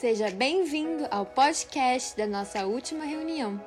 Seja 0.00 0.30
bem-vindo 0.30 1.04
ao 1.10 1.26
podcast 1.26 2.16
da 2.16 2.26
nossa 2.26 2.64
última 2.64 3.04
reunião. 3.04 3.60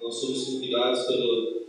Nós 0.00 0.14
somos 0.14 0.44
convidados 0.44 1.02
pelo, 1.02 1.66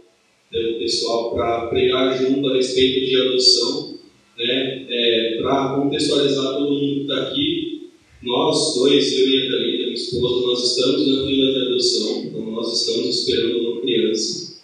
pelo 0.50 0.80
pessoal 0.80 1.36
para 1.36 1.68
pregar 1.68 2.18
junto 2.18 2.48
a 2.48 2.56
respeito 2.56 3.06
de 3.06 3.22
adoção, 3.28 4.00
né? 4.38 4.88
É, 4.90 5.40
para 5.42 5.76
contextualizar 5.82 6.54
todo 6.54 6.72
mundo 6.72 6.96
que 6.96 7.02
está 7.02 7.24
aqui. 7.24 7.92
Nós 8.24 8.76
dois, 8.76 9.20
eu 9.20 9.28
e 9.28 9.48
a 9.48 9.52
Thalita, 9.52 9.84
minha 9.84 9.94
esposa, 9.96 10.48
nós 10.48 10.64
estamos 10.64 11.08
na 11.08 11.28
fila 11.28 11.52
de 11.52 11.66
adoção, 11.66 12.24
então 12.24 12.52
nós 12.52 12.82
estamos 12.82 13.20
esperando 13.20 13.70
uma 13.70 13.82
criança. 13.82 14.62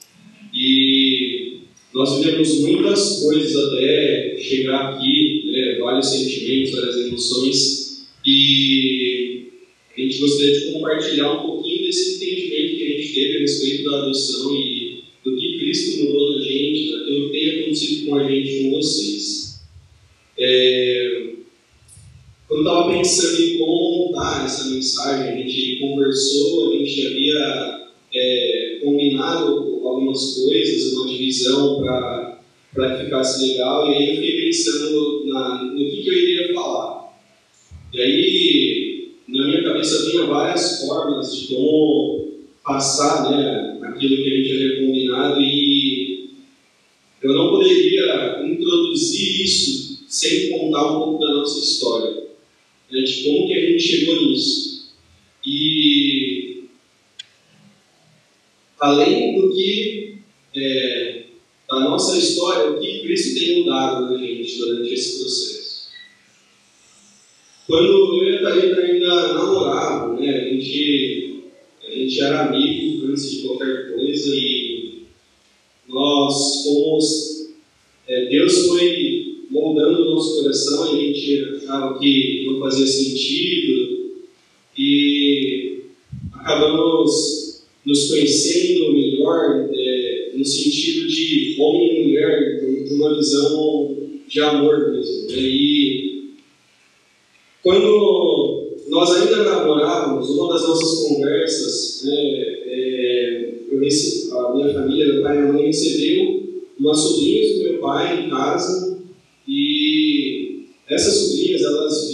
E 0.54 1.05
nós 2.06 2.24
vivemos 2.24 2.60
muitas 2.60 3.20
coisas 3.22 3.56
até 3.56 4.38
chegar 4.40 4.94
aqui, 4.94 5.50
né? 5.52 5.80
vários 5.80 6.08
sentimentos, 6.08 6.72
várias 6.72 6.98
emoções, 7.08 8.06
e 8.24 9.48
a 9.98 10.00
gente 10.00 10.20
gostaria 10.20 10.60
de 10.60 10.72
compartilhar 10.72 11.34
um 11.34 11.48
pouquinho 11.48 11.84
desse 11.84 12.18
entendimento 12.18 12.76
que 12.76 12.84
a 12.84 12.98
gente 12.98 13.14
teve 13.14 13.38
a 13.38 13.40
respeito 13.40 13.90
da 13.90 13.98
adoção 14.04 14.56
e 14.56 15.04
do 15.24 15.36
que 15.36 15.58
Cristo 15.58 16.04
mudou 16.04 16.38
na 16.38 16.44
gente, 16.44 16.92
né? 16.92 16.98
o 16.98 17.30
que 17.32 17.40
tem 17.40 17.62
acontecido 17.62 18.06
com 18.06 18.16
a 18.18 18.30
gente, 18.30 18.64
com 18.64 18.72
vocês. 18.72 19.62
É, 20.38 21.24
quando 22.48 22.60
eu 22.60 22.68
estava 22.68 22.94
pensando 22.94 23.42
em 23.42 23.58
como 23.58 24.06
montar 24.06 24.46
essa 24.46 24.70
mensagem, 24.70 25.34
a 25.34 25.38
gente 25.38 25.80
conversou, 25.80 26.70
a 26.70 26.78
gente 26.78 27.08
havia 27.08 27.86
é, 28.14 28.80
combinado 28.84 29.76
algumas 29.88 30.36
coisas, 30.36 30.94
uma 30.94 31.08
divisão 31.08 31.82
para 31.82 33.00
ficasse 33.26 33.48
legal, 33.48 33.92
e 33.92 33.96
aí 33.96 34.10
eu 34.10 34.16
fiquei 34.16 34.46
pensando 34.46 35.26
na, 35.26 35.64
no 35.64 35.78
que, 35.78 36.04
que 36.04 36.10
eu 36.10 36.14
iria 36.14 36.54
falar. 36.54 37.18
E 37.92 38.02
aí, 38.02 39.12
na 39.28 39.48
minha 39.48 39.64
cabeça 39.64 40.10
vinha 40.10 40.26
várias 40.26 40.82
formas 40.82 41.36
de 41.36 41.56
como 41.56 42.34
passar 42.64 43.32
né, 43.32 43.80
aquilo 43.84 44.18
que 44.18 44.32
a 44.32 44.38
gente 44.38 44.52
havia 44.52 44.86
combinado, 44.86 45.42
e 45.42 46.30
eu 47.24 47.34
não 47.34 47.50
poderia 47.50 48.46
introduzir 48.46 49.44
isso 49.44 50.06
sem 50.08 50.50
contar 50.52 50.92
um 50.92 51.00
pouco 51.00 51.26
da 51.26 51.34
nossa 51.34 51.60
história 51.60 52.28
né, 52.92 53.02
de 53.02 53.24
como 53.24 53.48
que 53.48 53.54
a 53.54 53.72
gente 53.72 53.84
chegou 53.84 54.28
nisso. 54.28 54.94
E 55.46 56.64
além 58.80 59.40
do 59.40 59.56
que 59.56 60.18
é, 60.56 61.26
da 61.68 61.80
nossa 61.80 62.18
história, 62.18 62.72
o 62.72 62.80
que 62.80 63.00
Cristo 63.00 63.40
tem 63.40 63.64
mudado 63.64 64.12
na 64.12 64.18
gente 64.18 64.58
durante 64.58 64.94
esse 64.94 65.20
processo. 65.20 65.90
Quando 67.68 68.24
eu 68.24 68.24
e 68.24 68.38
a 68.38 68.42
Thalita 68.42 68.82
ainda 68.82 69.34
namoravam, 69.34 70.20
né, 70.20 70.30
a, 70.30 70.54
gente, 70.66 71.44
a 71.88 71.92
gente 71.92 72.22
era 72.22 72.48
amigo 72.48 73.08
antes 73.08 73.32
de 73.32 73.42
qualquer 73.44 73.94
coisa 73.94 74.36
e 74.36 75.04
nós 75.88 76.64
fomos. 76.64 77.36
É, 78.08 78.26
Deus 78.30 78.68
foi 78.68 79.46
moldando 79.50 80.02
o 80.02 80.16
nosso 80.16 80.42
coração 80.42 80.84
a 80.84 81.00
gente 81.00 81.44
achava 81.56 81.98
que 82.00 82.44
não 82.46 82.60
fazia 82.60 82.86
sentido 82.86 84.12
e 84.78 85.84
acabamos 86.34 87.64
nos 87.86 88.10
conhecendo 88.10 88.94
melhor 88.94 89.70
é, 89.74 90.32
no 90.36 90.44
sentido 90.44 91.08
de 91.08 91.56
homem 91.60 92.02
e 92.02 92.04
mulher, 92.04 92.84
de 92.84 92.94
uma 92.94 93.16
visão 93.16 93.98
de 94.28 94.42
amor 94.42 94.92
mesmo. 94.92 95.28
Né? 95.28 95.38
E 95.38 96.34
quando 97.64 98.55
nós 98.96 99.12
ainda 99.12 99.44
namorávamos, 99.44 100.30
uma 100.30 100.54
das 100.54 100.62
nossas 100.62 101.06
conversas, 101.06 102.04
né, 102.06 102.16
é, 102.66 103.54
eu 103.70 103.80
recebi, 103.82 104.32
a 104.32 104.54
minha 104.54 104.74
família, 104.74 105.14
meu 105.14 105.22
pai 105.22 105.36
e 105.36 105.42
minha 105.42 105.54
mãe 105.54 105.66
recebeu 105.66 106.44
umas 106.80 106.98
sobrinhas 106.98 107.58
do 107.58 107.64
meu 107.64 107.78
pai 107.80 108.26
em 108.26 108.30
casa 108.30 109.02
e 109.46 110.62
essas 110.88 111.14
sobrinhas, 111.14 111.62
elas 111.62 112.14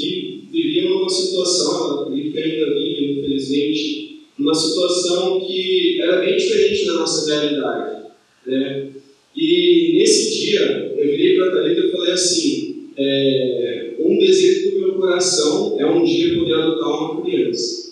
viviam 0.51 0.89
numa 0.89 1.09
situação, 1.09 2.01
acredito 2.01 2.33
que 2.33 2.39
ainda 2.39 2.73
vivem, 2.73 3.11
infelizmente, 3.19 4.21
numa 4.39 4.55
situação 4.55 5.39
que 5.39 6.01
era 6.01 6.25
bem 6.25 6.35
diferente 6.35 6.85
da 6.87 6.93
nossa 6.93 7.31
realidade. 7.31 8.05
Né? 8.47 8.89
E 9.37 9.97
nesse 9.99 10.47
dia, 10.47 10.95
eu 10.97 11.05
virei 11.11 11.35
para 11.35 11.47
a 11.47 11.51
Thalita 11.51 11.81
e 11.81 11.91
falei 11.91 12.11
assim: 12.13 12.89
é, 12.97 13.93
um 13.99 14.17
desejo 14.17 14.71
do 14.71 14.79
meu 14.79 14.90
coração 15.01 15.75
é 15.79 15.85
um 15.85 16.03
dia 16.03 16.37
poder 16.37 16.53
adotar 16.53 16.89
uma 16.89 17.21
criança. 17.21 17.91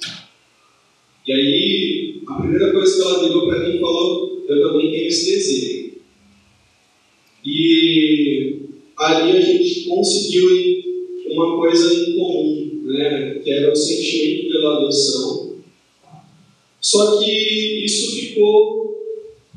E 1.27 1.31
aí, 1.31 2.21
a 2.27 2.33
primeira 2.35 2.71
coisa 2.71 2.95
que 2.95 3.01
ela 3.01 3.23
virou 3.23 3.47
para 3.47 3.67
mim 3.67 3.79
falou: 3.79 4.45
eu 4.47 4.61
também 4.61 4.91
tenho 4.91 5.07
esse 5.07 5.31
desejo. 5.31 5.89
E 7.43 8.59
ali 8.95 9.37
a 9.37 9.41
gente 9.41 9.85
conseguiu 9.85 10.49
uma 11.31 11.57
coisa 11.57 11.93
em 11.93 12.15
comum, 12.15 12.81
né, 12.85 13.39
que 13.43 13.49
era 13.49 13.71
o 13.71 13.75
sentimento 13.75 14.49
pela 14.49 14.77
adoção. 14.77 15.57
Só 16.79 17.17
que 17.17 17.85
isso 17.85 18.15
ficou 18.15 18.97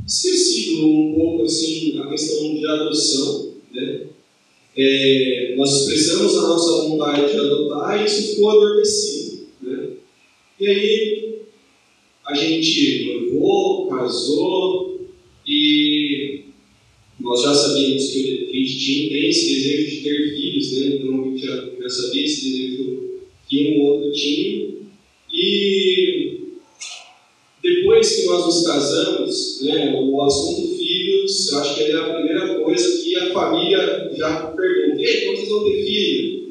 esquecido 0.06 0.86
um 0.86 1.14
pouco 1.14 1.42
assim 1.42 1.98
a 1.98 2.08
questão 2.08 2.54
de 2.54 2.66
adoção, 2.66 3.54
né? 3.72 4.11
É, 4.76 5.54
nós 5.56 5.70
expressamos 5.70 6.34
a 6.36 6.48
nossa 6.48 6.88
vontade 6.88 7.30
de 7.30 7.38
adotar 7.38 8.00
e 8.00 8.06
isso 8.06 8.34
ficou 8.34 8.50
adormecido, 8.50 9.46
né? 9.60 9.90
E 10.58 10.66
aí 10.66 11.38
a 12.26 12.34
gente 12.34 13.06
noivou, 13.06 13.88
casou 13.88 15.08
e 15.46 16.44
nós 17.20 17.42
já 17.42 17.54
sabíamos 17.54 18.10
que 18.10 18.48
a 18.50 18.56
gente 18.56 18.78
tinha, 18.78 19.28
esse 19.28 19.54
desejo 19.54 19.90
de 19.90 19.96
ter 20.02 20.34
filhos, 20.34 20.72
né? 20.72 20.96
então 20.96 21.20
a 21.20 21.24
gente 21.24 21.46
já, 21.46 21.70
já 21.80 21.88
sabia 21.88 22.24
esse 22.24 22.50
desejo 22.50 23.10
que 23.48 23.68
um 23.68 23.82
outro 23.82 24.12
tinha. 24.12 24.72
E 25.32 26.38
depois 27.62 28.16
que 28.16 28.26
nós 28.26 28.44
nos 28.46 28.66
casamos, 28.66 29.60
né, 29.62 29.94
o 30.00 30.22
assunto 30.22 30.76
filhos, 30.76 31.52
acho 31.52 31.74
que 31.76 31.82
é 31.82 31.94
a 31.94 32.21
que 32.76 33.16
a 33.18 33.32
família 33.32 34.10
já 34.14 34.46
pergunta: 34.46 35.00
Ei, 35.00 35.20
quando 35.22 35.36
vocês 35.36 35.48
vão 35.48 35.64
ter 35.64 35.84
filho? 35.84 36.42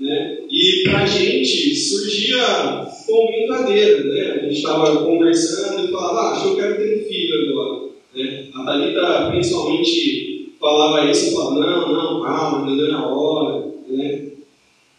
Né? 0.00 0.38
E 0.50 0.82
para 0.84 1.02
a 1.02 1.06
gente 1.06 1.74
surgia 1.74 2.86
como 3.06 3.32
brincadeira, 3.32 4.04
né? 4.04 4.32
A 4.32 4.44
gente 4.44 4.56
estava 4.56 5.04
conversando 5.04 5.88
e 5.88 5.90
falava: 5.90 6.20
Ah, 6.20 6.32
acho 6.32 6.42
que 6.42 6.48
eu 6.48 6.56
quero 6.56 6.76
ter 6.76 6.98
um 6.98 7.08
filho 7.08 7.50
agora. 7.50 7.88
Né? 8.14 8.48
A 8.54 8.64
Thalita, 8.64 9.30
principalmente, 9.30 10.52
falava 10.60 11.10
isso 11.10 11.28
e 11.28 11.32
falava: 11.32 11.60
Não, 11.60 11.92
não, 11.92 12.22
calma, 12.22 12.68
ainda 12.68 12.88
na 12.88 13.06
hora. 13.06 13.66
Né? 13.88 14.28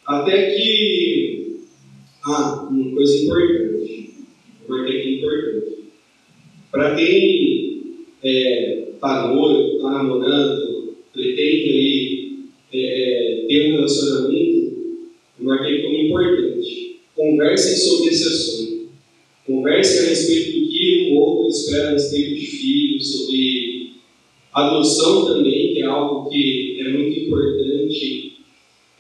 Até 0.06 0.52
que. 0.52 1.60
Ah, 2.26 2.68
uma 2.70 2.96
coisa 2.96 3.24
importante. 3.24 4.10
Marquei 4.68 5.00
aqui 5.00 5.16
importante. 5.16 5.70
Para 6.72 6.96
quem 6.96 7.60
está 8.22 9.26
é, 9.26 9.34
noivo, 9.34 9.76
está 9.76 9.92
namorando, 9.92 10.98
pretende 11.12 11.70
aí, 11.70 12.40
é, 12.74 13.46
ter 13.48 13.72
um 13.72 13.76
relacionamento, 13.78 14.78
eu 15.40 15.46
marquei 15.46 15.82
como 15.82 15.96
importante. 15.96 17.00
Conversem 17.16 17.76
sobre 17.76 18.10
esse 18.10 18.24
assunto. 18.28 18.90
Conversem 19.48 20.06
a 20.06 20.10
respeito 20.10 20.60
do 20.60 20.68
que 20.68 21.10
um 21.12 21.18
outro 21.18 21.48
espera 21.48 21.90
a 21.90 21.92
respeito 21.94 22.36
de 22.36 22.46
filhos, 22.46 23.12
sobre 23.12 23.92
adoção 24.54 25.26
também, 25.26 25.74
que 25.74 25.82
é 25.82 25.86
algo 25.86 26.30
que 26.30 26.78
é 26.80 26.90
muito 26.90 27.20
importante, 27.20 28.34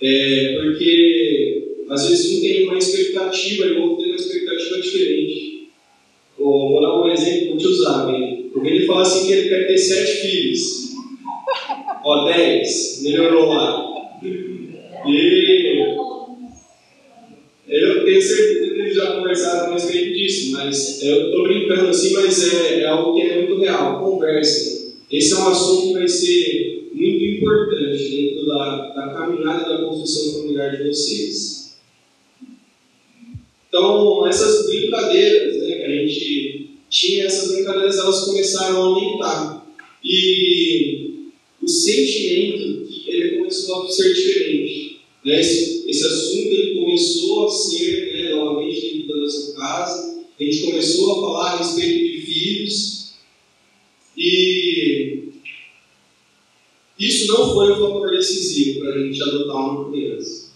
é, 0.01 0.57
porque 0.61 1.75
às 1.89 2.09
vezes 2.09 2.37
um 2.37 2.41
tem 2.41 2.63
uma 2.63 2.77
expectativa 2.77 3.65
e 3.67 3.71
o 3.73 3.81
outro 3.81 3.97
tem 4.03 4.07
uma 4.07 4.15
expectativa 4.15 4.81
diferente. 4.81 5.49
Vou 6.39 6.81
dar 6.81 7.01
um 7.01 7.11
exemplo 7.11 7.49
para 7.49 7.57
te 7.57 7.67
usar, 7.67 8.07
Porque 8.53 8.69
ele 8.69 8.85
fala 8.85 9.01
assim 9.01 9.27
que 9.27 9.33
ele 9.33 9.49
quer 9.49 9.67
ter 9.67 9.77
sete 9.77 10.11
filhos. 10.21 10.93
Ó, 12.03 12.25
dez, 12.25 13.01
melhorou 13.03 13.49
lá. 13.49 13.85
E 15.05 15.79
eu 17.67 18.05
tenho 18.05 18.21
certeza 18.21 18.73
que 18.73 18.79
eles 18.79 18.95
já 18.95 19.17
conversaram 19.17 19.71
a 19.71 19.73
respeito 19.73 20.13
disso, 20.13 20.53
mas 20.53 21.03
eu 21.03 21.25
estou 21.25 21.43
brincando 21.43 21.89
assim, 21.89 22.13
mas 22.13 22.53
é, 22.53 22.81
é, 22.81 22.85
algo 22.85 23.15
que 23.15 23.27
é 23.27 23.35
muito 23.37 23.59
real. 23.59 24.01
Conversem. 24.03 24.93
Esse 25.11 25.33
é 25.33 25.37
um 25.37 25.47
assunto 25.49 25.87
que 25.87 25.93
vai 25.93 26.07
ser 26.07 26.89
muito 26.93 27.23
importante 27.25 28.09
dentro 28.09 28.47
da, 28.47 28.93
da 28.93 29.13
caminhada 29.13 29.69
da 29.69 29.85
construção 29.85 30.41
familiar 30.41 30.77
de 30.77 30.87
vocês. 30.87 31.77
Então, 33.67 34.27
essas 34.27 34.65
brincadeiras 34.67 35.55
né, 35.57 35.75
que 35.75 35.83
a 35.83 35.89
aumentar. 39.39 39.67
E 40.03 41.31
o 41.61 41.67
sentimento 41.67 42.87
ele 43.07 43.37
começou 43.37 43.83
a 43.83 43.91
ser 43.91 44.13
diferente. 44.13 44.99
Né? 45.25 45.39
Esse, 45.39 45.89
esse 45.89 46.05
assunto 46.05 46.47
ele 46.47 46.79
começou 46.79 47.45
a 47.45 47.51
ser 47.51 48.13
né, 48.13 48.29
novamente 48.35 48.81
dentro 48.81 49.07
da 49.07 49.15
nossa 49.17 49.53
casa. 49.53 50.25
A 50.39 50.43
gente 50.43 50.61
começou 50.63 51.11
a 51.11 51.15
falar 51.15 51.53
a 51.53 51.57
respeito 51.57 51.99
de 51.99 52.21
filhos 52.21 53.13
e 54.15 55.29
isso 56.97 57.27
não 57.27 57.53
foi 57.53 57.71
um 57.71 57.79
fator 57.79 58.11
decisivo 58.11 58.81
para 58.81 58.95
a 58.95 59.03
gente 59.03 59.21
adotar 59.21 59.55
uma 59.55 59.91
criança. 59.91 60.49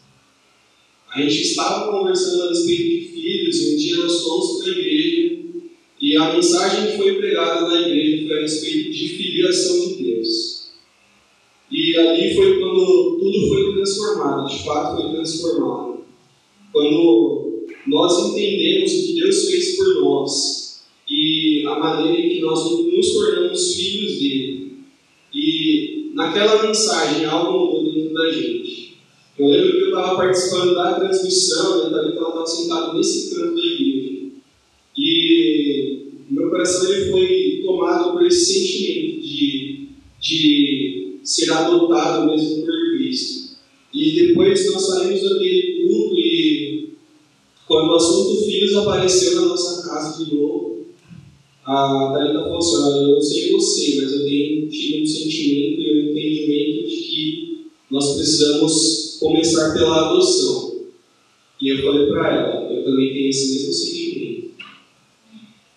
A 1.09 1.21
gente 1.21 1.41
estava 1.41 1.91
conversando 1.91 2.43
a 2.43 2.49
respeito 2.49 2.83
de 2.83 3.07
filhos 3.13 3.61
e 3.61 3.73
um 3.73 3.77
dia 3.77 3.97
nós 3.97 4.21
fomos 4.21 4.63
para 4.63 4.73
a 4.73 4.77
igreja 4.77 5.22
e 6.03 6.17
a 6.17 6.33
mensagem 6.33 6.91
que 6.91 6.97
foi 6.97 7.15
pregada 7.15 7.61
na 7.61 7.81
igreja 7.81 8.27
foi 8.27 8.37
a 8.37 8.41
respeito 8.41 8.91
de 8.91 9.07
filiação 9.07 9.87
de 9.87 10.03
Deus. 10.03 10.73
E 11.71 11.97
ali 11.97 12.35
foi 12.35 12.59
quando 12.59 13.19
tudo 13.21 13.47
foi 13.47 13.73
transformado, 13.73 14.49
de 14.49 14.63
fato 14.65 15.01
foi 15.01 15.11
transformado. 15.13 16.01
Quando 16.73 17.67
nós 17.87 18.27
entendemos 18.27 18.91
o 18.91 19.05
que 19.05 19.21
Deus 19.21 19.49
fez 19.49 19.77
por 19.77 20.01
nós 20.01 20.83
e 21.09 21.63
a 21.67 21.79
maneira 21.79 22.19
em 22.19 22.29
que 22.35 22.41
nós 22.41 22.69
nos 22.69 23.13
tornamos 23.13 23.73
filhos 23.73 24.19
dele. 24.19 24.73
E 25.33 26.11
naquela 26.15 26.63
mensagem 26.63 27.23
algo 27.23 27.77
mudou 27.77 27.93
dentro 27.93 28.13
da 28.13 28.29
gente. 28.29 28.97
Eu 29.39 29.47
lembro 29.47 29.71
que 29.71 29.83
eu 29.83 29.87
estava 29.87 30.17
participando 30.17 30.75
da 30.75 30.99
transmissão, 30.99 31.89
né, 31.89 31.97
ela 31.97 32.09
estava 32.09 32.45
sentado 32.45 32.97
nesse 32.97 33.33
canto 33.33 33.55
da 33.55 33.61
igreja. 33.61 33.92
Coração 36.63 36.93
ele 36.93 37.11
foi 37.11 37.61
tomado 37.61 38.13
por 38.13 38.25
esse 38.25 38.45
sentimento 38.45 39.21
de, 39.21 39.89
de 40.21 41.19
ser 41.21 41.51
adotado 41.51 42.25
mesmo 42.31 42.65
por 42.65 42.97
Cristo. 42.97 43.57
E 43.93 44.27
depois 44.27 44.71
nós 44.71 44.81
saímos 44.81 45.21
daquele 45.23 45.83
culto 45.83 46.15
e 46.17 46.89
quando 47.67 47.89
o 47.89 47.95
assunto 47.95 48.45
filhos 48.45 48.75
apareceu 48.75 49.35
na 49.35 49.47
nossa 49.47 49.89
casa 49.89 50.23
de 50.23 50.33
novo, 50.33 50.85
a 51.65 52.13
Thalita 52.13 52.43
falou 52.43 52.57
assim, 52.57 53.07
eu 53.07 53.11
não 53.11 53.21
sei 53.21 53.51
você, 53.51 54.01
mas 54.01 54.13
eu 54.13 54.23
tenho 54.23 54.69
tido 54.69 55.03
um 55.03 55.05
sentimento 55.05 55.81
e 55.81 55.91
um 55.91 56.11
entendimento 56.11 56.87
de 56.87 56.95
que 56.95 57.67
nós 57.91 58.15
precisamos 58.15 59.17
começar 59.19 59.73
pela 59.73 60.11
adoção. 60.11 60.85
E 61.59 61.69
eu 61.69 61.83
falei 61.83 62.07
para 62.07 62.35
ela, 62.35 62.73
eu 62.73 62.85
também 62.85 63.13
tenho 63.13 63.29
esse 63.29 63.51
mesmo 63.53 63.73
sentimento. 63.73 64.03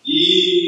E 0.07 0.66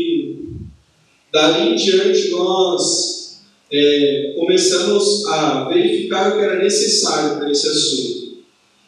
dali 1.33 1.73
em 1.73 1.77
diante 1.77 2.31
nós 2.31 3.41
é, 3.71 4.35
começamos 4.37 5.27
a 5.27 5.69
verificar 5.69 6.31
o 6.31 6.39
que 6.39 6.45
era 6.45 6.63
necessário 6.63 7.39
para 7.39 7.51
esse 7.51 7.69
assunto. 7.69 8.39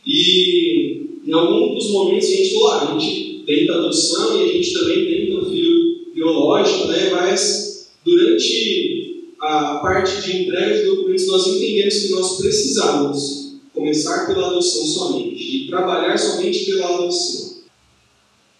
E 0.06 1.20
em 1.26 1.32
algum 1.32 1.74
dos 1.74 1.90
momentos 1.90 2.28
a 2.28 2.30
gente 2.30 2.54
falou, 2.54 2.68
ah, 2.68 2.94
a 2.94 2.98
gente 2.98 3.44
tenta 3.46 3.74
adoção 3.74 4.40
e 4.40 4.44
a 4.44 4.52
gente 4.52 4.72
também 4.72 5.06
tenta 5.06 5.40
um 5.40 5.50
filho 5.50 6.12
biológico, 6.14 6.88
né? 6.88 7.10
mas 7.10 7.90
durante 8.04 9.34
a 9.40 9.76
parte 9.76 10.22
de 10.22 10.42
entrega 10.42 10.78
de 10.78 10.84
documentos 10.84 11.26
nós 11.26 11.46
entendemos 11.46 11.98
que 11.98 12.12
nós 12.12 12.38
precisamos 12.38 13.60
começar 13.74 14.26
pela 14.26 14.48
adoção 14.48 14.86
somente 14.86 15.64
e 15.64 15.66
trabalhar 15.68 16.18
somente 16.18 16.66
pela 16.66 16.94
adoção. 16.94 17.60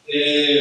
É, 0.09 0.60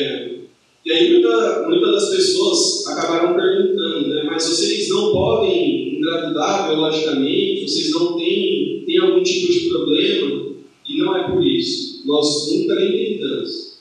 engravidar 6.70 6.76
biologicamente, 6.76 7.62
vocês 7.62 7.92
não 7.92 8.18
têm, 8.18 8.84
têm 8.86 8.98
algum 9.00 9.24
tipo 9.24 9.52
de 9.52 9.70
problema, 9.70 10.50
e 10.88 10.98
não 10.98 11.16
é 11.16 11.32
por 11.32 11.46
isso. 11.46 12.04
Nós 12.06 12.52
nunca 12.52 12.76
tentamos. 12.76 13.80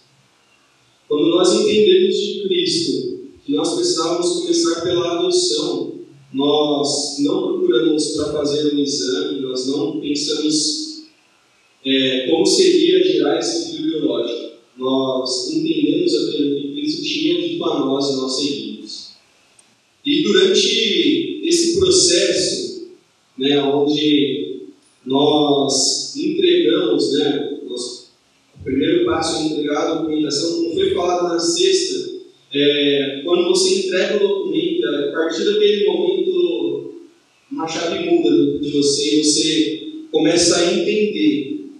Quando 1.08 1.28
nós 1.28 1.54
entendemos 1.54 2.16
de 2.16 2.42
Cristo 2.48 3.18
que 3.44 3.52
nós 3.52 3.74
precisávamos 3.74 4.40
começar 4.40 4.82
pela 4.82 5.18
adoção, 5.18 5.94
nós 6.34 7.16
não 7.20 7.42
procuramos 7.42 8.16
para 8.16 8.32
fazer 8.32 8.74
um 8.74 8.78
exame, 8.78 9.40
nós 9.40 9.66
não 9.68 9.98
pensamos 10.00 11.06
é, 11.84 12.28
como 12.28 12.44
seria 12.44 13.02
gerar 13.02 13.38
esse 13.38 13.76
filho 13.76 14.00
biológico. 14.00 14.48
Nós 14.76 15.50
entendemos 15.50 16.14
aquilo 16.14 16.60
que 16.60 16.72
Cristo 16.74 17.02
tinha 17.02 17.40
dito 17.40 17.64
a 17.64 17.80
nós 17.80 18.10
e 18.10 18.16
nós 18.16 18.32
seguimos. 18.32 19.08
E 20.04 20.22
durante 20.22 21.40
esse 21.44 21.78
processo, 21.78 22.67
né, 23.38 23.62
onde 23.62 24.68
nós 25.06 26.16
entregamos, 26.16 27.12
né, 27.12 27.58
nós, 27.68 28.12
o 28.60 28.64
primeiro 28.64 29.06
passo 29.06 29.42
é 29.42 29.46
entregar 29.46 29.82
a 29.82 29.94
documentação, 29.94 30.56
como 30.56 30.74
foi 30.74 30.94
falado 30.94 31.28
na 31.28 31.38
sexta, 31.38 32.18
é, 32.52 33.20
quando 33.24 33.48
você 33.48 33.86
entrega 33.86 34.16
o 34.16 34.28
documento, 34.28 34.86
a 34.86 35.12
partir 35.12 35.44
daquele 35.44 35.86
momento, 35.86 36.94
uma 37.50 37.66
chave 37.66 38.10
muda 38.10 38.58
de 38.58 38.70
você 38.70 39.18
você 39.22 39.88
começa 40.10 40.56
a 40.58 40.74
entender 40.74 41.70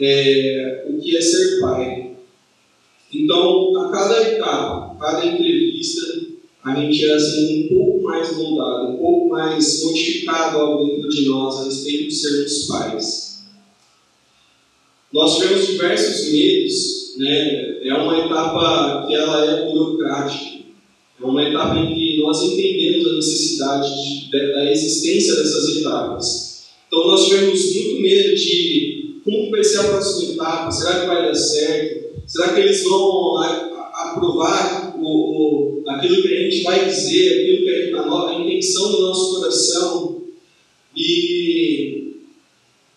é, 0.00 0.86
o 0.88 0.98
que 0.98 1.16
é 1.16 1.20
ser 1.20 1.60
pai. 1.60 2.16
Então, 3.12 3.76
a 3.78 3.90
cada 3.90 4.28
etapa, 4.32 4.96
cada 4.98 5.26
entrevista, 5.26 6.23
a 6.64 6.74
gente 6.74 7.04
é 7.04 7.14
assim, 7.14 7.66
um 7.66 7.76
pouco 7.76 8.02
mais 8.02 8.36
moldado, 8.36 8.92
um 8.92 8.96
pouco 8.96 9.28
mais 9.28 9.84
modificado 9.84 10.58
algo 10.58 10.86
dentro 10.86 11.10
de 11.10 11.28
nós 11.28 11.60
a 11.60 11.64
respeito 11.64 12.08
de 12.08 12.14
sermos 12.14 12.66
pais. 12.66 13.44
Nós 15.12 15.36
tivemos 15.36 15.66
diversos 15.66 16.32
medos, 16.32 17.16
né? 17.18 17.86
é 17.86 17.94
uma 17.94 18.18
etapa 18.18 19.06
que 19.06 19.14
ela 19.14 19.44
é 19.44 19.64
burocrática, 19.66 20.64
é 21.20 21.24
uma 21.24 21.42
etapa 21.42 21.78
em 21.78 21.94
que 21.94 22.18
nós 22.22 22.42
entendemos 22.42 23.08
a 23.08 23.16
necessidade 23.16 24.30
de, 24.30 24.30
da 24.30 24.72
existência 24.72 25.36
dessas 25.36 25.76
etapas. 25.76 26.64
Então 26.88 27.06
nós 27.06 27.26
tivemos 27.26 27.74
muito 27.74 28.00
medo 28.00 28.34
de 28.34 29.20
como 29.22 29.50
vai 29.50 29.62
ser 29.62 29.80
a 29.80 29.84
próxima 29.84 30.32
etapa, 30.32 30.70
será 30.70 31.00
que 31.00 31.06
vai 31.06 31.26
dar 31.26 31.34
certo? 31.34 32.04
Será 32.26 32.54
que 32.54 32.60
eles 32.60 32.82
vão 32.84 33.36
aprovar 33.94 34.94
o, 34.98 35.02
o, 35.02 35.23
aquilo 35.88 36.22
que 36.22 36.28
a 36.28 36.50
gente 36.50 36.62
vai 36.62 36.84
dizer, 36.86 37.40
aquilo 37.40 37.64
que 37.64 37.94
a, 37.94 38.00
a, 38.00 38.30
a 38.30 38.40
intenção 38.40 38.90
do 38.90 39.02
nosso 39.02 39.34
coração? 39.34 40.24
E 40.96 42.14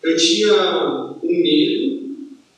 eu 0.02 0.16
tinha 0.16 1.16
um 1.22 1.42
medo, 1.42 2.00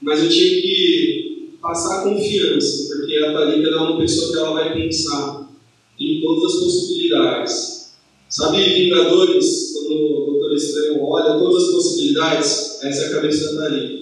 mas 0.00 0.22
eu 0.22 0.28
tinha 0.28 0.60
que 0.60 1.56
passar 1.60 2.04
confiança, 2.04 2.88
porque 2.88 3.16
a 3.16 3.32
Thalita 3.32 3.68
é 3.68 3.76
uma 3.76 3.99
pessoa 3.99 4.32
que 4.32 4.38
ela 4.38 4.52
vai 4.52 4.75
pensar 4.75 5.50
em 5.99 6.20
todas 6.20 6.54
as 6.54 6.60
possibilidades. 6.60 7.80
Sabe, 8.28 8.62
Vingadores, 8.62 9.72
quando 9.72 9.94
o 9.96 10.26
Doutor 10.26 10.54
Estranho 10.54 11.02
olha 11.02 11.38
todas 11.38 11.64
as 11.64 11.70
possibilidades, 11.70 12.78
essa 12.82 13.02
é 13.02 13.06
a 13.06 13.10
cabeça 13.10 13.54
da 13.54 13.62
Thalita. 13.62 14.00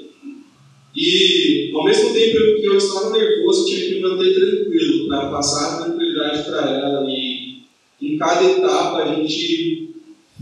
E, 0.94 1.70
ao 1.74 1.84
mesmo 1.84 2.12
tempo 2.12 2.60
que 2.60 2.66
eu 2.66 2.76
estava 2.76 3.16
nervoso, 3.16 3.62
eu 3.62 3.66
tinha 3.66 3.88
que 3.88 3.94
me 3.94 4.00
manter 4.00 4.34
tranquilo, 4.34 5.08
para 5.08 5.30
passar 5.30 5.97
para 6.18 6.70
ela. 6.70 7.10
E, 7.10 7.62
em 8.00 8.16
cada 8.16 8.44
etapa, 8.44 9.02
a 9.02 9.14
gente 9.14 9.90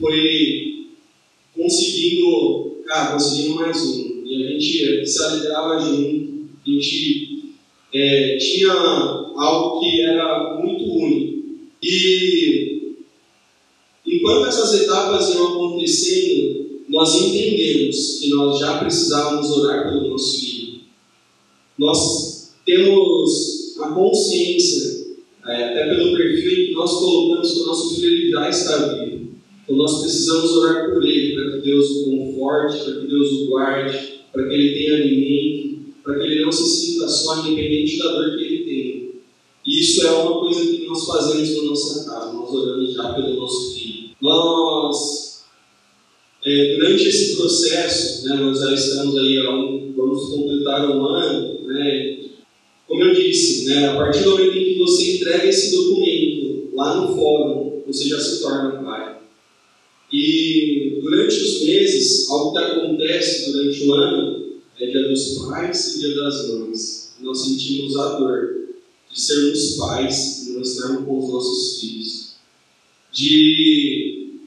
foi 0.00 0.88
conseguindo, 1.54 2.82
cara, 2.86 3.12
conseguindo 3.12 3.56
mais 3.56 3.82
um. 3.82 4.22
E 4.24 4.44
a 4.44 4.50
gente 4.52 5.06
se 5.06 5.22
alegrava 5.22 5.78
junto, 5.78 6.48
a 6.66 6.70
gente 6.70 7.56
é, 7.94 8.36
tinha 8.36 8.72
algo 8.72 9.80
que 9.80 10.00
era 10.02 10.60
muito 10.60 10.84
único. 10.84 11.36
E, 11.82 12.94
enquanto 14.06 14.48
essas 14.48 14.82
etapas 14.82 15.34
iam 15.34 15.54
acontecendo, 15.54 16.82
nós 16.88 17.14
entendemos 17.14 18.18
que 18.20 18.28
nós 18.30 18.58
já 18.58 18.78
precisávamos 18.78 19.50
orar 19.50 19.88
pelo 19.88 20.08
nosso 20.08 20.40
filho. 20.40 20.80
Nós 21.78 22.54
temos 22.64 23.76
a 23.80 23.88
consciência, 23.88 24.95
é, 25.48 25.64
até 25.64 25.94
pelo 25.94 26.16
perfil 26.16 26.66
que 26.66 26.72
nós 26.74 26.92
colocamos 26.92 27.52
que 27.52 27.60
o 27.60 27.66
nosso 27.66 28.00
filho 28.00 28.30
já 28.30 28.48
está 28.48 28.94
vivo. 28.94 29.28
Então 29.64 29.76
nós 29.76 30.00
precisamos 30.02 30.52
orar 30.56 30.92
por 30.92 31.04
ele, 31.04 31.34
para 31.34 31.52
que 31.52 31.58
Deus 31.66 31.90
o 31.90 32.04
conforte, 32.10 32.84
para 32.84 33.00
que 33.00 33.06
Deus 33.06 33.32
o 33.32 33.46
guarde, 33.48 34.20
para 34.32 34.48
que 34.48 34.54
ele 34.54 34.74
tenha 34.74 34.96
alimento, 34.96 35.78
para 36.02 36.18
que 36.18 36.26
ele 36.26 36.44
não 36.44 36.52
se 36.52 36.64
sinta 36.64 37.08
só, 37.08 37.46
independente 37.46 37.98
da 37.98 38.12
dor 38.12 38.36
que 38.36 38.44
ele 38.44 38.64
tem. 38.64 39.10
E 39.66 39.80
isso 39.80 40.06
é 40.06 40.10
uma 40.12 40.40
coisa 40.40 40.60
que 40.64 40.86
nós 40.86 41.06
fazemos 41.06 41.56
na 41.56 41.62
nossa 41.64 42.04
casa, 42.08 42.32
nós 42.32 42.50
oramos 42.50 42.94
já 42.94 43.12
pelo 43.14 43.34
nosso 43.34 43.74
filho. 43.74 44.10
Nós 44.20 45.26
é, 46.44 46.76
durante 46.76 47.08
esse 47.08 47.36
processo, 47.36 48.28
né, 48.28 48.36
nós 48.36 48.60
já 48.60 48.72
estamos 48.72 49.18
aí, 49.18 49.36
vamos 49.96 50.28
completar 50.28 50.88
um 50.88 51.04
ano, 51.04 51.66
né, 51.66 52.18
como 52.86 53.02
eu 53.02 53.14
disse, 53.14 53.66
né, 53.66 53.88
a 53.88 53.96
partir 53.96 54.22
do 54.22 54.30
momento 54.30 54.56
em 54.56 54.64
que 54.64 54.78
você 54.78 55.16
entrega 55.16 55.46
esse 55.46 55.74
documento 55.74 56.70
lá 56.72 57.00
no 57.00 57.16
fórum, 57.16 57.82
você 57.86 58.08
já 58.08 58.20
se 58.20 58.40
torna 58.40 58.82
pai. 58.82 59.18
E 60.12 61.00
durante 61.02 61.36
os 61.36 61.62
meses, 61.64 62.30
algo 62.30 62.52
que 62.52 62.58
acontece 62.58 63.50
durante 63.50 63.84
o 63.84 63.92
ano 63.92 64.46
é 64.78 64.86
dia 64.86 65.08
dos 65.08 65.38
pais 65.38 65.96
e 65.96 66.00
dia 66.00 66.14
das 66.14 66.48
mães. 66.48 67.16
Nós 67.20 67.40
sentimos 67.40 67.96
a 67.96 68.18
dor 68.18 68.68
de 69.10 69.20
sermos 69.20 69.76
pais 69.76 70.46
e 70.46 70.52
não 70.52 70.62
estarmos 70.62 71.04
com 71.06 71.18
os 71.18 71.32
nossos 71.32 71.80
filhos. 71.80 72.36
De 73.10 74.40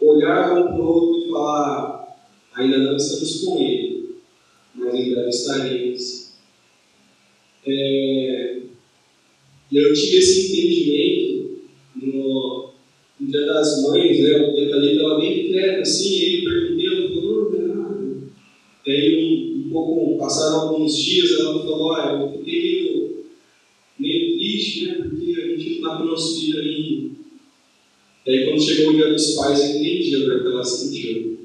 olhar 0.00 0.58
um 0.58 0.66
para 0.68 0.82
o 0.82 0.86
outro 0.86 1.26
e 1.26 1.30
falar: 1.30 2.18
ainda 2.54 2.78
não 2.78 2.96
estamos 2.96 3.44
com 3.44 3.58
ele, 3.58 4.16
mas 4.74 4.94
em 4.94 5.10
breve 5.12 5.28
estaremos. 5.28 6.23
É, 7.66 8.58
eu 9.72 9.92
tive 9.94 10.18
esse 10.18 10.52
entendimento 10.52 11.60
no, 11.96 12.70
no 13.18 13.30
Dia 13.30 13.46
das 13.46 13.82
Mães, 13.82 14.20
né? 14.20 14.36
O 14.36 14.70
Thalita 14.70 14.92
estava 14.92 15.20
bem 15.20 15.34
pequena, 15.34 15.80
assim, 15.80 16.16
ele 16.16 16.44
perguntei, 16.44 16.86
ela 16.86 17.08
falou, 17.08 17.52
não. 17.52 18.22
Daí 18.86 19.16
um, 19.16 19.66
um 19.66 19.70
pouco, 19.70 20.18
passaram 20.18 20.60
alguns 20.60 20.96
dias, 20.96 21.32
ela 21.32 21.58
falou, 21.58 21.92
olha, 21.92 22.22
eu 22.22 22.38
fiquei 22.38 22.60
meio, 22.62 23.24
meio 23.98 24.36
triste, 24.36 24.86
né? 24.86 24.94
Porque 25.08 25.40
a 25.40 25.48
gente 25.48 25.70
não 25.70 25.76
está 25.76 25.96
com 25.96 26.02
o 26.02 26.06
nosso 26.06 26.40
filho 26.40 26.60
ainda. 26.60 27.14
Daí 28.26 28.44
quando 28.44 28.62
chegou 28.62 28.92
o 28.92 28.96
dia 28.96 29.12
dos 29.12 29.34
pais, 29.34 29.60
eu 29.60 29.80
entendi 29.80 30.16
a 30.16 30.18
dor 30.20 30.42
que 30.42 30.48
ela 30.48 30.64
sentiu. 30.64 31.38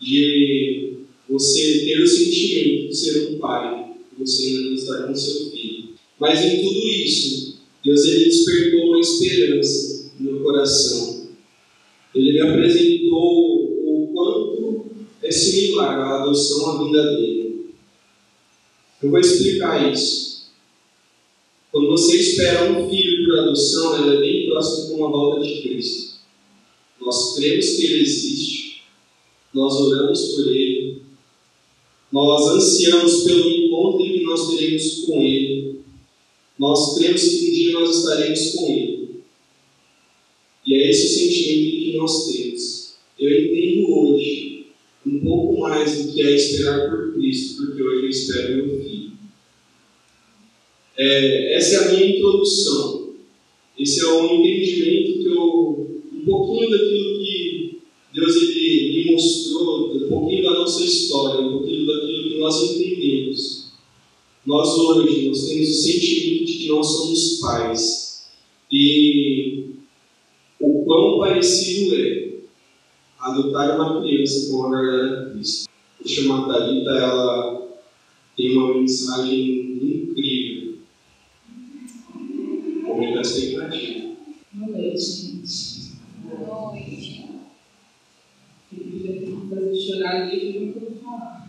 De 0.00 0.92
você 1.28 1.84
ter 1.84 2.02
o 2.02 2.06
sentimento 2.06 2.88
de 2.88 2.96
ser 2.96 3.30
um 3.30 3.38
pai, 3.38 3.85
ainda 4.24 4.60
não 4.62 4.74
estar 4.74 5.06
com 5.06 5.14
seu 5.14 5.50
filho. 5.50 5.88
Mas 6.18 6.44
em 6.44 6.62
tudo 6.62 6.86
isso, 6.86 7.58
Deus 7.84 8.04
ele 8.04 8.24
despertou 8.24 8.86
uma 8.88 9.00
esperança 9.00 10.12
no 10.18 10.32
meu 10.32 10.42
coração. 10.42 11.28
Ele 12.14 12.32
me 12.32 12.40
apresentou 12.40 13.64
o 13.64 14.10
quanto 14.12 14.86
é 15.22 15.30
similar 15.30 15.98
à 15.98 16.22
adoção 16.22 16.70
à 16.70 16.84
vida 16.84 17.16
dele. 17.16 17.66
Eu 19.02 19.10
vou 19.10 19.20
explicar 19.20 19.92
isso. 19.92 20.26
Quando 21.70 21.88
você 21.88 22.16
espera 22.16 22.72
um 22.72 22.88
filho 22.88 23.26
por 23.26 23.38
adoção, 23.38 23.96
ela 23.96 24.14
é 24.14 24.20
bem 24.20 24.46
próximo 24.48 24.96
com 24.96 25.06
a 25.06 25.10
volta 25.10 25.46
de 25.46 25.60
Cristo. 25.60 26.16
Nós 26.98 27.36
cremos 27.36 27.66
que 27.66 27.84
ele 27.84 28.02
existe, 28.02 28.82
nós 29.52 29.74
oramos 29.74 30.20
por 30.32 30.48
ele, 30.48 30.75
nós 32.24 32.48
ansiamos 32.48 33.24
pelo 33.24 33.50
encontro 33.50 34.02
que 34.02 34.22
nós 34.22 34.56
teremos 34.56 35.00
com 35.00 35.22
ele, 35.22 35.80
nós 36.58 36.98
cremos 36.98 37.22
que 37.22 37.36
um 37.36 37.50
dia 37.52 37.72
nós 37.72 37.98
estaremos 37.98 38.50
com 38.52 38.72
ele. 38.72 39.08
E 40.66 40.74
é 40.74 40.90
esse 40.90 41.06
o 41.06 41.10
sentimento 41.10 41.76
que 41.76 41.96
nós 41.98 42.32
temos. 42.32 42.96
Eu 43.18 43.44
entendo 43.44 43.92
hoje 43.92 44.64
um 45.04 45.20
pouco 45.20 45.60
mais 45.60 46.06
do 46.06 46.12
que 46.12 46.22
é 46.22 46.34
esperar 46.34 46.90
por 46.90 47.12
Cristo, 47.12 47.66
porque 47.66 47.82
hoje 47.82 48.04
eu 48.04 48.08
espero 48.08 48.66
meu 48.66 48.82
filho. 48.82 49.12
É, 50.96 51.54
essa 51.54 51.74
é 51.74 51.78
a 51.78 51.92
minha 51.92 52.16
introdução. 52.16 53.14
Esse 53.78 54.00
é 54.00 54.08
um 54.08 54.40
entendimento 54.40 55.18
que 55.18 55.26
eu, 55.26 56.00
um 56.14 56.24
pouquinho 56.24 56.70
daquilo 56.70 57.18
que 57.18 57.45
mostrou, 59.16 59.96
um 59.96 60.08
pouquinho 60.08 60.44
da 60.44 60.58
nossa 60.58 60.84
história, 60.84 61.40
um 61.40 61.52
pouquinho 61.52 61.86
daquilo 61.86 62.30
que 62.30 62.38
nós 62.38 62.70
entendemos. 62.70 63.72
Nós 64.44 64.68
hoje 64.78 65.28
nós 65.28 65.48
temos 65.48 65.68
o 65.70 65.82
sentimento 65.82 66.44
de 66.44 66.52
que 66.52 66.68
nós 66.68 66.86
somos 66.86 67.40
pais 67.40 68.28
e 68.70 69.64
o 70.60 70.84
quão 70.84 71.18
parecido 71.18 71.96
é 71.96 72.36
adotar 73.18 73.74
uma 73.76 74.00
criança 74.00 74.50
com 74.50 74.66
a 74.66 74.80
verdade 74.80 75.24
de 75.26 75.32
Cristo. 75.32 75.70
A 76.32 76.42
Thalita, 76.46 76.90
ela 76.90 77.68
tem 78.36 78.56
uma 78.56 78.74
mensagem 78.74 79.80
incrível. 79.82 80.78
Aumenta 82.86 83.18
a 83.18 83.22
expectativa. 83.22 84.16
Boa 84.52 84.78
noite, 84.78 85.00
gente. 85.00 85.92
Boa 86.22 86.72
noite. 86.72 87.25
Fazer 89.56 89.74
chorar 89.74 90.22
ali, 90.22 90.54
eu 90.54 90.66
não 90.66 90.72
vou 90.74 90.90
falar. 91.02 91.48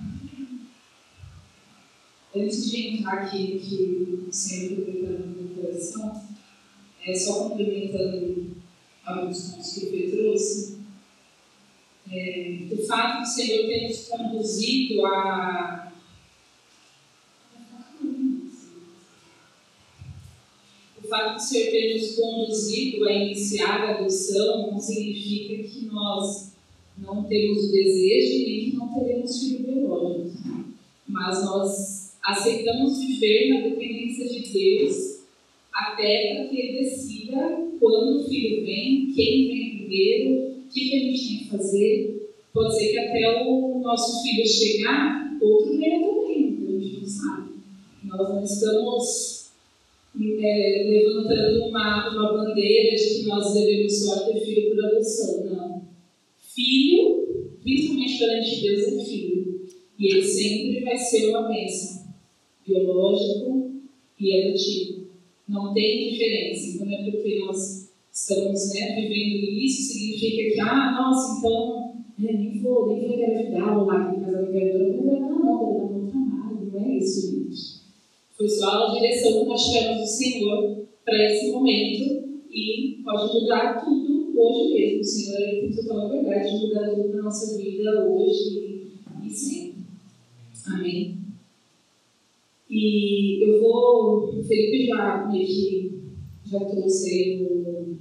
Antes 2.34 2.72
de 2.72 2.88
entrar 2.88 3.24
aqui 3.24 3.60
que 3.60 4.26
o 4.30 4.32
Senhor 4.32 4.86
preparou 4.86 5.28
meu 5.28 5.50
coração, 5.50 6.24
é 7.06 7.14
só 7.14 7.50
complementando 7.50 8.56
alguns 9.06 9.52
pontos 9.52 9.74
que 9.74 9.86
o 9.86 9.92
Pedro 9.92 10.18
trouxe. 10.22 10.78
É, 12.10 12.60
o 12.72 12.88
fato 12.88 13.24
do 13.24 13.28
Senhor 13.28 13.68
ter 13.68 13.90
nos 13.90 14.08
conduzido 14.08 15.06
a. 15.06 15.92
O 21.04 21.08
fato 21.10 21.36
do 21.36 21.42
Senhor 21.42 21.72
ter 21.72 21.94
nos 21.96 22.16
conduzido 22.16 23.04
a 23.04 23.12
iniciar 23.12 23.82
a 23.82 23.98
adoção 23.98 24.72
não 24.72 24.80
significa 24.80 25.62
que 25.68 25.86
nós 25.88 26.57
não 27.00 27.24
temos 27.24 27.66
o 27.66 27.72
desejo 27.72 28.46
nem 28.46 28.72
que 28.72 28.76
não 28.76 28.94
teremos 28.94 29.40
filho 29.40 29.64
biológico. 29.64 30.38
Mas 31.08 31.46
nós 31.46 32.18
aceitamos 32.24 33.00
viver 33.00 33.50
na 33.50 33.62
dependência 33.62 34.28
de 34.28 34.52
Deus 34.52 35.22
até 35.74 36.36
para 36.36 36.46
que 36.46 36.60
Ele 36.60 36.84
decida 36.84 37.68
quando 37.80 38.20
o 38.20 38.24
filho 38.28 38.66
vem, 38.66 39.12
quem 39.16 39.48
vem 39.48 39.78
primeiro, 39.78 40.58
o 40.60 40.74
que, 40.74 40.90
que 40.90 40.96
a 40.96 41.00
gente 41.00 41.28
tem 41.28 41.38
que 41.38 41.50
fazer. 41.50 42.32
Pode 42.54 42.76
ser 42.76 42.92
que 42.92 42.98
até 42.98 43.44
o 43.46 43.80
nosso 43.80 44.24
filho 44.24 44.48
chegar, 44.48 45.38
outro 45.40 45.78
venha 45.78 46.00
também, 46.00 46.58
a 46.68 46.80
gente 46.80 47.00
não 47.00 47.08
sabe. 47.08 47.50
Nós 48.04 48.30
não 48.30 48.44
estamos 48.44 49.52
é, 50.42 50.84
levantando 50.90 51.66
uma, 51.66 52.10
uma 52.10 52.34
bandeira 52.34 52.96
de 52.96 53.16
que 53.16 53.28
nós 53.28 53.54
devemos 53.54 54.00
só 54.00 54.20
ter 54.22 54.40
filho 54.40 54.76
por 54.76 54.86
adoção, 54.86 55.46
não. 55.46 55.77
Filho, 56.58 57.54
principalmente 57.62 58.18
perante 58.18 58.62
Deus, 58.62 58.88
é 58.88 59.06
filho. 59.06 59.62
E 60.00 60.08
ele 60.08 60.24
sempre 60.24 60.84
vai 60.84 60.98
ser 60.98 61.30
uma 61.30 61.48
bênção, 61.48 62.08
biológico 62.66 63.74
e 64.20 64.42
adotivo. 64.42 65.06
Não 65.48 65.72
tem 65.72 66.10
diferença. 66.10 66.76
Então, 66.76 66.92
é 66.92 67.12
porque 67.12 67.46
nós 67.46 67.92
estamos 68.12 68.74
né, 68.74 68.96
vivendo 68.96 69.52
isso, 69.52 69.94
significa 69.94 70.56
que, 70.56 70.60
ah, 70.60 70.94
nossa, 71.00 71.38
então, 71.38 71.94
é, 72.28 72.34
nem 72.34 72.60
vou, 72.60 72.88
nem 72.88 73.08
vou 73.08 73.14
engravidar, 73.14 73.78
ou 73.78 73.86
lá 73.86 74.12
que 74.12 74.22
casar 74.22 74.50
engravidou, 74.50 74.94
não 74.94 75.04
vai 75.04 75.20
não, 75.20 75.40
não, 75.40 75.96
um 75.96 76.10
trabalho, 76.10 76.72
não 76.74 76.86
é 76.86 76.98
isso, 76.98 77.32
gente. 77.32 77.82
Foi 78.36 78.50
só 78.50 78.88
a 78.88 78.94
direção 78.96 79.42
que 79.42 79.46
nós 79.46 79.64
tivemos 79.64 80.00
do 80.00 80.08
Senhor 80.08 80.88
para 81.06 81.32
esse 81.32 81.52
momento 81.52 82.42
e 82.52 83.00
pode 83.04 83.32
mudar 83.32 83.86
tudo 83.86 84.17
hoje 84.38 84.74
mesmo. 84.74 85.04
Senhor 85.04 85.42
ele 85.42 85.62
tem 85.62 85.74
total 85.74 86.10
verdade 86.10 86.60
de 86.60 86.68
mudar 86.68 86.90
tudo 86.90 87.16
na 87.16 87.24
nossa 87.24 87.58
vida 87.58 88.08
hoje 88.08 88.92
e, 89.26 89.30
sempre. 89.30 89.78
Amém. 90.68 91.18
E 92.70 93.44
eu 93.44 93.62
vou, 93.62 94.30
o 94.38 94.44
Felipe 94.44 94.88
já 94.88 95.28
que 95.30 95.92
já 96.46 96.60
trouxe 96.66 97.42
um, 97.42 97.98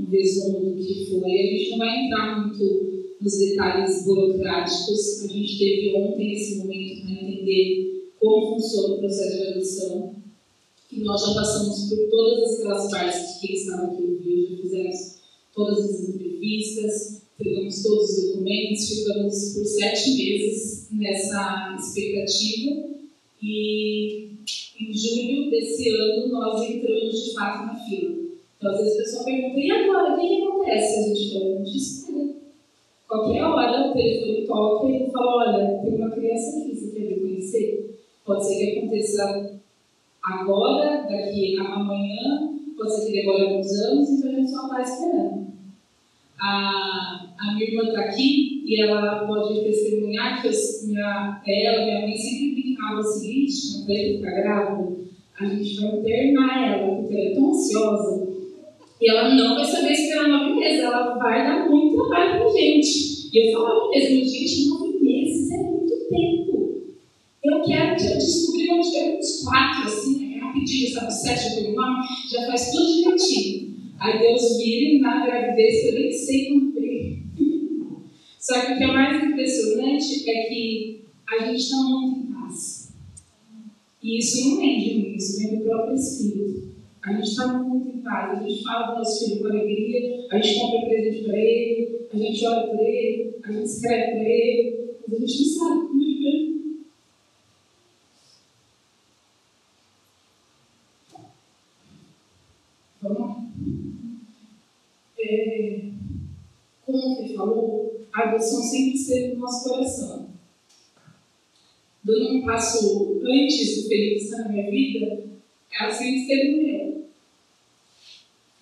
um 0.00 0.10
resumo 0.10 0.60
do 0.60 0.76
que 0.76 1.06
foi. 1.06 1.32
A 1.32 1.46
gente 1.46 1.70
não 1.70 1.78
vai 1.78 2.04
entrar 2.04 2.46
muito 2.46 3.14
nos 3.20 3.38
detalhes 3.38 4.04
burocráticos. 4.04 5.24
A 5.24 5.28
gente 5.28 5.58
teve 5.58 5.96
ontem 5.96 6.32
esse 6.32 6.58
momento 6.58 7.02
para 7.02 7.12
entender 7.12 8.12
como 8.18 8.54
funciona 8.54 8.94
o 8.94 8.98
processo 8.98 9.36
de 9.36 9.46
adoção. 9.48 10.14
E 10.92 11.00
nós 11.00 11.20
já 11.20 11.34
passamos 11.34 11.88
por 11.88 12.08
todas 12.08 12.58
aquelas 12.58 12.90
partes 12.90 13.40
que 13.40 13.46
quem 13.46 13.56
estava 13.56 13.86
aqui 13.86 14.02
ouviu, 14.02 14.48
já 14.48 14.56
fizemos 14.62 15.15
todas 15.56 15.78
as 15.78 16.08
entrevistas, 16.10 17.22
pegamos 17.38 17.82
todos 17.82 18.10
os 18.10 18.26
documentos, 18.26 18.88
ficamos 18.88 19.54
por 19.54 19.64
sete 19.64 20.10
meses 20.10 20.88
nessa 20.92 21.76
expectativa 21.78 22.84
e 23.42 24.30
em 24.78 24.92
julho 24.92 25.50
desse 25.50 25.88
ano 25.88 26.28
nós 26.28 26.70
entramos 26.70 27.24
de 27.24 27.34
fato 27.34 27.66
na 27.66 27.74
fila. 27.74 28.16
Então 28.58 28.70
às 28.70 28.80
vezes 28.80 28.94
a 28.94 29.02
pessoa 29.02 29.24
pergunta, 29.24 29.58
e 29.58 29.70
agora, 29.70 30.14
o 30.14 30.20
que, 30.20 30.42
acontece? 30.42 30.98
A 30.98 31.14
gente 31.14 31.32
fala, 31.32 31.64
gente 31.64 31.76
espera. 31.76 32.36
Qualquer 33.08 33.42
hora 33.42 33.90
o 33.90 33.94
telefone 33.94 34.46
toca 34.46 34.90
e 34.90 35.10
fala, 35.10 35.36
olha, 35.36 35.78
tem 35.82 35.94
uma 35.94 36.10
criança 36.10 36.58
aqui, 36.58 36.74
você 36.74 36.90
quer 36.92 37.08
me 37.08 37.20
conhecer? 37.20 37.98
Pode 38.24 38.46
ser 38.46 38.56
que 38.56 38.78
aconteça 38.78 39.58
agora, 40.22 41.06
daqui 41.08 41.56
a 41.58 41.74
amanhã, 41.74 42.56
pode 42.76 42.94
ser 42.94 43.06
que 43.06 43.20
demore 43.20 43.42
alguns 43.42 43.72
anos, 43.72 44.10
então 44.10 44.30
a 44.30 44.34
gente 44.34 44.50
só 44.50 44.66
está 44.66 44.82
esperando. 44.82 45.46
A, 46.38 47.26
a 47.38 47.54
minha 47.54 47.66
irmã 47.66 47.88
está 47.88 48.00
aqui 48.00 48.62
e 48.66 48.82
ela 48.82 49.26
pode 49.26 49.62
testemunhar 49.62 50.40
que 50.40 50.48
eu, 50.48 50.52
minha, 50.86 51.42
ela, 51.46 51.84
minha 51.84 52.00
mãe 52.02 52.16
sempre 52.16 52.62
brincava 52.62 53.00
o 53.00 53.02
seguinte, 53.02 53.84
quando 53.84 53.90
ela 53.90 54.18
ficar 54.18 54.42
grávida, 54.42 54.96
a 55.40 55.44
gente 55.46 55.80
vai 55.80 55.98
internar 55.98 56.68
ela, 56.68 56.96
porque 56.96 57.14
ela 57.14 57.30
é 57.30 57.34
tão 57.34 57.50
ansiosa, 57.50 58.36
e 59.00 59.10
ela 59.10 59.34
não 59.34 59.54
vai 59.54 59.64
saber 59.64 59.92
esperar 59.92 60.28
nove 60.28 60.58
meses, 60.58 60.80
ela 60.80 61.14
vai 61.18 61.46
dar 61.46 61.68
muita 61.68 61.96
trabalho 61.96 62.44
com 62.44 62.50
gente. 62.50 63.30
E 63.32 63.48
eu 63.48 63.52
falava 63.52 63.90
mesmo, 63.90 64.24
gente, 64.24 64.68
nove 64.68 64.98
meses 65.00 65.50
é 65.50 65.56
muito 65.58 66.08
tempo. 66.08 66.82
Eu 67.44 67.62
quero 67.62 67.96
que 67.96 68.06
eu 68.06 68.14
descobri 68.14 68.70
onde 68.72 68.92
tem 68.92 69.18
uns 69.18 69.44
quatro, 69.44 69.84
assim, 69.86 70.15
né? 70.15 70.15
Rapidinho, 70.56 70.92
sabe, 70.92 71.12
sete 71.12 71.70
nome, 71.72 72.06
já 72.30 72.46
faz 72.46 72.70
tudo 72.70 72.96
direitinho. 72.96 73.76
Aí 73.98 74.18
Deus 74.18 74.56
vira 74.58 75.00
na 75.00 75.26
gravidez 75.26 75.82
que 75.82 75.88
eu 75.88 75.94
nem 75.94 76.12
sei 76.12 76.48
cumprir. 76.48 77.22
Só 78.40 78.60
que 78.60 78.72
o 78.72 78.78
que 78.78 78.84
é 78.84 78.86
mais 78.86 79.24
impressionante 79.24 80.30
é 80.30 80.42
que 80.48 81.04
a 81.28 81.44
gente 81.44 81.60
está 81.60 81.76
muito 81.76 82.20
em 82.20 82.32
paz. 82.32 82.92
E 84.02 84.18
isso 84.18 84.48
não 84.48 84.56
vem 84.58 84.78
de 84.78 84.94
mim, 84.94 85.16
isso 85.16 85.38
vem 85.38 85.58
do 85.58 85.64
próprio 85.64 85.96
Espírito. 85.96 86.66
A 87.02 87.12
gente 87.12 87.28
está 87.28 87.46
muito 87.62 87.88
em 87.88 88.00
paz, 88.02 88.38
a 88.38 88.48
gente 88.48 88.62
fala 88.62 88.92
do 88.92 88.98
nosso 88.98 89.24
filho 89.24 89.40
com 89.40 89.48
alegria, 89.48 90.26
a 90.30 90.40
gente 90.40 90.60
compra 90.60 90.88
presente 90.88 91.24
para 91.24 91.38
ele, 91.38 92.06
a 92.12 92.16
gente 92.16 92.46
ora 92.46 92.66
para 92.68 92.82
ele, 92.82 93.36
a 93.42 93.52
gente 93.52 93.64
escreve 93.64 94.12
para 94.12 94.28
ele, 94.28 94.90
mas 95.08 95.16
a 95.16 95.26
gente 95.26 95.38
não 95.38 95.46
sabe 95.46 95.86
como 95.88 95.98
vem. 95.98 96.56
Vamos 103.02 103.20
lá. 103.20 103.46
É, 105.28 105.80
como 106.84 107.18
ele 107.20 107.34
falou, 107.34 108.00
a 108.12 108.28
adoção 108.28 108.62
sempre 108.62 108.94
esteve 108.94 109.34
no 109.34 109.40
nosso 109.40 109.68
coração. 109.68 110.26
Dando 112.04 112.36
um 112.36 112.44
passo 112.44 113.20
antes 113.24 113.82
do 113.82 113.88
Felipe 113.88 114.16
estar 114.16 114.38
na 114.44 114.48
minha 114.50 114.70
vida, 114.70 115.24
ela 115.78 115.90
sempre 115.90 116.20
esteve 116.20 116.50
no 116.52 116.62
meu. 116.62 117.04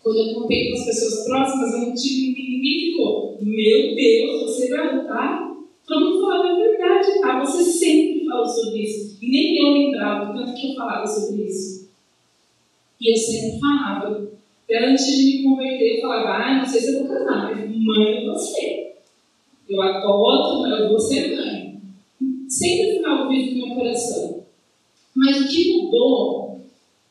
Quando 0.02 0.18
eu 0.18 0.34
contei 0.34 0.70
com 0.70 0.78
as 0.78 0.86
pessoas 0.86 1.24
próximas, 1.26 1.72
eu 1.72 1.78
não 1.80 1.94
tive 1.94 2.34
ninguém 2.64 2.90
ficou. 2.90 3.38
Meu 3.40 3.94
Deus, 3.94 4.42
você 4.42 4.68
vai 4.70 4.88
adotar? 4.88 5.54
Vamos 5.86 6.20
falar 6.22 6.50
a 6.50 6.56
verdade, 6.56 7.20
tá? 7.20 7.44
Você 7.44 7.64
sempre 7.64 8.24
falou 8.26 8.46
sobre 8.46 8.82
isso. 8.82 9.18
E 9.20 9.30
nem 9.30 9.58
eu 9.58 9.72
lembrava 9.72 10.32
tanto 10.32 10.54
que 10.54 10.70
eu 10.70 10.74
falava 10.74 11.06
sobre 11.06 11.42
isso. 11.42 11.90
E 13.00 13.12
eu 13.12 13.16
sempre 13.16 13.60
falava. 13.60 14.33
Antes 14.76 15.06
de 15.06 15.24
me 15.24 15.42
converter, 15.44 15.96
eu 15.96 16.00
falava, 16.00 16.28
ah, 16.30 16.58
não 16.58 16.66
sei 16.66 16.80
se 16.80 16.94
eu 16.94 17.00
vou 17.00 17.08
casar, 17.08 17.54
mas 17.54 17.76
mãe 17.76 18.26
você. 18.26 18.94
Eu 19.68 19.80
adoto, 19.80 20.62
mas 20.62 20.80
eu 20.80 20.88
vou 20.88 20.98
ser 20.98 21.36
mãe. 21.36 21.80
Sempre 22.48 22.98
foi 22.98 23.04
algo 23.04 23.32
no 23.32 23.66
meu 23.66 23.74
coração. 23.76 24.44
Mas 25.14 25.40
o 25.40 25.48
que 25.48 25.76
mudou 25.76 26.60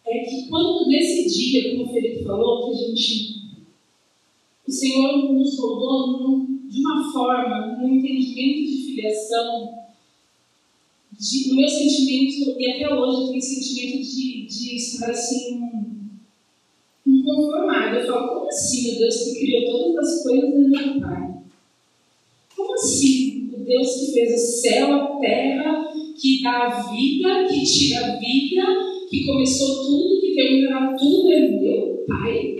é 0.05 0.19
que 0.19 0.47
quando 0.49 0.87
nesse 0.87 1.27
dia, 1.33 1.71
como 1.71 1.89
o 1.89 1.93
Felipe 1.93 2.23
falou, 2.23 2.65
que 2.65 2.71
a 2.71 2.87
gente. 2.87 3.33
O 4.67 4.71
Senhor 4.71 5.33
nos 5.33 5.59
rodou 5.59 6.45
de 6.67 6.79
uma 6.79 7.11
forma, 7.11 7.77
num 7.77 7.95
entendimento 7.95 8.71
de 8.71 8.83
filiação, 8.85 9.73
de, 11.11 11.49
no 11.49 11.55
meu 11.55 11.69
sentimento, 11.69 12.59
e 12.59 12.71
até 12.71 12.93
hoje 12.93 13.21
eu 13.21 13.27
tenho 13.29 13.41
sentimento 13.41 14.03
de, 14.03 14.45
de 14.47 14.75
estar 14.75 15.11
assim, 15.11 15.59
inconformado. 17.33 17.97
Eu 17.97 18.07
falo, 18.07 18.27
como 18.27 18.47
assim, 18.47 18.95
o 18.95 18.99
Deus 18.99 19.15
que 19.15 19.39
criou 19.39 19.71
todas 19.71 20.07
as 20.07 20.23
coisas 20.23 20.49
no 20.49 20.69
meu 20.69 21.01
Pai? 21.01 21.33
Como 22.55 22.73
assim? 22.73 23.49
O 23.53 23.57
Deus 23.63 23.95
que 23.95 24.11
fez 24.13 24.33
o 24.33 24.61
céu, 24.61 24.93
a 24.93 25.19
terra, 25.19 25.93
que 26.19 26.41
dá 26.41 26.67
a 26.67 26.91
vida, 26.91 27.47
que 27.47 27.63
tira 27.63 28.05
a 28.05 28.15
vida, 28.17 28.63
que 29.09 29.25
começou 29.25 29.83
tudo, 29.83 30.21
que 30.21 30.35
terminará 30.35 30.95
tudo, 30.95 31.31
é 31.31 31.47
meu 31.49 32.05
pai. 32.07 32.57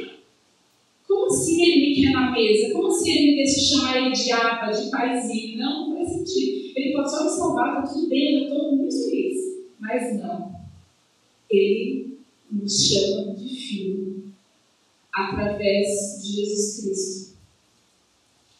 Como 1.07 1.25
assim 1.27 1.61
ele 1.61 1.89
me 1.89 1.95
quer 1.95 2.11
na 2.11 2.31
mesa? 2.31 2.73
Como 2.73 2.87
assim 2.87 3.11
ele 3.11 3.31
me 3.31 3.35
deixa 3.37 3.59
chamar 3.59 3.97
ele 3.97 4.11
de 4.11 4.31
aba, 4.31 4.71
de 4.71 4.89
paizinho? 4.89 5.59
Não, 5.59 5.89
não 5.89 5.95
faz 5.95 6.09
sentido. 6.09 6.73
Ele 6.75 6.93
pode 6.93 7.11
só 7.11 7.23
me 7.23 7.29
salvar, 7.29 7.75
tá 7.75 7.93
tudo 7.93 8.07
bem, 8.07 8.37
eu 8.37 8.43
estou 8.43 8.75
muito 8.75 9.09
feliz. 9.09 9.37
Mas 9.79 10.19
não. 10.19 10.53
Ele 11.49 12.17
nos 12.51 12.87
chama 12.87 13.35
de 13.35 13.49
filho 13.55 14.12
através 15.13 16.21
de 16.23 16.35
Jesus 16.35 16.81
Cristo. 16.81 17.33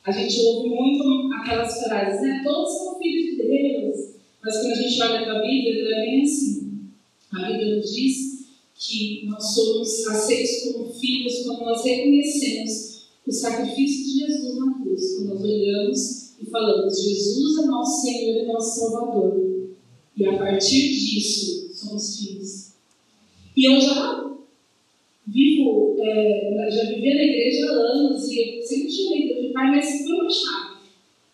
A 0.06 0.12
gente 0.12 0.40
ouve 0.42 0.70
muito 0.70 1.34
aquelas 1.34 1.82
frases, 1.82 2.22
né? 2.22 2.42
Todos 2.44 2.78
são 2.78 3.00
filhos 3.00 3.32
de 3.32 3.48
Deus. 3.48 4.14
Mas 4.44 4.58
quando 4.58 4.74
a 4.74 4.76
gente 4.76 5.02
olha 5.02 5.24
para 5.24 5.40
a 5.40 5.42
Bíblia, 5.42 5.84
não 5.84 5.92
é 5.92 6.02
bem 6.06 6.24
assim. 6.24 6.82
A 7.32 7.48
Bíblia 7.48 7.78
nos 7.78 7.96
diz 7.96 8.46
que 8.76 9.26
nós 9.26 9.54
somos 9.54 10.08
aceitos 10.08 10.74
como 10.74 10.94
filhos 10.94 11.44
quando 11.44 11.62
nós 11.62 11.84
reconhecemos 11.84 13.08
o 13.26 13.32
sacrifício 13.32 14.04
de 14.04 14.20
Jesus 14.20 14.58
na 14.58 14.74
cruz, 14.74 15.16
quando 15.16 15.30
nós 15.30 15.44
olhamos 15.44 16.34
e 16.40 16.46
falamos: 16.46 17.02
Jesus 17.02 17.64
é 17.64 17.66
nosso 17.68 18.02
Senhor 18.02 18.44
e 18.44 18.46
nosso 18.46 18.80
Salvador. 18.80 19.70
E 20.16 20.26
a 20.26 20.38
partir 20.38 20.90
disso, 20.90 21.74
somos 21.74 22.20
filhos. 22.20 22.74
E 23.56 23.72
eu 23.72 23.80
já 23.80 24.33
vivo, 25.28 25.96
é, 26.00 26.68
já 26.70 26.84
vivi 26.86 27.14
na 27.14 27.24
igreja 27.24 27.66
há 27.66 27.74
anos 27.74 28.32
e 28.32 28.58
eu 28.58 28.64
sempre 28.64 28.88
tive 28.88 29.16
igreja 29.16 29.48
de 29.48 29.54
pai, 29.54 29.72
mas 29.72 30.04
foi 30.04 30.16
uma 30.16 30.30
chave. 30.30 30.74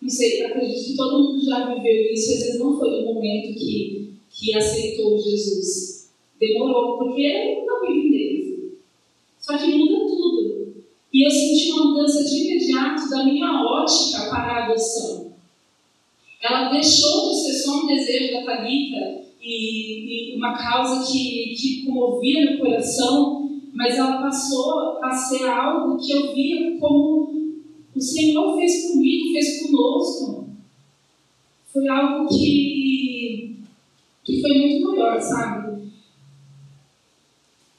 Não 0.02 0.10
sei, 0.10 0.44
acredito 0.44 0.86
que 0.86 0.96
todo 0.96 1.24
mundo 1.24 1.46
já 1.46 1.74
viveu 1.74 2.14
isso, 2.14 2.34
às 2.34 2.40
vezes 2.40 2.60
não 2.60 2.78
foi 2.78 2.90
no 2.90 3.14
momento 3.14 3.54
que 3.58 4.10
que 4.32 4.56
aceitou 4.56 5.20
Jesus. 5.20 6.10
Demorou, 6.40 6.98
porque 6.98 7.24
era 7.24 7.60
uma 7.62 7.86
vida 7.86 8.10
deles. 8.10 8.74
Só 9.40 9.58
que 9.58 9.76
muda 9.76 10.06
tudo. 10.08 10.84
E 11.12 11.26
eu 11.26 11.32
senti 11.32 11.72
uma 11.72 11.86
mudança 11.86 12.24
de 12.24 12.36
imediato 12.46 13.10
da 13.10 13.26
minha 13.26 13.64
ótica 13.64 14.30
para 14.30 14.54
a 14.54 14.66
adoção. 14.66 15.34
Ela 16.42 16.70
deixou 16.70 17.32
de 17.32 17.42
ser 17.42 17.54
só 17.64 17.84
um 17.84 17.88
desejo 17.88 18.34
da 18.34 18.46
Thalita 18.46 19.24
e, 19.42 20.32
e 20.32 20.36
uma 20.38 20.58
causa 20.58 21.12
que, 21.12 21.54
que 21.56 21.86
comovia 21.86 22.46
meu 22.46 22.60
coração, 22.60 23.39
mas 23.74 23.96
ela 23.98 24.22
passou 24.22 25.04
a 25.04 25.12
ser 25.12 25.48
algo 25.48 25.98
que 25.98 26.12
eu 26.12 26.34
via 26.34 26.78
como 26.80 27.64
o 27.96 28.02
Senhor 28.02 28.56
fez 28.56 28.88
comigo, 28.88 29.34
fez 29.34 29.62
conosco. 29.62 30.50
Foi 31.72 31.88
algo 31.88 32.28
que 32.28 32.70
que 34.30 34.42
foi 34.42 34.60
muito 34.60 34.88
maior, 34.88 35.20
sabe? 35.20 35.90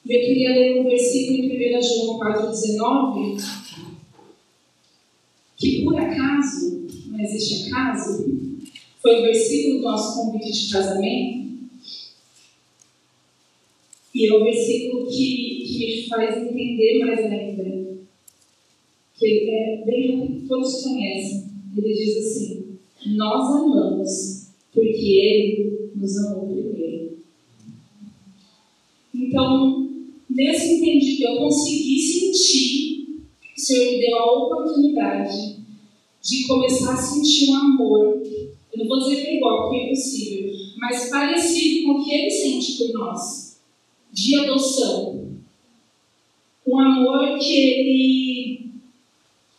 Eu 0.05 0.19
queria 0.19 0.49
ler 0.49 0.81
um 0.81 0.83
versículo 0.83 1.37
em 1.37 1.77
1 1.77 1.81
João 1.81 2.19
4,19, 2.19 3.41
que 5.55 5.83
por 5.83 5.97
acaso, 5.97 6.87
não 7.07 7.19
existe 7.21 7.69
acaso, 7.69 8.29
foi 9.01 9.19
o 9.19 9.21
versículo 9.21 9.77
do 9.77 9.83
nosso 9.83 10.15
convite 10.15 10.51
de 10.51 10.73
casamento, 10.73 11.41
e 14.13 14.27
é 14.27 14.33
o 14.35 14.43
versículo 14.43 15.07
que, 15.07 15.50
que 15.81 16.01
me 16.01 16.07
faz 16.07 16.37
entender 16.37 16.99
mais 16.99 17.19
ainda, 17.19 17.97
que 19.17 19.49
é 19.49 19.83
bem 19.85 20.19
rápido, 20.19 20.47
todos 20.47 20.83
conhecem. 20.83 21.45
Ele 21.75 21.93
diz 21.93 22.17
assim: 22.17 22.77
Nós 23.15 23.55
amamos, 23.55 24.49
porque 24.73 25.19
Ele 25.19 25.89
nos 25.95 26.17
amou 26.17 26.47
primeiro. 26.47 27.17
Então, 29.13 29.89
nesse 30.29 30.75
entendido, 30.75 31.23
eu 31.23 31.37
consegui 31.37 31.99
sentir, 31.99 33.21
o 33.57 33.59
Senhor 33.59 33.91
me 33.91 33.99
deu 33.99 34.17
a 34.17 34.45
oportunidade 34.45 35.57
de 36.21 36.47
começar 36.47 36.93
a 36.93 36.97
sentir 36.97 37.49
um 37.49 37.55
amor. 37.55 38.21
Eu 38.73 38.79
não 38.79 38.87
vou 38.87 38.99
dizer 38.99 39.21
que 39.21 39.27
é 39.27 39.37
igual, 39.37 39.63
porque 39.63 39.77
é 39.77 39.85
impossível, 39.87 40.53
mas 40.77 41.09
parecido 41.09 41.87
com 41.87 41.99
o 41.99 42.03
que 42.03 42.13
Ele 42.13 42.29
sente 42.29 42.77
por 42.77 42.93
nós, 42.93 43.59
de 44.11 44.35
adoção. 44.35 45.20
Um 46.67 46.79
amor 46.79 47.37
que 47.39 47.53
Ele, 47.53 48.71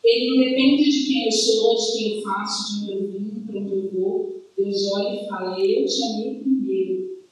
ele 0.05 0.31
não 0.31 0.45
depende 0.45 0.91
de 0.91 1.07
quem 1.07 1.25
eu 1.25 1.33
sou, 1.33 1.77
de 1.77 1.99
quem 1.99 2.17
eu 2.17 2.23
faço, 2.23 2.87
de 2.87 2.93
onde 2.93 2.93
eu 2.93 3.13
vim, 3.13 3.45
para 3.47 3.61
onde 3.61 3.73
eu 3.73 3.91
vou 3.93 4.33
Deus 4.63 4.93
olha 4.93 5.23
e 5.23 5.27
fala: 5.27 5.59
Eu 5.59 5.87
te 5.87 6.03
amei 6.05 6.35
primeiro. 6.37 7.23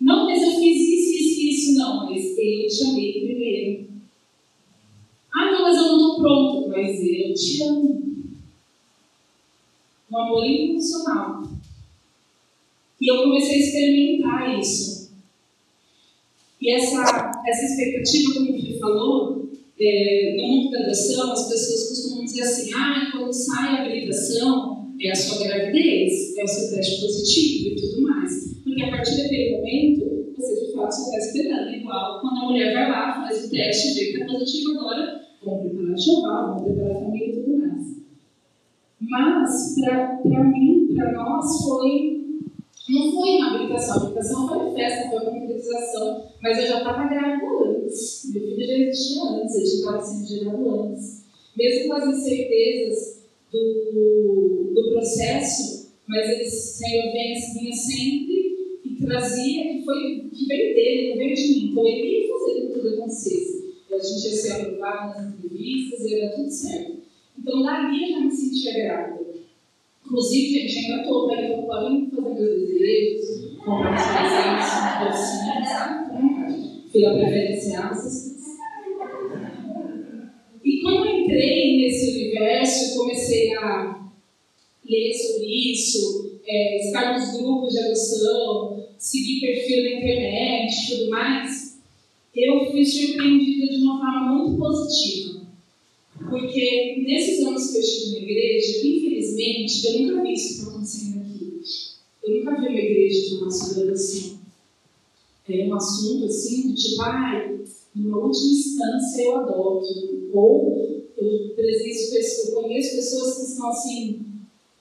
Não, 0.00 0.26
mas 0.26 0.42
eu 0.42 0.50
fiz 0.58 0.88
isso, 0.88 1.12
isso, 1.12 1.40
isso, 1.40 1.78
não, 1.78 2.06
mas 2.06 2.24
eu 2.38 2.68
te 2.68 2.84
amei 2.84 3.12
primeiro. 3.12 3.90
Ah, 5.32 5.52
não, 5.52 5.62
mas 5.62 5.76
eu 5.76 5.82
não 5.84 5.96
estou 5.96 6.20
pronto, 6.20 6.68
mas 6.68 7.00
eu 7.00 7.34
te 7.34 7.62
amo. 7.62 8.00
Um 10.10 10.18
amor 10.18 10.44
incondicional. 10.44 11.42
E 13.00 13.10
eu 13.10 13.22
comecei 13.22 13.54
a 13.54 13.58
experimentar 13.58 14.58
isso. 14.58 15.12
E 16.60 16.70
essa, 16.72 17.42
essa 17.46 17.64
expectativa, 17.64 18.34
como 18.34 18.52
o 18.52 18.59
falou, 18.80 19.50
é, 19.78 20.36
no 20.36 20.48
mundo 20.48 20.70
da 20.70 20.80
adoção, 20.80 21.32
as 21.32 21.48
pessoas 21.48 21.88
costumam 21.88 22.24
dizer 22.24 22.42
assim: 22.42 22.72
ah, 22.74 23.08
quando 23.12 23.32
sai 23.32 23.76
a 23.76 23.82
habilitação, 23.82 24.94
é 25.00 25.10
a 25.10 25.14
sua 25.14 25.46
gravidez, 25.46 26.36
é 26.36 26.44
o 26.44 26.46
seu 26.46 26.76
teste 26.76 27.00
positivo 27.00 27.70
e 27.70 27.76
tudo 27.76 28.02
mais. 28.02 28.60
Porque 28.62 28.82
a 28.82 28.90
partir 28.90 29.16
daquele 29.22 29.56
momento, 29.56 30.34
você 30.36 30.66
de 30.66 30.72
fato 30.72 30.92
só 30.92 31.02
está 31.04 31.18
esperando. 31.18 31.74
Igual 31.74 32.20
quando 32.20 32.38
a 32.38 32.44
mulher 32.46 32.74
vai 32.74 32.90
lá, 32.90 33.26
faz 33.26 33.46
o 33.46 33.50
teste, 33.50 33.94
vê 33.94 34.12
que 34.12 34.18
está 34.18 34.26
positivo 34.26 34.78
agora, 34.78 35.20
vamos 35.44 35.70
preparar 35.70 35.94
o 35.94 36.00
choval, 36.00 36.46
vamos 36.48 36.62
preparar 36.62 36.96
a 36.96 37.00
família 37.00 37.28
e 37.28 37.32
tudo 37.32 37.58
mais. 37.58 38.00
Mas, 39.00 39.74
para 40.22 40.44
mim, 40.44 40.94
para 40.94 41.12
nós, 41.12 41.64
foi. 41.64 42.19
Não 42.88 43.12
foi 43.12 43.36
uma 43.36 43.54
habilitação. 43.54 43.94
A 43.94 44.00
habilitação 44.02 44.48
foi 44.48 44.74
festa, 44.74 45.10
foi 45.10 45.20
concretização, 45.20 46.24
mas 46.42 46.58
eu 46.58 46.66
já 46.66 46.78
estava 46.78 47.08
grávida 47.08 47.46
antes. 47.66 48.30
Meu 48.32 48.42
filho 48.42 48.66
já 48.66 48.78
existia 48.78 49.22
antes, 49.22 49.54
ele 49.56 49.66
já 49.66 49.74
estava 49.76 50.02
sendo 50.02 50.26
gerado 50.26 50.70
antes. 50.70 51.24
Mesmo 51.56 51.88
com 51.88 51.92
as 51.94 52.08
incertezas 52.08 53.20
do, 53.52 54.72
do 54.74 54.90
processo, 54.92 55.90
mas 56.08 56.28
ele, 56.28 56.44
Senhor 56.44 57.12
vinha 57.12 57.72
sempre 57.72 58.80
e 58.84 58.96
trazia, 59.00 59.62
que, 59.72 59.84
foi, 59.84 60.30
que 60.32 60.46
veio 60.46 60.74
dele, 60.74 61.10
não 61.10 61.16
veio 61.18 61.34
de 61.34 61.42
mim. 61.42 61.70
Então 61.70 61.86
ele 61.86 62.22
ia 62.22 62.28
fazer 62.28 62.60
com 62.60 62.72
tudo 62.72 62.88
acontecesse. 62.94 63.60
A 63.92 63.98
gente 63.98 64.24
ia 64.24 64.36
ser 64.36 64.52
aprovado 64.52 65.20
nas 65.20 65.34
entrevistas 65.34 66.00
e 66.00 66.14
era 66.14 66.34
tudo 66.34 66.50
certo. 66.50 67.00
Então, 67.38 67.62
dali 67.62 68.02
eu 68.02 68.08
já 68.10 68.20
me 68.20 68.30
sentia 68.30 68.72
grávida. 68.74 69.19
Inclusive, 70.10 70.58
gente, 70.58 70.78
ainda 70.86 71.02
estou 71.02 71.28
para 71.28 71.44
então 71.44 71.62
podem 71.62 72.10
fazer 72.10 72.40
meus 72.40 72.68
desejos, 72.68 73.54
comprar 73.64 73.94
os 73.94 74.02
presentes, 74.10 75.68
sabe? 75.68 76.90
Fila 76.90 77.14
preferencial, 77.14 77.92
essas 77.92 78.24
coisas. 78.24 78.40
E 80.64 80.80
quando 80.82 81.06
eu 81.06 81.16
entrei 81.16 81.76
nesse 81.76 82.10
universo, 82.10 82.98
comecei 82.98 83.54
a 83.54 84.10
ler 84.84 85.14
sobre 85.14 85.46
isso, 85.46 86.40
é, 86.44 86.88
estar 86.88 87.16
nos 87.16 87.40
grupos 87.40 87.72
de 87.72 87.78
adoção, 87.78 88.84
seguir 88.98 89.40
perfil 89.40 89.84
na 89.84 89.90
internet 90.00 90.74
e 90.74 90.90
tudo 90.90 91.10
mais, 91.10 91.80
eu 92.34 92.68
fui 92.68 92.84
surpreendida 92.84 93.68
de 93.68 93.80
uma 93.84 94.00
forma 94.00 94.42
muito 94.42 94.58
positiva. 94.58 95.46
Porque 96.28 96.96
nesses 97.06 97.46
anos 97.46 97.70
que 97.70 97.76
eu 97.76 97.80
estive 97.80 98.12
na 98.12 98.22
igreja, 98.28 98.78
infelizmente, 98.78 99.19
eu 99.42 100.00
nunca 100.02 100.22
vi 100.22 100.34
isso 100.34 100.68
acontecendo 100.68 101.20
aqui. 101.20 101.60
Eu 102.22 102.38
nunca 102.38 102.60
vi 102.60 102.68
uma 102.68 102.78
igreja 102.78 103.38
falar 103.38 103.50
sobre 103.50 103.88
adoção. 103.88 104.40
É 105.48 105.66
um 105.66 105.74
assunto 105.74 106.26
assim, 106.26 106.68
do 106.68 106.74
tipo, 106.74 107.02
ai, 107.02 107.60
numa 107.94 108.18
última 108.18 108.52
instância 108.52 109.22
eu 109.22 109.36
adoto. 109.36 110.30
Ou 110.32 111.02
eu, 111.16 111.54
presenço, 111.54 112.48
eu 112.48 112.62
conheço 112.62 112.96
pessoas 112.96 113.36
que 113.36 113.42
estão 113.42 113.68
assim, 113.68 114.26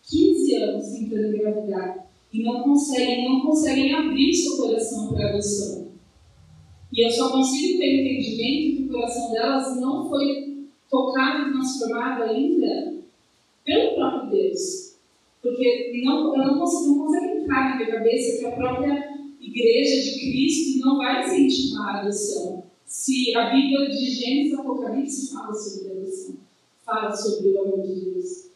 15 0.03 0.55
anos 0.55 0.87
tentando 0.89 1.35
engravidar 1.35 2.09
e 2.31 2.43
não 2.43 2.61
conseguem, 2.63 3.27
não 3.27 3.41
conseguem 3.41 3.93
abrir 3.93 4.33
seu 4.33 4.57
coração 4.57 5.09
para 5.09 5.29
adoção. 5.29 5.87
E 6.93 7.05
eu 7.05 7.11
só 7.11 7.31
consigo 7.31 7.79
ter 7.79 8.01
entendimento 8.01 8.77
que 8.77 8.83
o 8.83 8.91
coração 8.91 9.31
delas 9.31 9.79
não 9.79 10.07
foi 10.09 10.67
tocado 10.89 11.49
e 11.49 11.51
transformado 11.53 12.23
ainda 12.23 12.98
pelo 13.69 13.93
próprio 13.93 14.31
Deus. 14.31 14.97
Porque 15.43 16.01
não, 16.03 16.35
eu 16.35 16.47
não 16.47 16.59
consigo, 16.59 16.95
não 16.95 17.05
consigo 17.05 17.25
entrar 17.25 17.69
na 17.69 17.75
minha 17.77 17.91
cabeça 17.91 18.39
que 18.39 18.45
a 18.47 18.51
própria 18.51 19.15
igreja 19.39 20.01
de 20.01 20.19
Cristo 20.19 20.79
não 20.79 20.97
vai 20.97 21.23
incentivar 21.23 21.95
a 21.95 21.99
adoção. 21.99 22.63
Se 22.85 23.35
a 23.37 23.51
Bíblia 23.51 23.87
de 23.87 24.09
Gênesis 24.09 24.53
e 24.53 24.55
Apocalipse 24.55 25.31
fala 25.31 25.53
sobre 25.53 25.89
a 25.89 25.91
adoção, 25.93 26.35
fala 26.83 27.15
sobre 27.15 27.49
o 27.49 27.61
amor 27.61 27.87
de 27.87 27.93
Deus. 27.93 28.49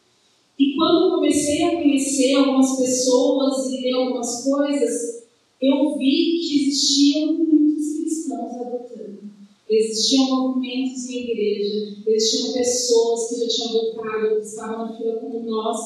E 0.58 0.74
quando 0.74 1.04
eu 1.04 1.10
comecei 1.12 1.62
a 1.62 1.76
conhecer 1.76 2.34
algumas 2.34 2.76
pessoas 2.76 3.66
e 3.70 3.82
ler 3.82 3.94
algumas 3.94 4.44
coisas, 4.44 5.26
eu 5.60 5.96
vi 5.96 6.40
que 6.40 6.68
existiam 6.68 7.34
muitos 7.34 7.98
cristãos 7.98 8.60
adotando. 8.60 9.20
Existiam 9.74 10.28
movimentos 10.28 11.08
em 11.08 11.30
igreja, 11.30 11.96
existiam 12.06 12.52
pessoas 12.52 13.28
que 13.28 13.40
já 13.40 13.48
tinham 13.48 13.80
adotado, 13.80 14.36
que 14.36 14.46
estavam 14.46 14.86
na 14.86 14.96
fila 14.96 15.16
como 15.16 15.40
nós. 15.40 15.78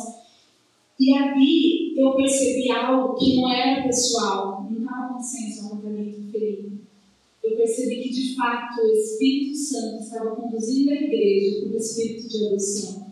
E 1.01 1.14
ali 1.14 1.98
eu 1.98 2.14
percebi 2.14 2.70
algo 2.70 3.16
que 3.16 3.37
não 3.37 3.53
era 3.53 3.87
pessoal, 3.87 4.66
não 4.70 4.81
estava 4.81 5.07
acontecendo 5.07 5.74
no 5.74 5.83
caminho 5.83 6.31
ferido. 6.31 6.79
Eu 7.42 7.57
percebi 7.57 8.03
que 8.03 8.11
de 8.11 8.37
fato 8.37 8.83
o 8.83 8.92
Espírito 8.92 9.57
Santo 9.57 10.03
estava 10.03 10.37
conduzindo 10.37 10.90
a 10.90 10.94
igreja 10.94 11.62
para 11.62 11.72
o 11.72 11.77
espírito 11.77 12.29
de 12.29 12.46
adoção. 12.46 13.08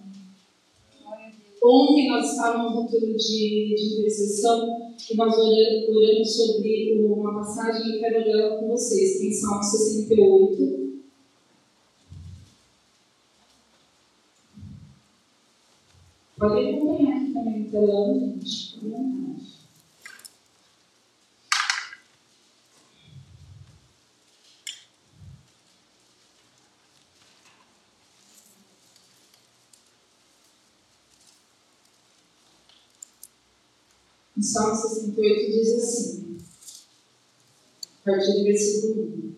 Ontem 1.69 2.09
nós 2.09 2.31
estávamos 2.31 2.75
no 2.77 2.87
turno 2.87 3.17
de, 3.17 3.75
de 3.75 3.99
intercessão 3.99 4.95
e 5.11 5.17
nós 5.17 5.37
oramos 5.37 6.37
sobre 6.37 6.97
uma 7.05 7.35
passagem 7.35 7.97
e 7.97 7.99
quero 7.99 8.21
olhar 8.21 8.61
com 8.61 8.69
vocês, 8.69 9.19
tem 9.19 9.33
Salmo 9.33 9.65
68. 9.65 10.87
Pode 16.39 16.69
acompanhar 16.69 17.17
aqui 17.17 17.33
também 17.33 17.65
telão, 17.65 18.15
gente, 18.15 18.79
O 34.37 34.43
Salmo 34.43 34.77
68 34.77 35.51
diz 35.51 35.73
assim, 35.77 36.37
a 38.05 38.11
partir 38.11 38.33
do 38.33 38.45
versículo 38.45 39.03
1: 39.03 39.33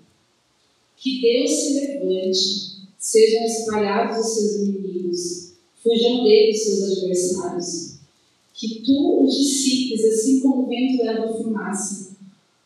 Que 0.97 1.21
Deus 1.21 1.51
se 1.53 1.75
levante, 1.75 2.89
sejam 2.99 3.47
espalhados 3.47 4.27
os 4.27 4.35
seus 4.35 4.55
inimigos, 4.57 5.53
fujam 5.85 6.25
dele 6.25 6.51
os 6.51 6.63
seus 6.65 6.83
adversários. 6.83 7.99
Que 8.55 8.83
tu 8.85 9.23
os 9.23 9.37
dissipes, 9.37 10.05
assim 10.05 10.41
como 10.41 10.65
o 10.65 10.67
vento 10.67 11.05
leva 11.05 11.33
fumaça, 11.33 12.17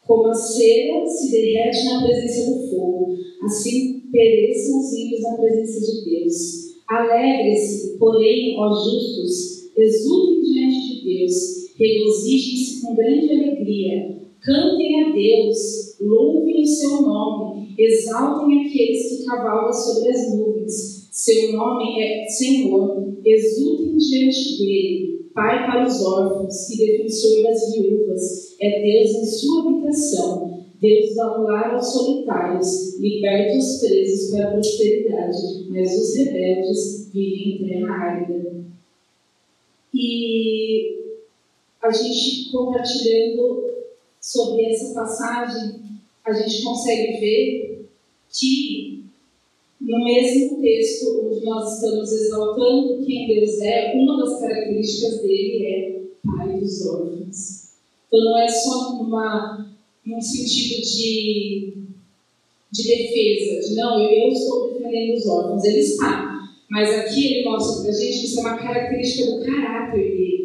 como 0.07 0.29
a 0.29 0.35
cera 0.35 1.07
se 1.07 1.31
derrete 1.31 1.85
na 1.85 2.03
presença 2.03 2.51
do 2.51 2.69
fogo, 2.71 3.19
assim 3.43 4.01
pereçam 4.11 4.81
os 4.81 4.91
ímpios 4.91 5.21
na 5.21 5.37
presença 5.37 5.81
de 5.81 6.05
Deus. 6.05 6.73
Alegre-se, 6.89 7.99
porém, 7.99 8.57
ó 8.59 8.75
justos, 8.75 9.71
exultem 9.77 10.43
diante 10.43 10.82
de 11.03 11.19
Deus 11.19 11.63
regozijem-se 11.77 12.83
com 12.83 12.95
grande 12.95 13.31
alegria, 13.31 14.21
cantem 14.41 15.05
a 15.05 15.13
Deus, 15.13 15.99
louvem 16.01 16.63
o 16.63 16.67
seu 16.67 17.03
nome, 17.03 17.75
exaltem 17.79 18.67
aqueles 18.67 19.19
que 19.19 19.25
cavalgam 19.25 19.73
sobre 19.73 20.11
as 20.11 20.37
nuvens. 20.37 21.09
Seu 21.11 21.53
nome 21.53 22.01
é 22.01 22.27
Senhor, 22.27 23.15
exultem 23.25 23.97
diante 23.97 24.59
dele. 24.59 25.13
Pai 25.35 25.67
para 25.67 25.87
os 25.87 26.05
órfãos 26.05 26.71
e 26.71 26.77
defensor 26.77 27.43
das 27.43 27.73
viúvas, 27.73 28.57
é 28.61 28.83
Deus 28.83 29.11
em 29.11 29.25
sua 29.25 29.63
habitação. 29.63 30.53
Deus 30.81 31.15
dá 31.15 31.41
um 31.41 31.45
lar 31.45 31.75
aos 31.75 31.93
solitários, 31.93 32.99
liberta 32.99 33.57
os 33.57 33.79
presos 33.79 34.31
para 34.31 34.49
a 34.49 34.53
prosperidade, 34.53 35.37
mas 35.71 35.97
os 35.97 36.17
rebeldes 36.17 37.11
vivem 37.13 37.55
em 37.55 37.69
terra 37.69 37.93
árida. 37.93 38.65
E 39.95 41.17
a 41.83 41.91
gente 41.91 42.51
compartilhando 42.51 43.73
sobre 44.21 44.65
essa 44.67 44.95
passagem, 44.95 45.81
a 46.25 46.33
gente 46.33 46.63
consegue 46.63 47.21
ver 47.21 47.89
que 48.33 49.05
no 49.81 50.05
mesmo 50.05 50.61
texto 50.61 51.27
onde 51.27 51.45
nós 51.45 51.75
estamos 51.75 52.13
exaltando 52.13 53.05
quem 53.05 53.27
Deus 53.27 53.61
é, 53.61 53.95
uma 53.97 54.25
das 54.25 54.39
características 54.39 55.21
dele 55.23 55.67
é 55.67 56.03
pai 56.25 56.59
dos 56.59 56.87
órfãos. 56.87 57.63
Então 58.07 58.25
não 58.25 58.39
é 58.39 58.49
só 58.49 58.95
numa, 58.95 59.75
num 60.07 60.21
sentido 60.21 60.83
de, 60.83 61.75
de 62.71 62.83
defesa, 62.83 63.69
de 63.69 63.75
não, 63.75 64.01
eu, 64.01 64.09
eu 64.09 64.29
estou 64.29 64.73
defendendo 64.73 65.17
os 65.17 65.27
órfãos, 65.27 65.65
ele 65.65 65.81
está. 65.81 66.32
Mas 66.73 66.89
aqui 66.91 67.27
ele 67.27 67.45
mostra 67.45 67.85
para 67.85 67.93
gente 67.93 68.21
que 68.21 68.27
isso 68.27 68.41
é 68.41 68.43
uma 68.43 68.59
característica 68.59 69.31
do 69.31 69.45
caráter 69.45 70.17
dele 70.17 70.43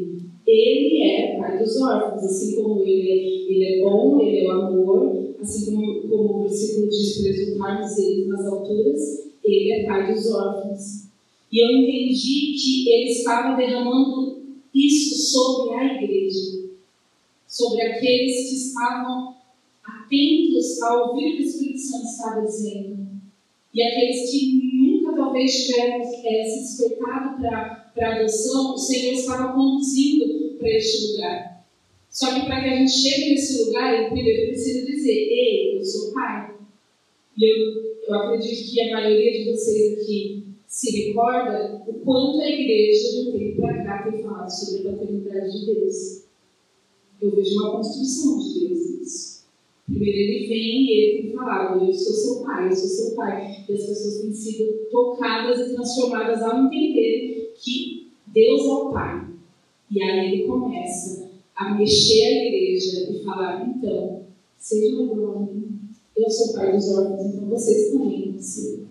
ele 0.48 1.02
é 1.04 1.38
pai 1.38 1.60
dos 1.60 1.76
órfãos, 1.82 2.24
assim 2.24 2.56
como 2.56 2.82
ele, 2.82 3.12
é, 3.12 3.52
ele 3.52 3.66
é 3.66 3.84
bom, 3.84 4.22
ele 4.22 4.46
é 4.46 4.48
o 4.48 4.52
amor, 4.52 5.36
assim 5.42 5.66
como, 5.66 6.08
como 6.08 6.40
o 6.40 6.42
versículo 6.44 6.90
diz 6.90 7.22
para 7.22 7.30
exultarmos 7.32 7.98
eles 7.98 8.28
nas 8.28 8.46
alturas, 8.46 9.28
ele 9.44 9.72
é 9.74 9.86
pai 9.86 10.14
dos 10.14 10.32
órfãos. 10.32 11.08
E 11.52 11.60
eu 11.60 11.78
entendi 11.78 12.56
que 12.58 12.90
ele 12.90 13.10
estava 13.10 13.58
derramando 13.58 14.42
isso 14.74 15.34
sobre 15.34 15.76
a 15.76 16.02
igreja, 16.02 16.70
sobre 17.46 17.82
aqueles 17.82 18.50
que 18.50 18.56
estavam 18.56 19.36
atentos 19.84 20.82
a 20.82 21.04
ouvir 21.04 21.34
o 21.34 21.38
que 21.38 21.44
o 21.44 21.46
Espírito 21.46 21.80
Santo 21.80 22.06
estava 22.06 22.46
dizendo, 22.46 23.08
e 23.74 23.82
aqueles 23.82 24.32
que 24.32 24.67
talvez 25.38 25.68
tiveram 25.68 26.02
é, 26.02 26.44
se 26.46 26.60
despertado 26.62 27.40
para 27.40 27.78
para 27.94 28.20
adoção, 28.20 28.76
o 28.76 28.78
Senhor 28.78 29.14
estava 29.14 29.54
conduzindo 29.54 30.56
para 30.60 30.70
este 30.70 31.14
lugar. 31.14 31.66
Só 32.12 32.32
que 32.34 32.46
para 32.46 32.62
que 32.62 32.70
a 32.70 32.76
gente 32.76 32.92
chegue 32.92 33.32
nesse 33.32 33.66
lugar, 33.66 33.92
ele 33.92 34.10
primeiro 34.10 34.50
precisa 34.50 34.86
dizer: 34.86 35.12
Ei, 35.12 35.78
eu 35.78 35.84
sou 35.84 36.14
pai. 36.14 36.56
E 37.36 37.44
eu, 37.44 37.98
eu 38.08 38.16
acredito 38.16 38.72
que 38.72 38.82
a 38.82 38.92
maioria 38.92 39.32
de 39.32 39.52
vocês 39.52 40.00
aqui 40.00 40.44
se 40.68 41.08
recorda 41.08 41.84
o 41.88 41.94
quanto 41.94 42.40
a 42.40 42.50
igreja 42.50 43.12
de 43.12 43.30
um 43.30 43.32
tempo 43.32 43.62
para 43.62 43.84
cá 43.84 44.12
tem 44.12 44.22
falado 44.22 44.50
sobre 44.50 44.88
a 44.88 44.92
paternidade 44.92 45.60
de 45.60 45.66
Deus. 45.66 46.24
Eu 47.20 47.36
vejo 47.36 47.56
uma 47.56 47.78
construção 47.78 48.40
de 48.40 48.60
Deus 48.60 49.00
nisso. 49.00 49.37
Primeiro 49.88 50.18
ele 50.18 50.48
vem 50.48 50.86
e 50.86 50.92
ele 50.92 51.24
tem 51.24 51.32
falado, 51.32 51.86
eu 51.86 51.94
sou 51.94 52.14
seu 52.14 52.44
pai, 52.44 52.68
eu 52.68 52.76
sou 52.76 52.90
seu 52.90 53.16
pai. 53.16 53.64
E 53.68 53.74
as 53.74 53.86
pessoas 53.86 54.22
têm 54.22 54.34
sido 54.34 54.90
tocadas 54.92 55.60
e 55.60 55.76
transformadas 55.76 56.42
ao 56.42 56.66
entender 56.66 57.54
que 57.58 58.12
Deus 58.28 58.66
é 58.66 58.74
o 58.74 58.92
pai. 58.92 59.28
E 59.90 60.04
aí 60.04 60.34
ele 60.34 60.48
começa 60.48 61.30
a 61.56 61.74
mexer 61.74 62.26
a 62.26 62.46
igreja 62.46 63.10
e 63.12 63.24
falar, 63.24 63.66
então, 63.66 64.24
sejam 64.58 65.06
igual 65.06 65.36
a 65.38 65.40
mim. 65.40 65.80
Eu 66.18 66.30
sou 66.30 66.54
pai 66.54 66.74
dos 66.74 66.90
órfãos, 66.90 67.34
então 67.34 67.48
vocês 67.48 67.92
também 67.92 68.32
vão. 68.32 68.88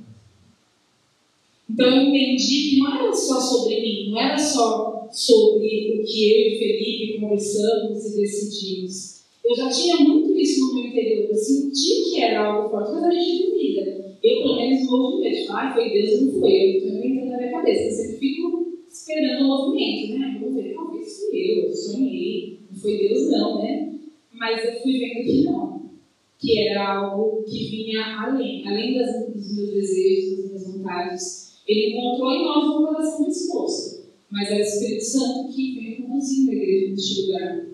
Então 1.69 1.87
eu 1.87 2.03
entendi 2.09 2.71
que 2.71 2.79
não 2.79 2.95
era 2.95 3.13
só 3.13 3.41
sobre 3.41 3.81
mim, 3.81 4.11
não 4.11 4.19
era 4.19 4.39
só 4.39 5.09
sobre 5.13 6.01
o 6.01 6.05
que 6.05 6.31
eu 6.31 6.53
e 6.53 6.59
Felipe 6.59 7.21
conversamos 7.21 8.07
e 8.07 8.17
decidimos. 8.17 9.26
Eu 9.49 9.55
já 9.55 9.69
tinha 9.69 9.97
muito 9.97 10.37
isso 10.37 10.67
no 10.67 10.75
meu 10.75 10.87
interior, 10.87 11.29
eu 11.31 11.35
senti 11.35 12.11
que 12.11 12.21
era 12.21 12.47
algo 12.47 12.71
forte, 12.71 12.93
mas 12.93 13.05
a 13.05 13.11
gente 13.11 13.47
duvida. 13.47 14.17
Eu, 14.23 14.43
pelo 14.43 14.57
menos, 14.57 14.87
no 14.87 14.99
movimento, 14.99 15.53
ah, 15.53 15.73
foi 15.73 15.91
Deus, 15.91 16.23
não 16.23 16.41
foi 16.41 16.51
eu, 16.51 16.79
estou 16.79 16.91
inventando 16.91 17.31
na 17.31 17.39
minha 17.39 17.51
cabeça. 17.51 17.83
Eu 17.85 17.91
sempre 17.91 18.19
fico 18.19 18.79
esperando 18.89 19.45
o 19.45 19.49
movimento, 19.49 20.19
né? 20.19 20.39
Vou 20.41 20.53
ver, 20.53 20.75
talvez 20.75 21.21
fui 21.21 21.39
eu, 21.39 21.65
eu 21.67 21.73
sonhei, 21.73 22.61
não 22.71 22.79
foi 22.79 22.99
Deus, 22.99 23.31
não, 23.31 23.63
né? 23.63 23.95
Mas 24.33 24.65
eu 24.65 24.83
fui 24.83 24.99
vendo 24.99 25.25
que 25.25 25.43
não, 25.45 25.91
que 26.39 26.59
era 26.59 26.99
algo 26.99 27.45
que 27.45 27.71
vinha 27.71 28.05
além, 28.21 28.67
além 28.67 28.99
das, 28.99 29.33
dos 29.33 29.57
meus 29.57 29.73
desejos, 29.73 30.39
das 30.39 30.47
minhas 30.47 30.67
vontades 30.67 31.47
ele 31.67 31.91
encontrou 31.91 32.31
em 32.31 32.45
nós 32.45 32.65
um 32.69 32.87
coração 32.87 33.27
disposto, 33.27 34.07
mas 34.31 34.49
é 34.51 34.57
o 34.57 34.61
Espírito 34.61 35.05
Santo 35.05 35.53
que 35.53 35.75
vem 35.75 36.03
conduzindo 36.03 36.51
a 36.51 36.55
igreja 36.55 36.91
neste 36.91 37.23
lugar. 37.23 37.67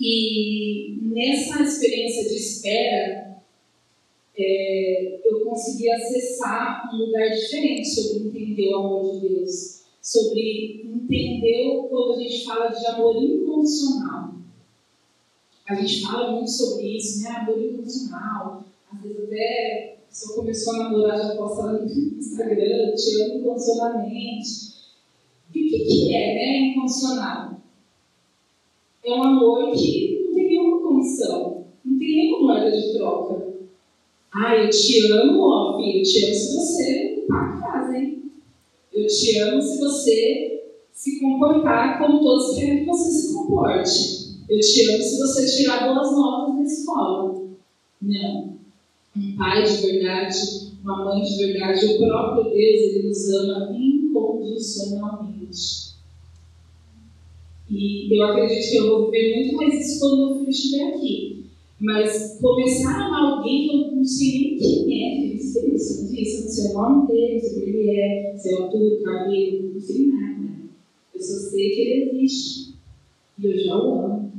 E 0.00 0.98
nessa 1.02 1.62
experiência 1.62 2.28
de 2.28 2.36
espera, 2.36 3.42
é, 4.36 5.20
eu 5.24 5.44
consegui 5.44 5.90
acessar 5.90 6.90
um 6.94 6.98
lugar 6.98 7.28
diferente 7.30 7.88
sobre 7.88 8.28
entender 8.28 8.68
o 8.68 8.76
amor 8.76 9.20
de 9.20 9.28
Deus, 9.28 9.82
sobre 10.00 10.82
entender 10.84 11.88
quando 11.90 12.14
a 12.14 12.22
gente 12.22 12.44
fala 12.44 12.68
de 12.68 12.86
amor 12.86 13.22
incondicional. 13.22 14.34
A 15.68 15.74
gente 15.74 16.02
fala 16.02 16.32
muito 16.32 16.50
sobre 16.50 16.96
isso, 16.96 17.22
né? 17.22 17.30
Amor 17.30 17.62
incondicional. 17.62 18.64
Às 18.90 19.02
vezes 19.02 19.24
até 19.24 19.98
pessoa 20.08 20.36
começou 20.36 20.74
a 20.74 20.78
namorar, 20.78 21.18
já 21.18 21.36
posta 21.36 21.62
lá 21.62 21.72
no 21.72 21.86
Instagram, 21.86 22.94
te 22.94 23.22
amo 23.22 23.40
incondicionalmente. 23.40 24.68
E 25.54 25.66
o 25.66 25.68
que, 25.68 25.78
que 25.84 26.14
é, 26.14 26.34
né, 26.34 26.58
incondicional? 26.68 27.57
É 29.04 29.12
um 29.12 29.22
amor 29.22 29.72
que 29.72 30.24
não 30.26 30.34
tem 30.34 30.48
nenhuma 30.48 30.82
condição, 30.82 31.64
não 31.84 31.98
tem 31.98 32.16
nenhuma 32.16 32.54
moeda 32.54 32.76
de 32.76 32.92
troca. 32.94 33.48
Ah, 34.32 34.56
eu 34.56 34.70
te 34.70 35.10
amo, 35.10 35.42
ó, 35.42 35.76
filho, 35.76 35.98
eu 35.98 36.02
te 36.02 36.24
amo 36.24 36.34
se 36.34 36.56
você 36.56 37.24
paga 37.28 37.54
a 37.54 37.60
casa, 37.60 37.96
hein? 37.96 38.22
Eu 38.92 39.06
te 39.06 39.38
amo 39.38 39.62
se 39.62 39.78
você 39.78 40.64
se 40.92 41.20
comportar 41.20 41.98
como 41.98 42.20
todos 42.20 42.56
querem 42.56 42.80
que 42.80 42.86
você 42.86 43.10
se 43.10 43.34
comporte. 43.34 44.28
Eu 44.48 44.60
te 44.60 44.90
amo 44.90 45.02
se 45.02 45.18
você 45.18 45.56
tirar 45.56 45.92
boas 45.92 46.12
notas 46.12 46.54
na 46.56 46.62
escola. 46.62 47.48
Não 48.02 48.58
um 49.18 49.36
pai 49.36 49.64
de 49.64 49.76
verdade, 49.78 50.38
uma 50.82 51.04
mãe 51.04 51.22
de 51.22 51.36
verdade, 51.38 51.86
o 51.86 51.98
próprio 51.98 52.44
Deus, 52.44 52.54
ele 52.54 53.08
nos 53.08 53.28
ama 53.30 53.76
incondicionalmente. 53.76 55.87
E 57.70 58.16
eu 58.16 58.24
acredito 58.24 58.70
que 58.70 58.76
eu 58.76 58.88
vou 58.88 59.10
viver 59.10 59.36
muito 59.36 59.56
mais 59.56 59.86
isso 59.86 60.00
quando 60.00 60.38
filho 60.38 60.50
estiver 60.50 60.88
aqui. 60.88 61.44
Mas 61.80 62.38
começar 62.40 62.90
a 62.90 63.06
amar 63.06 63.38
alguém 63.38 63.68
que 63.68 63.76
eu 63.76 63.96
não 63.96 64.04
sei 64.04 64.32
nem 64.32 64.58
quem 64.58 65.04
é, 65.04 65.20
que 65.20 65.34
isso, 65.34 65.58
eu 65.58 65.70
não 65.70 65.78
sei 65.78 66.70
o 66.70 66.74
nome 66.74 67.06
dele, 67.06 67.34
não 67.34 67.40
sei 67.40 67.58
o 67.58 67.62
que 67.62 67.70
ele 67.70 68.00
é, 68.00 68.36
seu 68.36 68.62
altura, 68.64 69.02
cabelo, 69.02 69.74
não 69.74 69.80
sei 69.80 70.06
nada. 70.06 70.48
Eu 71.14 71.20
só 71.20 71.50
sei 71.50 71.70
que 71.70 71.80
ele 71.80 72.10
existe. 72.10 72.74
E 73.38 73.46
eu 73.46 73.58
já 73.58 73.76
o 73.76 74.04
amo. 74.04 74.32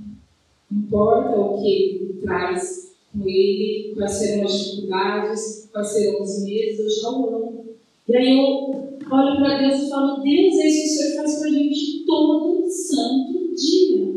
Não 0.72 0.80
importa 0.80 1.40
o 1.40 1.62
que 1.62 1.68
ele 1.68 2.14
traz 2.22 2.94
com 3.14 3.28
ele, 3.28 3.94
quais 3.96 4.12
serão 4.12 4.46
as 4.46 4.60
dificuldades, 4.60 5.70
quais 5.72 5.88
serão 5.88 6.22
os 6.22 6.44
medos, 6.44 6.80
eu 6.80 6.90
já 6.90 7.10
o 7.10 7.36
amo. 7.36 7.66
E 8.08 8.16
aí 8.16 8.38
eu 8.38 8.99
olho 9.12 9.38
para 9.38 9.58
Deus 9.58 9.84
e 9.84 9.90
falo, 9.90 10.22
Deus, 10.22 10.56
é 10.56 10.68
isso 10.68 10.82
que 10.82 10.88
o 10.88 10.98
Senhor 10.98 11.16
faz 11.16 11.38
com 11.38 11.44
a 11.46 11.50
gente 11.50 12.06
todo 12.06 12.68
santo 12.70 13.56
dia. 13.56 14.10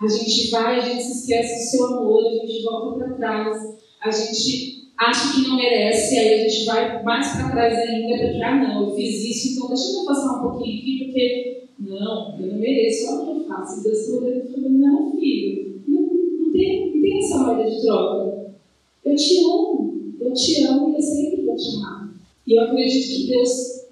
A 0.00 0.06
gente 0.06 0.50
vai, 0.50 0.78
a 0.78 0.80
gente 0.80 1.02
se 1.02 1.20
esquece 1.20 1.64
do 1.64 1.70
seu 1.70 1.86
amor, 1.86 2.26
a 2.26 2.30
gente 2.30 2.62
volta 2.62 2.98
para 2.98 3.14
trás, 3.14 3.76
a 4.02 4.10
gente 4.10 4.90
acha 4.98 5.34
que 5.34 5.48
não 5.48 5.56
merece, 5.56 6.18
aí 6.18 6.34
a 6.34 6.48
gente 6.48 6.64
vai 6.66 7.02
mais 7.02 7.36
para 7.36 7.50
trás 7.50 7.78
ainda, 7.78 8.22
porque, 8.22 8.42
ah, 8.42 8.56
não, 8.56 8.88
eu 8.88 8.96
fiz 8.96 9.24
isso, 9.24 9.52
então 9.52 9.68
deixa 9.68 9.92
eu 9.92 10.04
passar 10.04 10.38
um 10.38 10.50
pouquinho 10.50 10.80
aqui, 10.80 11.04
porque, 11.04 11.64
não, 11.78 12.38
eu 12.38 12.46
não 12.46 12.58
mereço, 12.58 13.08
olha 13.08 13.22
o 13.22 13.24
que 13.24 13.40
eu 13.40 13.48
faço. 13.48 13.80
E 13.80 13.82
Deus 13.84 14.06
falando, 14.06 14.68
não, 14.70 15.12
filho, 15.12 15.82
não, 15.88 16.00
não 16.02 16.52
tem 16.52 16.94
tem 17.04 17.18
essa 17.18 17.38
moeda 17.38 17.70
de 17.70 17.82
troca. 17.82 18.54
Eu 19.04 19.14
te 19.14 19.38
amo, 19.44 20.14
eu 20.18 20.32
te 20.32 20.64
amo 20.64 20.90
e 20.90 20.94
eu 20.94 21.02
sempre 21.02 21.42
vou 21.42 21.54
te 21.54 21.76
amar. 21.76 22.03
E 22.46 22.58
eu 22.58 22.64
acredito 22.64 23.06
que 23.06 23.26
Deus 23.28 23.84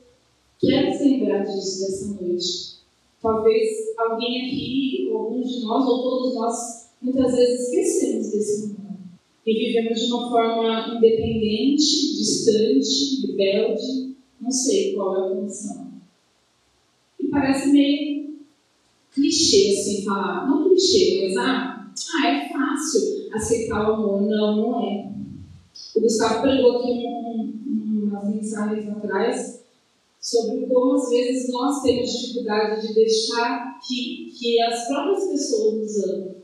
quer 0.60 0.92
se 0.92 1.04
lembrar 1.04 1.44
disso 1.44 1.80
dessa 1.80 2.06
noite. 2.22 2.72
Talvez 3.20 3.96
alguém 3.98 4.46
aqui, 4.46 5.08
ou 5.10 5.18
alguns 5.18 5.50
de 5.50 5.64
nós, 5.64 5.86
ou 5.86 6.02
todos 6.02 6.34
nós, 6.34 6.90
muitas 7.00 7.34
vezes 7.34 7.68
esquecemos 7.68 8.30
desse 8.30 8.66
momento. 8.66 8.82
E 9.46 9.54
vivemos 9.54 10.00
de 10.00 10.12
uma 10.12 10.30
forma 10.30 10.96
independente, 10.96 12.16
distante, 12.16 13.26
rebelde, 13.26 14.14
não 14.40 14.50
sei 14.50 14.94
qual 14.94 15.16
é 15.16 15.20
a 15.20 15.34
condição. 15.34 15.92
E 17.18 17.26
parece 17.26 17.70
meio 17.70 18.38
clichê 19.14 19.76
assim 19.78 20.04
falar, 20.04 20.46
não 20.48 20.68
clichê, 20.68 21.28
mas 21.28 21.36
ah, 21.36 21.90
ah, 22.14 22.28
é 22.28 22.48
fácil 22.48 23.28
aceitar 23.32 23.88
o 23.88 23.94
amor. 23.94 24.22
Não, 24.22 24.56
não 24.56 24.80
é. 24.88 25.12
O 25.96 26.00
Gustavo 26.00 26.42
pregou 26.42 26.78
aqui 26.78 27.06
um, 27.06 27.71
umas 28.12 28.28
mensagens 28.28 28.88
atrás 28.88 29.62
sobre 30.20 30.66
como 30.66 30.94
às 30.94 31.08
vezes 31.08 31.52
nós 31.52 31.82
temos 31.82 32.12
dificuldade 32.12 32.86
de 32.86 32.94
deixar 32.94 33.80
que, 33.80 34.32
que 34.38 34.60
as 34.62 34.86
próprias 34.86 35.24
pessoas 35.24 35.74
nos 35.74 36.04
amem. 36.04 36.36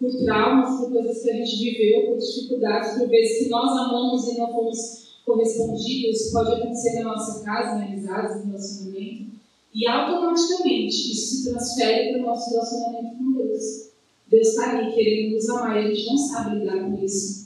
Por 0.00 0.12
traumas, 0.24 0.80
por 0.80 0.92
coisas 0.92 1.22
que 1.22 1.30
a 1.30 1.34
gente 1.34 1.56
viveu, 1.56 2.10
por 2.10 2.18
dificuldades, 2.18 2.98
por 2.98 3.08
vezes 3.08 3.44
que 3.44 3.48
nós 3.48 3.70
amamos 3.70 4.26
e 4.28 4.38
não 4.38 4.52
fomos 4.52 5.06
correspondidos, 5.24 6.30
pode 6.32 6.52
acontecer 6.52 7.00
na 7.00 7.14
nossa 7.14 7.44
casa, 7.44 7.80
em 7.80 7.92
amizades, 7.92 8.44
em 8.44 8.46
relacionamento, 8.48 9.26
e 9.72 9.88
automaticamente 9.88 11.12
isso 11.12 11.36
se 11.36 11.50
transfere 11.50 12.12
para 12.12 12.22
o 12.22 12.26
nosso 12.26 12.50
relacionamento 12.50 13.16
com 13.16 13.32
Deus. 13.32 13.90
Deus 14.28 14.48
está 14.48 14.78
ali 14.78 14.94
querendo 14.94 15.34
nos 15.34 15.48
amar 15.50 15.76
e 15.76 15.86
a 15.86 15.94
gente 15.94 16.06
não 16.06 16.16
sabe 16.16 16.58
lidar 16.58 16.84
com 16.84 17.04
isso. 17.04 17.45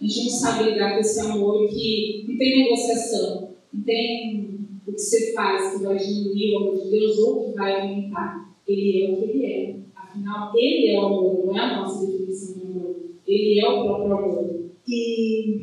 A 0.00 0.04
gente 0.04 0.24
não 0.24 0.30
sabe 0.30 0.70
lidar 0.70 0.94
com 0.94 1.00
esse 1.00 1.20
amor 1.20 1.68
que 1.68 2.24
não 2.28 2.38
tem 2.38 2.62
negociação, 2.62 3.50
não 3.72 3.82
tem 3.82 4.58
o 4.86 4.92
que 4.92 4.98
você 4.98 5.32
faz 5.32 5.76
que 5.76 5.84
vai 5.84 5.96
diminuir 5.96 6.54
o 6.54 6.58
amor 6.58 6.76
de 6.76 6.90
Deus 6.90 7.18
ou 7.18 7.44
que 7.44 7.56
vai 7.56 7.80
aumentar. 7.80 8.54
Ele 8.66 9.02
é 9.02 9.10
o 9.10 9.16
que 9.16 9.24
ele 9.24 9.46
é. 9.46 9.76
Afinal, 9.96 10.52
ele 10.56 10.90
é 10.90 11.00
o 11.00 11.06
amor, 11.06 11.46
não 11.46 11.56
é 11.56 11.60
a 11.60 11.80
nossa 11.80 12.06
definição 12.06 12.54
de 12.54 12.66
amor. 12.66 12.96
Ele 13.26 13.60
é 13.60 13.68
o 13.68 13.84
próprio 13.84 14.16
amor. 14.16 14.60
E 14.86 15.60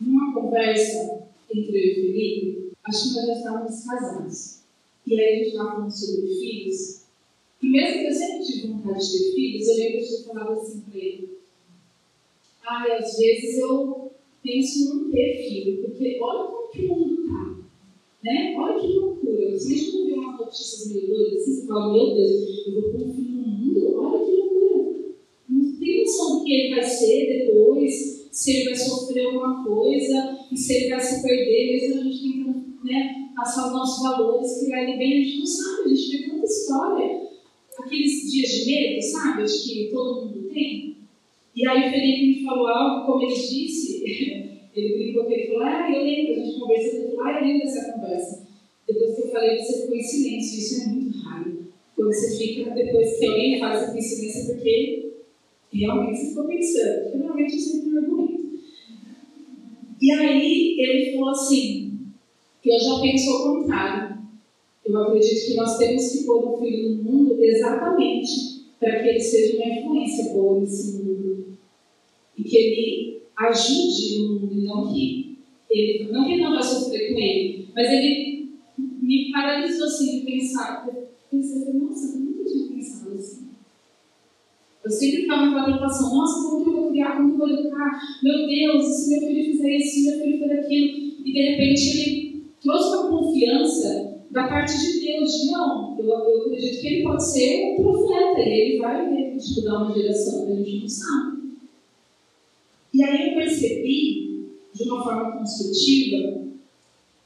numa 0.00 0.34
conversa 0.34 1.28
entre 1.52 1.76
eu 1.76 1.82
e 1.82 1.94
Felipe, 1.94 2.72
acho 2.84 3.08
que 3.08 3.14
nós 3.16 3.26
já 3.26 3.32
estávamos 3.32 3.84
casados. 3.84 4.58
E 5.06 5.18
aí 5.18 5.32
a 5.32 5.36
gente 5.38 5.48
estava 5.48 5.70
falando 5.72 5.90
sobre 5.90 6.28
filhos. 6.28 7.04
E 7.62 7.66
mesmo 7.66 8.00
que 8.00 8.06
eu 8.06 8.14
sempre 8.14 8.44
tive 8.44 8.68
vontade 8.68 9.04
de 9.04 9.18
ter 9.18 9.34
filhos, 9.34 9.68
eu 9.68 9.76
lembro 9.76 10.00
de 10.00 10.16
ter 10.16 10.24
falado 10.24 10.52
assim 10.52 10.80
para 10.80 10.98
ele: 10.98 11.37
Ai, 12.70 12.92
às 12.92 13.16
vezes 13.16 13.58
eu 13.58 14.12
penso 14.42 14.78
em 14.78 14.88
não 14.88 15.10
ter 15.10 15.48
filho, 15.48 15.82
porque 15.82 16.18
olha 16.20 16.48
como 16.48 16.70
que 16.70 16.84
o 16.84 16.88
mundo 16.88 17.22
está. 17.22 17.56
Né? 18.22 18.54
Olha 18.58 18.78
que 18.78 18.86
loucura. 18.88 19.52
Você 19.52 19.68
mesmo 19.70 20.06
vê 20.06 20.12
umas 20.12 20.38
notícias 20.38 20.92
meio 20.92 21.06
doidas 21.06 21.42
assim, 21.42 21.54
você 21.54 21.66
fala: 21.66 21.92
Meu 21.92 22.14
Deus, 22.14 22.66
eu 22.66 22.72
vou 22.74 22.82
pôr 22.90 23.02
um 23.02 23.14
filho 23.14 23.30
no 23.30 23.46
mundo? 23.46 23.94
Olha 23.96 24.24
que 24.24 24.32
loucura. 24.32 25.14
Não 25.48 25.76
tem 25.78 26.00
noção 26.02 26.38
do 26.38 26.44
que 26.44 26.52
ele 26.52 26.74
vai 26.74 26.84
ser 26.84 27.38
depois, 27.38 28.28
se 28.30 28.50
ele 28.52 28.64
vai 28.64 28.76
sofrer 28.76 29.26
alguma 29.26 29.64
coisa, 29.64 30.38
e 30.52 30.56
se 30.56 30.74
ele 30.74 30.88
vai 30.90 31.00
se 31.00 31.22
perder, 31.22 31.72
mesmo 31.72 32.00
a 32.00 32.04
gente 32.04 32.22
tentando 32.22 32.64
né, 32.84 33.30
passar 33.34 33.68
os 33.68 33.72
nossos 33.72 34.02
valores, 34.02 34.60
criar 34.60 34.82
ele 34.82 34.98
bem, 34.98 35.20
a 35.20 35.24
gente 35.24 35.38
não 35.38 35.46
sabe, 35.46 35.90
a 35.90 35.94
gente 35.94 36.18
vê 36.18 36.30
tanta 36.30 36.44
história 36.44 37.28
aqueles 37.78 38.30
dias 38.30 38.50
de 38.50 38.66
medo, 38.66 39.02
sabe? 39.02 39.42
Acho 39.42 39.64
que 39.64 39.90
todo 39.92 40.26
mundo 40.26 40.48
tem. 40.52 40.87
E 41.58 41.66
aí 41.66 41.88
o 41.88 41.90
Felipe 41.90 42.38
me 42.38 42.44
falou 42.44 42.68
algo, 42.68 43.04
como 43.04 43.22
ele 43.24 43.34
disse, 43.34 44.48
Ele 44.78 44.96
brincou 44.96 45.24
que 45.24 45.34
ele 45.34 45.46
falou, 45.48 45.62
ah, 45.62 45.90
eu 45.92 46.04
lembro, 46.04 46.32
a 46.34 46.44
gente 46.44 46.60
conversou, 46.60 47.00
ele 47.00 47.08
falou, 47.08 47.24
ah, 47.24 47.40
eu 47.40 47.46
lembro 47.46 47.66
dessa 47.66 47.92
conversa. 47.92 48.46
Depois 48.86 49.14
que 49.16 49.22
eu 49.22 49.28
falei, 49.28 49.58
você 49.58 49.80
ficou 49.82 49.96
em 49.96 50.02
silêncio, 50.02 50.58
isso 50.58 50.82
é 50.82 50.86
muito 50.92 51.18
raro. 51.18 51.66
Quando 51.96 52.14
você 52.14 52.38
fica, 52.38 52.70
depois 52.70 53.18
que 53.18 53.26
alguém 53.26 53.58
fala, 53.58 53.80
você 53.80 53.86
fica 53.86 53.98
em 53.98 54.02
silêncio, 54.02 54.54
porque 54.54 55.12
realmente 55.72 56.18
você 56.18 56.28
ficou 56.28 56.44
pensando, 56.44 57.02
porque 57.02 57.18
normalmente 57.18 57.54
eu 57.54 57.60
sempre 57.60 57.90
me 57.90 57.98
argumento. 57.98 58.48
E 60.00 60.12
aí 60.12 60.76
ele 60.78 61.12
falou 61.12 61.30
assim, 61.30 61.98
que 62.62 62.70
eu 62.70 62.78
já 62.78 63.00
penso 63.00 63.30
ao 63.30 63.54
contrário. 63.54 64.18
Eu 64.86 64.96
acredito 64.96 65.46
que 65.46 65.54
nós 65.54 65.76
temos 65.76 66.12
que 66.12 66.24
pôr 66.24 66.54
o 66.54 66.58
filho 66.58 66.90
no 66.90 67.02
mundo 67.02 67.42
exatamente 67.42 68.64
para 68.78 69.02
que 69.02 69.08
ele 69.08 69.20
seja 69.20 69.56
uma 69.56 69.66
influência 69.66 70.32
boa 70.32 70.60
nesse 70.60 71.02
mundo. 71.02 71.27
E 72.38 72.42
que 72.42 72.56
ele 72.56 73.22
ajude 73.36 74.22
o 74.22 74.28
mundo, 74.40 74.62
não 74.62 74.92
que 74.92 75.38
ele, 75.70 76.10
não 76.10 76.24
que 76.24 76.36
não 76.36 76.52
vai 76.52 76.62
sofrer 76.62 77.12
com 77.12 77.18
ele, 77.18 77.68
mas 77.74 77.90
ele 77.90 78.48
me 78.76 79.30
paralisou 79.32 79.86
assim 79.86 80.20
de 80.20 80.26
pensar. 80.26 80.86
Eu 80.86 81.08
pensei, 81.30 81.72
nossa, 81.74 82.16
eu 82.16 82.20
nunca 82.20 82.44
tinha 82.44 82.68
pensado 82.68 83.14
assim. 83.14 83.48
Eu 84.84 84.90
sempre 84.90 85.22
ficava 85.22 85.46
naquela 85.46 85.64
preocupação, 85.64 86.14
nossa, 86.14 86.48
como 86.48 86.64
que 86.64 86.70
eu 86.70 86.74
vou 86.74 86.90
criar, 86.90 87.16
como 87.16 87.28
que 87.28 87.34
eu 87.34 87.38
vou 87.38 87.58
educar? 87.58 88.00
Meu 88.22 88.46
Deus, 88.46 88.86
se 88.86 89.10
meu 89.10 89.28
filho 89.28 89.52
fizer 89.52 89.76
isso, 89.76 89.94
se 89.94 90.10
meu 90.10 90.18
filho 90.20 90.38
fizer 90.38 90.60
aquilo? 90.60 90.98
E 91.24 91.32
de 91.32 91.42
repente 91.42 91.98
ele 91.98 92.44
trouxe 92.62 92.96
uma 92.96 93.08
confiança 93.08 94.18
da 94.30 94.48
parte 94.48 94.78
de 94.78 95.00
Deus. 95.06 95.46
Não, 95.50 95.96
eu, 95.98 96.06
eu 96.06 96.42
acredito 96.42 96.80
que 96.80 96.86
ele 96.86 97.02
pode 97.02 97.30
ser 97.30 97.72
um 97.72 97.82
profeta 97.82 98.40
e 98.40 98.60
ele 98.60 98.78
vai 98.78 99.36
estudar 99.36 99.84
uma 99.84 99.94
geração 99.94 100.46
que 100.46 100.52
a 100.52 100.56
gente 100.56 100.80
não 100.80 100.88
sabe. 100.88 101.37
E 102.98 103.02
aí 103.04 103.28
eu 103.28 103.34
percebi, 103.36 104.48
de 104.74 104.82
uma 104.82 105.04
forma 105.04 105.38
construtiva, 105.38 106.48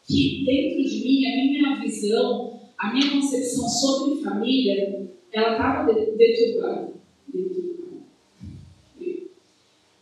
que 0.07 0.45
dentro 0.45 0.85
de 0.85 1.01
mim, 1.03 1.25
a 1.25 1.37
minha 1.37 1.81
visão, 1.81 2.61
a 2.77 2.93
minha 2.93 3.11
concepção 3.11 3.67
sobre 3.67 4.23
família, 4.23 5.09
ela 5.33 5.53
estava 5.53 5.91
deturbada. 5.95 6.93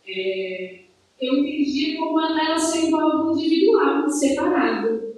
É, 0.09 0.79
eu 1.21 1.37
entendia 1.37 1.97
como 1.97 2.19
ela 2.19 2.59
sendo 2.59 2.99
algo 2.99 3.39
individual, 3.39 4.09
separado. 4.09 5.13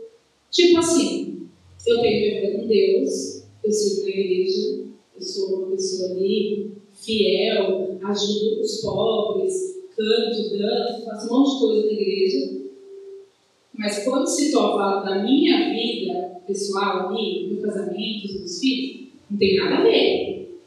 Tipo 0.52 0.78
assim, 0.78 1.48
eu 1.88 2.00
tenho 2.00 2.42
minha 2.42 2.60
com 2.60 2.68
Deus, 2.68 3.46
eu 3.64 3.72
sigo 3.72 4.04
na 4.04 4.10
igreja, 4.10 4.84
eu 5.16 5.22
sou 5.24 5.56
uma 5.56 5.72
pessoa 5.72 6.12
ali 6.12 6.74
fiel, 6.94 7.98
ajudo 8.04 8.62
os 8.62 8.82
pobres, 8.82 9.83
canto, 9.96 10.58
danço, 10.58 11.06
faço 11.06 11.34
um 11.34 11.40
monte 11.40 11.54
de 11.54 11.60
coisa 11.60 11.86
na 11.86 11.92
igreja. 11.92 12.64
Mas 13.76 14.04
quando 14.04 14.28
se 14.28 14.52
toca 14.52 15.02
da 15.02 15.24
minha 15.24 15.72
vida 15.72 16.42
pessoal 16.46 17.10
ali, 17.10 17.48
meu 17.48 17.62
casamento, 17.62 18.34
meus 18.34 18.60
filhos, 18.60 19.08
não 19.30 19.38
tem 19.38 19.58
nada 19.58 19.78
a 19.78 19.84
ver 19.84 20.60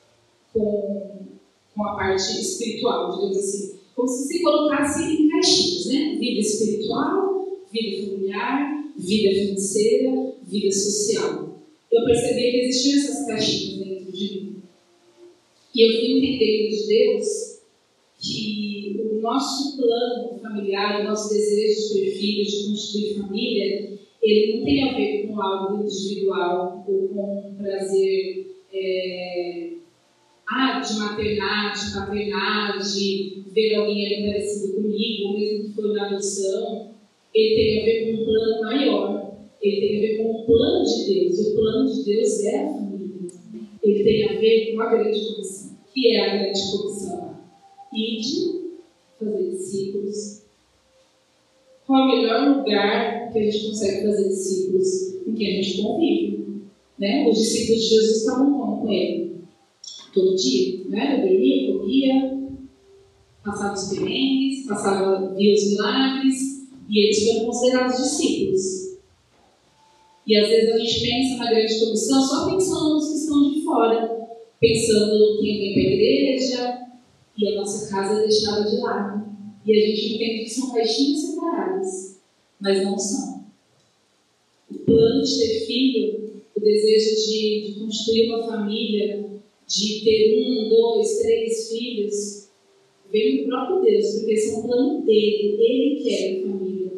com, 0.52 1.26
com 1.74 1.84
a 1.84 1.94
parte 1.94 2.40
espiritual, 2.40 3.12
digamos 3.12 3.36
assim. 3.36 3.76
Como 3.94 4.08
se 4.08 4.28
se 4.28 4.42
colocasse 4.42 5.02
em 5.02 5.28
caixinhas, 5.28 5.86
né? 5.86 6.16
Vida 6.18 6.40
espiritual, 6.40 7.60
vida 7.72 8.02
familiar, 8.02 8.84
vida 8.96 9.30
financeira, 9.34 10.32
vida 10.42 10.72
social. 10.72 11.56
Eu 11.90 12.04
percebi 12.04 12.50
que 12.50 12.60
existiam 12.62 12.98
essas 12.98 13.26
caixinhas 13.26 13.86
dentro 13.86 14.12
de 14.12 14.34
mim. 14.34 14.56
E 15.74 15.82
eu 15.82 16.00
fui 16.00 16.18
entender 16.18 16.68
de 16.70 16.86
Deus 16.86 17.45
que 18.26 19.00
o 19.12 19.20
nosso 19.20 19.76
plano 19.76 20.38
familiar, 20.40 21.00
o 21.00 21.04
nosso 21.04 21.32
desejo 21.32 21.94
de 21.94 22.00
ter 22.00 22.10
filhos, 22.12 22.52
de 22.52 22.68
construir 22.68 23.14
família, 23.14 23.98
ele 24.22 24.58
não 24.58 24.64
tem 24.64 24.82
a 24.82 24.96
ver 24.96 25.26
com 25.26 25.40
algo 25.40 25.82
individual 25.82 26.84
ou 26.88 27.08
com 27.08 27.50
um 27.50 27.54
prazer 27.54 28.46
é, 28.72 29.70
ah, 30.48 30.80
de 30.80 30.98
maternidade, 30.98 31.92
paternidade, 31.94 33.44
ver 33.52 33.74
alguém 33.74 34.06
ali 34.06 34.26
parecido 34.26 34.74
comigo, 34.74 35.28
ou 35.28 35.38
mesmo 35.38 35.64
que 35.64 35.74
foi 35.74 35.92
na 35.92 36.06
adoção. 36.06 36.90
Ele 37.34 37.54
tem 37.54 37.80
a 37.80 37.84
ver 37.84 38.04
com 38.04 38.22
um 38.22 38.24
plano 38.24 38.60
maior. 38.62 39.36
Ele 39.60 39.80
tem 39.80 39.96
a 39.96 40.00
ver 40.00 40.16
com 40.18 40.30
o 40.30 40.46
plano 40.46 40.84
de 40.84 41.14
Deus. 41.14 41.38
E 41.38 41.50
o 41.50 41.54
plano 41.54 41.92
de 41.92 42.04
Deus 42.04 42.44
é 42.44 42.64
a 42.64 42.68
família. 42.68 43.30
Ele 43.82 44.04
tem 44.04 44.24
a 44.24 44.40
ver 44.40 44.72
com 44.72 44.80
a 44.80 44.94
grande 44.94 45.20
comissão. 45.20 45.76
que 45.92 46.08
é 46.08 46.20
a 46.20 46.36
grande 46.36 46.60
comissão? 46.70 47.35
Ide, 47.92 48.66
fazer 49.18 49.50
discípulos. 49.50 50.42
Qual 51.86 52.00
é 52.00 52.02
o 52.02 52.16
melhor 52.16 52.58
lugar 52.58 53.32
que 53.32 53.38
a 53.38 53.42
gente 53.42 53.68
consegue 53.68 54.06
fazer 54.06 54.28
discípulos? 54.28 55.16
Em 55.26 55.34
que 55.34 55.46
a 55.46 55.62
gente 55.62 55.82
convive. 55.82 56.46
Né? 56.98 57.28
Os 57.28 57.38
discípulos 57.38 57.82
de 57.82 57.88
Jesus 57.88 58.16
estavam 58.18 58.80
com 58.80 58.92
ele? 58.92 59.36
Todo 60.12 60.36
dia. 60.36 60.84
Né? 60.88 61.26
Dormia, 61.26 61.72
comia, 61.72 62.38
passava 63.44 63.74
os 63.74 63.88
perrengues, 63.88 64.66
passava, 64.66 65.34
via 65.34 65.54
os 65.54 65.70
milagres, 65.70 66.68
e 66.88 66.98
eles 66.98 67.26
foram 67.26 67.46
considerados 67.46 67.96
discípulos. 67.96 68.86
E 70.26 70.36
às 70.36 70.48
vezes 70.48 70.74
a 70.74 70.78
gente 70.78 71.00
pensa 71.00 71.36
na 71.36 71.50
grande 71.50 71.78
comissão 71.78 72.20
só 72.20 72.50
pensando 72.50 72.94
nos 72.94 73.08
que 73.08 73.14
estão 73.14 73.52
de 73.52 73.62
fora, 73.62 74.28
pensando 74.58 75.38
quem 75.40 75.58
vem 75.58 75.72
para 75.72 75.82
a 75.82 75.94
igreja 75.94 76.86
e 77.36 77.48
a 77.48 77.56
nossa 77.56 77.88
casa 77.90 78.20
é 78.20 78.26
deixada 78.26 78.68
de 78.68 78.76
lado. 78.78 79.26
E 79.64 79.72
a 79.72 79.86
gente 79.86 80.14
entende 80.14 80.44
que 80.44 80.50
são 80.50 80.72
caixinhas 80.72 81.20
separadas, 81.20 82.20
mas 82.60 82.84
não 82.84 82.98
são. 82.98 83.44
O 84.70 84.78
plano 84.78 85.22
de 85.22 85.38
ter 85.38 85.66
filho, 85.66 86.40
o 86.56 86.60
desejo 86.60 87.26
de, 87.26 87.72
de 87.72 87.80
construir 87.80 88.28
uma 88.28 88.46
família, 88.46 89.28
de 89.66 90.04
ter 90.04 90.48
um, 90.48 90.68
dois, 90.68 91.18
três 91.20 91.68
filhos, 91.68 92.48
vem 93.10 93.38
do 93.42 93.48
próprio 93.48 93.82
Deus, 93.82 94.14
porque 94.14 94.32
esse 94.32 94.54
é 94.54 94.58
um 94.58 94.62
plano 94.62 95.04
dele, 95.04 95.56
ele 95.60 96.02
quer 96.02 96.42
família. 96.42 96.92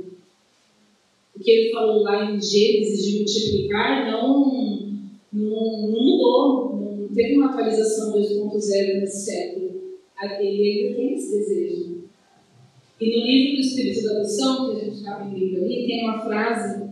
O 1.34 1.40
que 1.40 1.50
ele 1.50 1.70
falou 1.70 2.02
lá 2.02 2.30
em 2.30 2.40
Gênesis 2.40 3.04
de 3.04 3.18
multiplicar 3.18 4.10
não, 4.10 4.88
não, 5.32 5.88
não 5.88 6.04
mudou, 6.04 6.76
não 6.76 7.08
teve 7.14 7.34
uma 7.34 7.50
atualização 7.50 8.12
2.0 8.12 9.00
nesse 9.00 9.24
século. 9.24 9.77
Ele 10.22 10.84
ainda 10.84 10.96
tem 10.96 11.14
esse 11.14 11.38
desejo. 11.38 12.04
E 13.00 13.06
no 13.06 13.26
livro 13.26 13.56
do 13.56 13.60
Espírito 13.60 14.04
da 14.04 14.10
Adoção, 14.12 14.70
que 14.70 14.80
a 14.80 14.84
gente 14.84 14.96
está 14.96 15.16
aprendendo 15.16 15.64
ali, 15.64 15.86
tem 15.86 16.04
uma 16.04 16.20
frase 16.20 16.88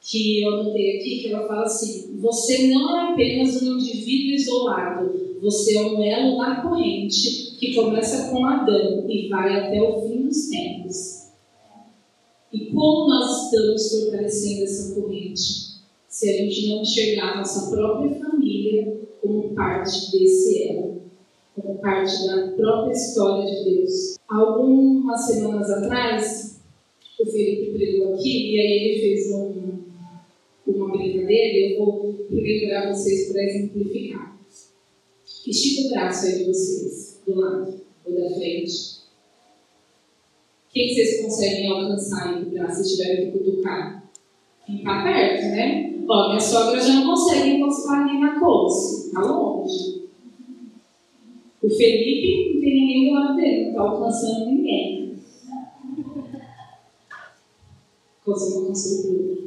que 0.00 0.42
eu 0.42 0.54
anotei 0.54 0.98
aqui, 0.98 1.20
que 1.20 1.32
ela 1.32 1.46
fala 1.46 1.64
assim: 1.64 2.16
Você 2.18 2.68
não 2.68 2.96
é 2.96 3.12
apenas 3.12 3.62
um 3.62 3.78
indivíduo 3.78 4.34
isolado, 4.34 5.38
você 5.40 5.76
é 5.76 5.82
um 5.82 6.02
elo 6.02 6.38
na 6.38 6.62
corrente 6.62 7.56
que 7.58 7.74
começa 7.74 8.30
com 8.30 8.44
Adão 8.44 9.08
e 9.08 9.28
vai 9.28 9.54
até 9.54 9.80
o 9.80 10.08
fim 10.08 10.22
dos 10.22 10.48
tempos. 10.48 11.28
E 12.52 12.66
como 12.66 13.08
nós 13.08 13.44
estamos 13.44 13.90
fortalecendo 13.90 14.64
essa 14.64 14.94
corrente 14.94 15.68
se 16.08 16.30
a 16.30 16.32
gente 16.32 16.68
não 16.68 16.82
enxergar 16.82 17.34
a 17.34 17.36
nossa 17.36 17.70
própria 17.70 18.18
família 18.18 18.98
como 19.20 19.54
parte 19.54 20.10
desse 20.10 20.68
elo, 20.68 21.02
como 21.60 21.78
parte 21.78 22.26
da 22.26 22.48
própria 22.52 22.92
história 22.92 23.46
de 23.46 23.64
Deus? 23.64 24.18
Algumas 24.28 25.26
semanas 25.26 25.70
atrás, 25.70 26.60
o 27.20 27.26
Felipe 27.26 27.76
pregou 27.76 28.14
aqui 28.14 28.54
e 28.54 28.60
aí 28.60 28.72
ele 28.72 29.00
fez 29.00 29.32
um, 29.32 29.78
uma 30.66 30.90
brincadeira 30.90 31.72
eu 31.72 31.78
vou 31.78 32.26
lembrar 32.30 32.92
vocês 32.92 33.32
para 33.32 33.42
exemplificar. 33.42 34.38
Estica 35.46 35.88
o 35.88 35.90
braço 35.90 36.26
aí 36.26 36.38
de 36.38 36.44
vocês, 36.44 37.22
do 37.26 37.34
lado 37.34 37.80
ou 38.04 38.14
da 38.14 38.34
frente. 38.34 38.98
Quem 40.70 40.94
vocês 40.94 41.22
conseguem 41.22 41.72
alcançar 41.72 42.36
aí 42.36 42.44
para 42.44 42.70
se 42.70 42.96
tiverem 42.96 43.32
que 43.32 43.38
cutucar? 43.38 44.10
Quem 44.66 44.78
está 44.78 45.02
perto, 45.02 45.42
né? 45.42 45.94
Ó, 46.06 46.28
minha 46.28 46.40
sogra 46.40 46.80
já 46.80 46.94
não 46.94 47.06
consegue 47.06 47.50
encostar 47.50 48.02
ali 48.02 48.20
na 48.20 48.38
coxa, 48.38 49.06
está 49.06 49.20
longe. 49.22 50.07
O 51.62 51.68
Felipe 51.68 52.54
não 52.54 52.60
tem 52.60 52.74
ninguém 52.74 53.08
do 53.08 53.14
lado 53.14 53.36
dele, 53.36 53.62
não 53.62 53.70
está 53.70 53.82
alcançando 53.82 54.46
ninguém. 54.46 55.16
Conseguiu 58.24 58.60
alcançar 58.60 59.08
o 59.08 59.38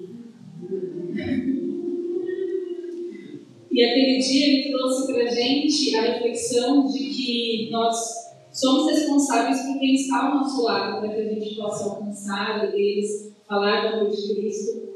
E 3.71 3.83
aquele 3.85 4.17
dia 4.19 4.47
ele 4.47 4.69
trouxe 4.69 5.13
para 5.13 5.23
a 5.23 5.27
gente 5.27 5.95
a 5.95 6.01
reflexão 6.01 6.85
de 6.87 6.99
que 6.99 7.69
nós 7.71 8.21
Somos 8.51 8.91
responsáveis 8.91 9.61
por 9.61 9.79
quem 9.79 9.95
está 9.95 10.27
ao 10.27 10.39
nosso 10.39 10.63
lado 10.63 10.99
para 10.99 11.15
que 11.15 11.21
a 11.21 11.33
gente 11.33 11.55
possa 11.55 11.85
alcançar 11.85 12.73
eles, 12.75 13.31
falar 13.47 13.81
do 13.81 13.95
amor 13.95 14.09
de 14.09 14.35
Cristo. 14.35 14.89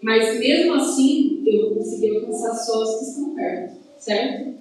Mas 0.00 0.38
mesmo 0.38 0.74
assim, 0.74 1.42
eu 1.44 1.62
vou 1.62 1.78
conseguir 1.78 2.16
alcançar 2.16 2.54
só 2.54 2.82
os 2.82 2.98
que 2.98 3.04
estão 3.06 3.34
perto, 3.34 3.76
certo? 3.98 4.59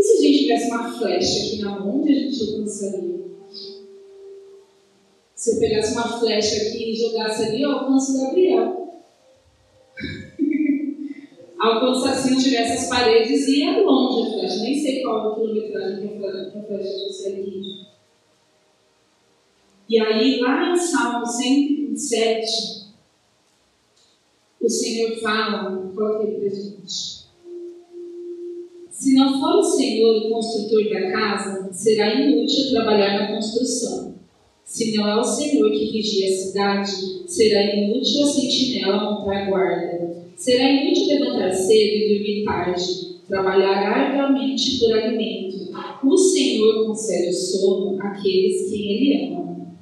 E 0.00 0.02
se 0.02 0.12
a 0.12 0.20
gente 0.22 0.38
tivesse 0.38 0.70
uma 0.70 0.90
flecha 0.98 1.40
aqui 1.40 1.58
na 1.60 1.78
mão, 1.78 2.00
onde 2.00 2.10
a 2.10 2.14
gente 2.14 2.50
alcançaria? 2.50 3.20
Se 5.34 5.52
eu 5.52 5.60
pegasse 5.60 5.92
uma 5.92 6.18
flecha 6.18 6.56
aqui 6.56 6.90
e 6.90 6.96
jogasse 6.96 7.42
ali, 7.42 7.60
eu 7.60 7.72
alcanço 7.72 8.16
o 8.16 8.20
Gabriel. 8.22 9.02
Alcançar 11.60 12.16
se 12.16 12.30
não 12.30 12.38
tivesse 12.38 12.72
as 12.72 12.88
paredes 12.88 13.46
e 13.46 13.62
é 13.62 13.80
longe 13.82 14.26
a 14.26 14.32
flecha. 14.32 14.62
Nem 14.62 14.80
sei 14.80 15.02
qual 15.02 15.32
a 15.32 15.34
quilometragem 15.34 16.08
que 16.08 16.24
a 16.24 16.62
flecha 16.62 17.06
consegue 17.06 17.84
E 19.86 20.00
aí, 20.00 20.40
lá 20.40 20.72
em 20.72 20.76
Salmo 20.78 21.26
127, 21.26 22.86
o 24.62 24.70
Senhor 24.70 25.20
fala, 25.20 25.92
coloca 25.94 26.24
aí 26.24 26.40
pra 26.40 26.48
gente. 26.48 27.19
Se 29.00 29.14
não 29.14 29.40
for 29.40 29.60
o 29.60 29.62
Senhor 29.62 30.14
o 30.14 30.28
construtor 30.28 30.90
da 30.90 31.10
casa, 31.10 31.72
será 31.72 32.20
inútil 32.20 32.68
trabalhar 32.68 33.18
na 33.18 33.34
construção. 33.34 34.14
Se 34.62 34.94
não 34.94 35.08
é 35.08 35.18
o 35.18 35.24
Senhor 35.24 35.70
que 35.70 35.90
vigia 35.90 36.28
a 36.28 36.36
cidade, 36.36 36.90
será 37.26 37.74
inútil 37.74 38.24
a 38.24 38.26
sentinela 38.26 39.10
montar 39.10 39.48
guarda. 39.48 40.22
Será 40.36 40.70
inútil 40.70 41.18
levantar 41.18 41.50
cedo 41.50 41.96
e 41.96 42.14
dormir 42.14 42.44
tarde, 42.44 42.84
trabalhar 43.26 43.90
arduamente 43.90 44.78
por 44.78 44.92
alimento. 44.92 45.70
O 46.04 46.18
Senhor 46.18 46.84
concede 46.84 47.30
o 47.30 47.32
sono 47.32 48.02
àqueles 48.02 48.68
que 48.68 48.86
Ele 48.86 49.24
ama. 49.28 49.78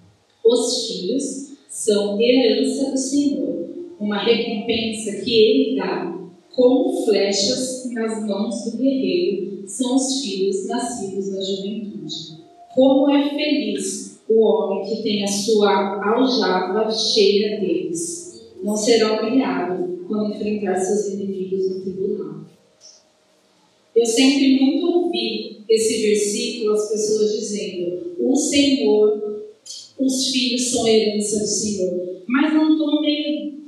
Os 0.47 0.87
filhos 0.87 1.59
são 1.69 2.21
herança 2.21 2.93
do 2.93 2.97
Senhor, 2.97 3.67
uma 3.99 4.23
recompensa 4.23 5.25
que 5.25 5.35
Ele 5.35 5.77
dá 5.77 6.18
como 6.59 7.05
flechas 7.05 7.89
nas 7.93 8.27
mãos 8.27 8.65
do 8.65 8.79
guerreiro 8.79 9.63
são 9.69 9.95
os 9.95 10.21
filhos 10.21 10.67
nascidos 10.67 11.31
na 11.31 11.41
juventude. 11.41 12.39
Como 12.75 13.09
é 13.09 13.31
feliz 13.31 14.19
o 14.29 14.41
homem 14.41 14.85
que 14.85 15.03
tem 15.05 15.23
a 15.23 15.29
sua 15.29 16.03
aljava 16.03 16.91
cheia 16.91 17.61
deles. 17.61 18.43
Não 18.61 18.77
será 18.77 19.23
humilhado 19.23 20.05
quando 20.09 20.35
enfrentar 20.35 20.81
seus 20.81 21.15
inimigos 21.15 21.71
no 21.71 21.81
tribunal. 21.81 22.41
Eu 23.95 24.05
sempre 24.05 24.59
muito 24.61 24.85
ouvi 24.85 25.61
esse 25.69 26.09
versículo 26.09 26.73
as 26.73 26.91
pessoas 26.91 27.39
dizendo: 27.39 28.17
O 28.19 28.35
Senhor, 28.35 29.45
os 29.97 30.27
filhos 30.27 30.71
são 30.73 30.89
herança 30.89 31.39
do 31.39 31.47
Senhor. 31.47 32.23
Mas 32.27 32.53
não 32.53 33.01
meio 33.01 33.59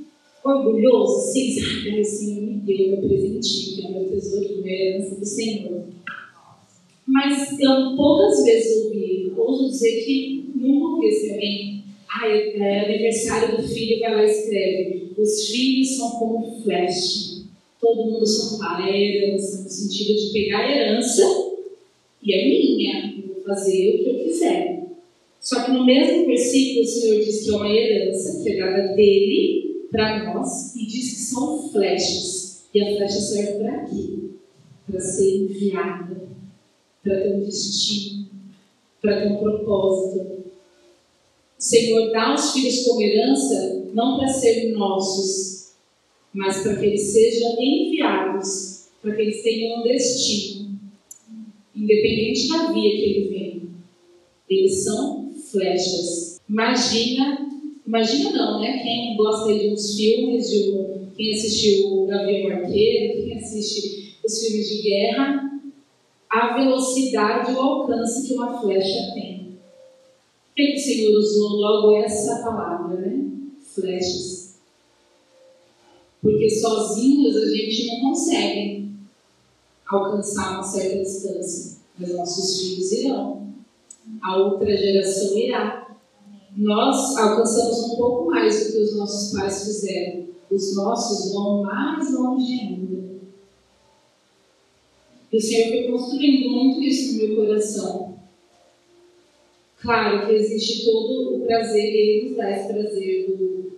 orgulhoso, 0.43 1.29
assim, 1.29 1.59
sabe? 1.59 1.99
Assim, 1.99 2.41
me 2.41 2.53
deu 2.61 2.89
meu 2.89 3.09
presentinho, 3.09 3.87
é 3.87 3.91
meu 3.91 4.09
tesouro, 4.09 4.61
minha 4.61 4.75
herança 4.75 5.15
do 5.15 5.25
Senhor. 5.25 5.83
Mas 7.05 7.59
eu 7.59 7.95
poucas 7.95 8.43
vezes 8.43 8.85
ouvi, 8.85 9.33
ouso 9.35 9.69
dizer 9.69 10.05
que 10.05 10.51
nunca 10.55 10.95
ouvi 10.95 11.07
esse 11.07 11.31
alguém. 11.31 11.83
Ah, 12.09 12.27
é 12.27 12.79
aniversário 12.85 13.57
do 13.57 13.67
filho, 13.67 13.99
vai 13.99 14.15
lá 14.15 14.25
escreve. 14.25 15.11
Os 15.17 15.47
filhos 15.47 15.97
são 15.97 16.11
como 16.11 16.61
flecha. 16.61 17.41
Todo 17.79 18.11
mundo 18.11 18.27
só 18.27 18.57
fala, 18.57 18.89
é 18.89 18.97
herança, 18.97 19.63
no 19.63 19.69
sentido 19.69 20.15
de 20.15 20.33
pegar 20.33 20.59
a 20.59 20.71
herança 20.71 21.51
e 22.23 22.33
é 22.33 22.47
minha, 22.47 23.15
eu 23.17 23.33
vou 23.33 23.43
fazer 23.43 23.95
o 23.95 24.03
que 24.03 24.09
eu 24.09 24.25
quiser. 24.25 24.83
Só 25.39 25.63
que 25.63 25.71
no 25.71 25.85
mesmo 25.85 26.27
versículo 26.27 26.81
o 26.81 26.87
Senhor 26.87 27.19
diz 27.19 27.43
que 27.43 27.49
é 27.49 27.55
uma 27.55 27.69
herança 27.69 28.43
que 28.43 28.49
é 28.49 28.95
dele 28.95 29.61
para 29.91 30.33
nós 30.33 30.75
e 30.75 30.85
diz 30.85 31.09
que 31.11 31.19
são 31.19 31.69
flechas. 31.69 32.63
E 32.73 32.81
a 32.81 32.95
flecha 32.95 33.19
serve 33.19 33.59
para 33.59 33.85
quê? 33.85 34.29
Para 34.89 34.99
ser 35.01 35.37
enviada, 35.37 36.29
para 37.03 37.21
ter 37.21 37.35
um 37.35 37.43
destino, 37.43 38.27
para 39.01 39.21
ter 39.21 39.33
um 39.33 39.37
propósito. 39.37 40.41
O 41.59 41.63
Senhor 41.63 42.11
dá 42.11 42.33
os 42.33 42.53
filhos 42.53 42.85
como 42.85 43.01
herança 43.01 43.89
não 43.93 44.17
para 44.17 44.29
serem 44.29 44.71
nossos, 44.71 45.73
mas 46.33 46.63
para 46.63 46.77
que 46.77 46.85
eles 46.85 47.01
sejam 47.11 47.61
enviados, 47.61 48.87
para 49.01 49.13
que 49.15 49.21
eles 49.21 49.43
tenham 49.43 49.79
um 49.79 49.83
destino, 49.83 50.79
independente 51.75 52.47
da 52.47 52.71
via 52.71 52.91
que 52.91 53.03
ele 53.03 53.27
vem. 53.27 53.69
Eles 54.49 54.83
são 54.83 55.33
flechas. 55.51 56.39
Imagina 56.49 57.50
Imagina 57.91 58.31
não, 58.31 58.61
né? 58.61 58.81
Quem 58.81 59.17
gosta 59.17 59.53
de 59.53 59.67
uns 59.67 59.97
filmes, 59.97 60.49
de 60.49 60.71
um, 60.71 61.07
quem 61.13 61.33
assistiu 61.33 61.91
o 61.91 62.07
Gavião 62.07 62.49
Arqueiro, 62.49 63.21
quem 63.21 63.37
assiste 63.37 64.15
os 64.25 64.39
filmes 64.39 64.69
de 64.69 64.81
guerra, 64.81 65.59
a 66.29 66.57
velocidade, 66.57 67.51
o 67.51 67.59
alcance 67.59 68.25
que 68.25 68.33
uma 68.33 68.61
flecha 68.61 69.11
tem. 69.13 69.57
Por 70.55 70.55
que 70.55 70.73
o 70.73 70.79
Senhor 70.79 71.19
usou 71.19 71.49
logo 71.49 71.97
essa 71.97 72.41
palavra, 72.41 72.95
né? 72.95 73.25
Flechas. 73.61 74.55
Porque 76.21 76.49
sozinhos 76.49 77.35
a 77.35 77.49
gente 77.49 77.87
não 77.87 78.09
consegue 78.09 78.89
alcançar 79.85 80.53
uma 80.53 80.63
certa 80.63 80.97
distância, 80.97 81.77
mas 81.99 82.15
nossos 82.15 82.57
filhos 82.57 82.91
irão. 82.93 83.51
A 84.21 84.37
outra 84.37 84.77
geração 84.77 85.37
irá 85.37 85.80
nós 86.57 87.17
alcançamos 87.17 87.91
um 87.91 87.95
pouco 87.95 88.29
mais 88.29 88.67
do 88.67 88.73
que 88.73 88.79
os 88.79 88.97
nossos 88.97 89.37
pais 89.37 89.63
fizeram. 89.65 90.27
Os 90.49 90.75
nossos 90.75 91.33
vão 91.33 91.63
mais 91.63 92.13
longe 92.13 92.59
ainda. 92.59 93.01
E 95.31 95.37
o 95.37 95.41
Senhor 95.41 95.69
foi 95.69 95.91
construindo 95.91 96.49
muito 96.49 96.83
isso 96.83 97.13
no 97.13 97.27
meu 97.27 97.35
coração. 97.37 98.17
Claro 99.81 100.27
que 100.27 100.33
existe 100.33 100.85
todo 100.85 101.37
o 101.37 101.45
prazer, 101.45 101.83
Ele 101.83 102.29
nos 102.29 102.37
dá 102.37 102.51
esse 102.51 102.71
prazer 102.71 103.27
do, 103.29 103.71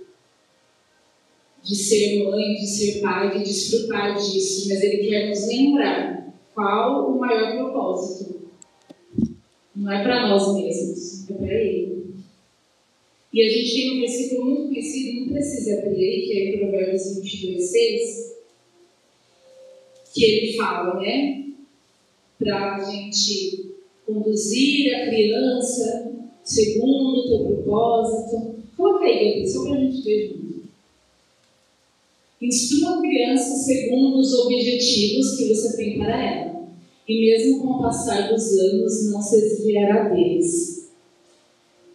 de 1.64 1.76
ser 1.76 2.26
mãe, 2.26 2.56
de 2.56 2.68
ser 2.68 3.02
pai, 3.02 3.38
de 3.38 3.44
desfrutar 3.46 4.16
disso, 4.16 4.68
mas 4.68 4.82
Ele 4.82 5.08
quer 5.08 5.30
nos 5.30 5.48
lembrar 5.48 6.34
qual 6.54 7.10
o 7.10 7.20
maior 7.20 7.56
propósito. 7.56 8.42
Não 9.76 9.92
é 9.92 10.04
para 10.04 10.28
nós 10.28 10.56
mesmos, 10.56 11.30
é 11.30 11.34
para 11.34 11.54
Ele. 11.54 12.03
E 13.34 13.42
a 13.42 13.50
gente 13.50 13.74
tem 13.74 13.98
um 13.98 14.02
versículo 14.02 14.46
muito 14.46 14.68
conhecido, 14.68 15.22
não 15.22 15.34
precisa 15.34 15.80
abrir 15.80 16.06
aí, 16.06 16.22
que 16.22 16.34
é 16.34 16.50
em 16.50 16.60
Provérbios 16.60 17.20
22, 17.20 17.64
6, 17.64 18.34
que 20.14 20.24
ele 20.24 20.54
fala, 20.56 21.02
né? 21.02 21.46
Para 22.38 22.76
a 22.76 22.92
gente 22.92 23.74
conduzir 24.06 24.94
a 24.94 25.08
criança 25.08 26.14
segundo 26.44 27.20
o 27.20 27.28
teu 27.28 27.40
propósito. 27.40 28.56
Coloca 28.78 29.06
aí, 29.06 29.48
só 29.48 29.64
para 29.64 29.78
a 29.78 29.80
gente 29.80 30.02
ver 30.04 30.28
junto. 30.28 30.64
Instrua 32.40 33.00
a 33.00 33.02
criança 33.02 33.56
segundo 33.56 34.20
os 34.20 34.32
objetivos 34.32 35.38
que 35.38 35.48
você 35.48 35.76
tem 35.76 35.98
para 35.98 36.24
ela, 36.24 36.68
e 37.08 37.20
mesmo 37.20 37.62
com 37.62 37.68
o 37.68 37.82
passar 37.82 38.32
dos 38.32 38.60
anos 38.60 39.12
não 39.12 39.20
se 39.20 39.42
desviará 39.42 40.10
deles 40.10 40.73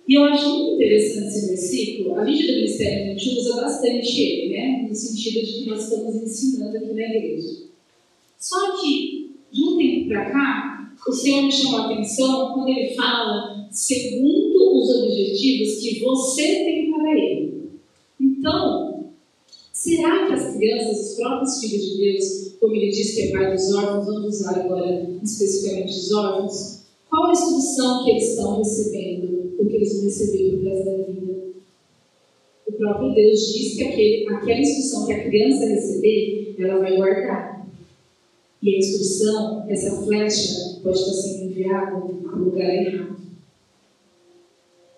e 0.08 0.14
eu 0.14 0.24
acho 0.24 0.48
muito 0.48 0.76
interessante 0.76 1.26
esse 1.26 1.48
versículo. 1.48 2.14
A 2.14 2.24
gente 2.24 2.46
do 2.46 2.52
Ministério 2.54 3.04
a 3.04 3.08
gente 3.08 3.38
usa 3.38 3.56
bastante 3.56 4.20
ele, 4.22 4.52
né? 4.54 4.86
No 4.88 4.94
sentido 4.94 5.44
de 5.44 5.52
que 5.52 5.66
nós 5.66 5.84
estamos 5.84 6.16
ensinando 6.16 6.78
aqui 6.78 6.94
na 6.94 7.02
igreja. 7.02 7.64
Só 8.38 8.80
que, 8.80 9.36
de 9.52 9.62
um 9.62 9.76
tempo 9.76 10.08
para 10.08 10.30
cá, 10.30 10.94
o 11.06 11.12
Senhor 11.12 11.42
me 11.42 11.52
chamou 11.52 11.80
a 11.80 11.92
atenção 11.92 12.54
quando 12.54 12.68
ele 12.68 12.94
fala 12.94 13.68
segundo 13.70 14.78
os 14.78 14.96
objetivos 14.96 15.78
que 15.78 16.00
você 16.00 16.42
tem 16.42 16.90
para 16.90 17.12
ele. 17.12 17.70
Então, 18.18 19.10
será 19.74 20.26
que 20.26 20.32
as 20.32 20.56
crianças, 20.56 21.10
os 21.10 21.16
próprios 21.16 21.60
filhos 21.60 21.84
de 21.84 21.98
Deus, 21.98 22.56
como 22.58 22.74
ele 22.74 22.90
diz 22.90 23.14
que 23.14 23.22
é 23.24 23.30
pai 23.32 23.52
dos 23.54 23.74
órfãos, 23.74 24.06
vamos 24.06 24.40
usar 24.40 24.58
agora 24.58 25.18
especificamente 25.22 25.90
os 25.90 26.12
órfãos, 26.12 26.78
qual 27.10 27.26
a 27.26 27.32
instrução 27.32 28.04
que 28.04 28.10
eles 28.10 28.30
estão 28.30 28.56
recebendo? 28.56 29.37
O 29.58 29.66
que 29.66 29.76
eles 29.76 29.94
vão 29.94 30.04
receber 30.04 30.52
no 30.52 30.64
resto 30.64 30.84
da 30.84 30.96
vida. 30.96 31.38
O 32.66 32.72
próprio 32.72 33.14
Deus 33.14 33.52
diz 33.52 33.76
que 33.76 33.84
aquele, 33.84 34.28
aquela 34.28 34.60
instrução 34.60 35.06
que 35.06 35.12
a 35.12 35.24
criança 35.24 35.66
receber, 35.66 36.54
ela 36.58 36.78
vai 36.78 36.96
guardar. 36.96 37.66
E 38.62 38.74
a 38.74 38.78
instrução, 38.78 39.66
essa 39.68 40.02
flecha, 40.02 40.80
pode 40.82 40.98
estar 40.98 41.12
sendo 41.12 41.44
enviada 41.44 42.00
para 42.00 42.38
o 42.38 42.44
lugar 42.44 42.74
errado. 42.74 43.16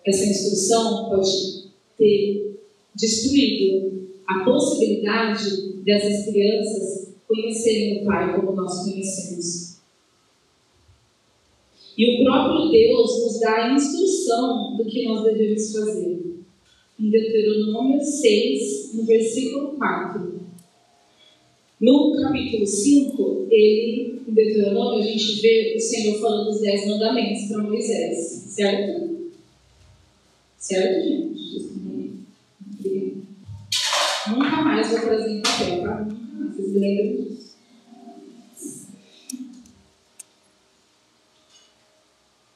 Essa 0.07 0.25
instrução 0.25 1.11
pode 1.11 1.71
ter 1.97 2.59
destruído 2.95 4.09
a 4.27 4.45
possibilidade 4.45 5.75
dessas 5.85 6.25
crianças 6.27 7.15
conhecerem 7.29 8.03
o 8.03 8.07
Pai 8.07 8.35
como 8.35 8.53
nós 8.53 8.85
conhecemos. 8.85 9.80
E 12.01 12.15
o 12.15 12.25
próprio 12.25 12.71
Deus 12.71 13.25
nos 13.25 13.41
dá 13.41 13.57
a 13.57 13.75
instrução 13.75 14.75
do 14.75 14.87
que 14.87 15.05
nós 15.05 15.23
devemos 15.23 15.71
fazer. 15.71 16.19
Em 16.99 17.11
Deuteronômio 17.11 18.03
6, 18.03 18.95
no 18.95 19.05
versículo 19.05 19.73
4. 19.77 20.41
No 21.79 22.17
capítulo 22.19 22.67
5, 22.67 23.49
ele, 23.51 24.23
em 24.27 24.33
Deuteronômio, 24.33 25.01
a 25.01 25.07
gente 25.07 25.43
vê 25.43 25.75
o 25.77 25.79
Senhor 25.81 26.19
falando 26.23 26.49
os 26.49 26.63
dez 26.63 26.89
mandamentos 26.89 27.49
para 27.49 27.65
Moisés, 27.65 28.17
certo? 28.47 29.31
Certo, 30.57 31.07
gente? 31.07 31.69
Nunca 34.27 34.63
mais 34.63 34.89
vou 34.89 35.01
trazer 35.01 35.33
em 35.33 35.43
papel, 35.43 35.83
tá? 35.83 36.09
Vocês 36.51 36.73
lembram 36.73 37.25
disso. 37.27 37.50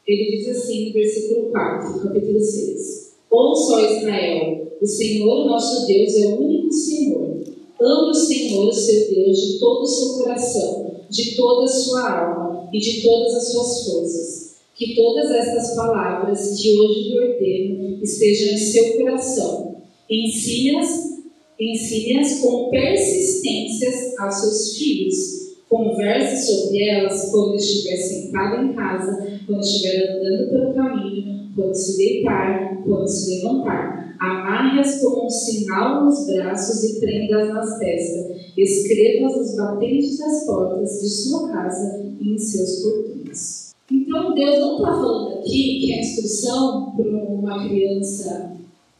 Ele 0.06 0.36
diz 0.36 0.48
assim 0.48 0.88
no 0.88 0.92
versículo 0.92 1.50
4, 1.50 2.02
capítulo 2.02 2.40
6. 2.40 3.14
Ouça, 3.30 3.72
ó 3.74 3.80
Israel, 3.80 4.72
o 4.80 4.86
Senhor 4.86 5.46
nosso 5.46 5.86
Deus 5.86 6.14
é 6.16 6.26
o 6.26 6.42
único 6.42 6.72
Senhor. 6.72 7.42
Ame 7.80 8.10
o 8.10 8.14
Senhor, 8.14 8.72
seu 8.72 9.14
Deus, 9.14 9.40
de 9.40 9.58
todo 9.58 9.82
o 9.82 9.86
seu 9.86 10.18
coração, 10.18 11.00
de 11.08 11.34
toda 11.34 11.64
a 11.64 11.68
sua 11.68 12.10
alma 12.10 12.70
e 12.72 12.78
de 12.78 13.02
todas 13.02 13.34
as 13.34 13.52
suas 13.52 13.84
forças. 13.86 14.54
Que 14.74 14.94
todas 14.94 15.30
estas 15.30 15.74
palavras 15.74 16.60
que 16.60 16.78
hoje 16.78 17.08
lhe 17.08 17.18
ordeno 17.18 18.02
estejam 18.02 18.54
em 18.54 18.58
seu 18.58 18.96
coração. 18.98 19.76
Ensine-as 20.10 21.14
ensine 21.58 22.40
com 22.40 22.70
persistência 22.70 23.90
aos 24.18 24.34
seus 24.34 24.76
filhos. 24.76 25.43
Converse 25.74 26.46
sobre 26.46 26.88
elas 26.88 27.32
quando 27.32 27.56
estiver 27.56 27.96
sentado 27.96 28.64
em 28.64 28.74
casa, 28.74 29.26
quando 29.44 29.60
estiver 29.60 30.08
andando 30.08 30.48
pelo 30.48 30.72
caminho, 30.72 31.50
quando 31.52 31.74
se 31.74 31.96
deitar, 31.96 32.80
quando 32.84 33.08
se 33.08 33.34
levantar. 33.34 34.16
Amarre-as 34.20 35.00
como 35.00 35.26
um 35.26 35.30
sinal 35.30 36.04
nos 36.04 36.28
braços 36.28 36.84
e 36.84 37.00
prenda-as 37.00 37.48
nas 37.48 37.78
testas. 37.80 38.36
Escreva-as 38.56 39.36
nos 39.36 39.56
batentes 39.56 40.16
das 40.16 40.46
portas 40.46 41.00
de 41.00 41.08
sua 41.08 41.48
casa 41.48 42.04
e 42.20 42.34
em 42.34 42.38
seus 42.38 42.76
portões. 42.80 43.74
Então, 43.90 44.32
Deus 44.32 44.60
não 44.60 44.76
está 44.76 44.92
falando 44.92 45.38
aqui 45.40 45.80
que 45.80 45.92
a 45.92 46.00
instrução 46.00 46.94
para 46.94 47.08
uma 47.08 47.68
criança, 47.68 48.52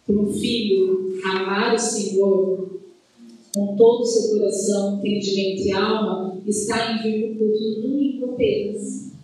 para 0.05 0.17
um 0.17 0.27
filho, 0.27 1.21
amar 1.25 1.73
o 1.73 1.79
Senhor 1.79 2.81
com 3.55 3.77
todo 3.77 4.01
o 4.01 4.05
seu 4.05 4.37
coração, 4.37 4.99
entendimento 4.99 5.69
e 5.69 5.71
alma, 5.71 6.34
está 6.47 6.93
em 6.93 7.03
vir 7.03 7.29
no 7.29 7.39
culto 7.39 7.59
do 7.59 7.83
domingo 7.83 8.33
apenas 8.33 9.15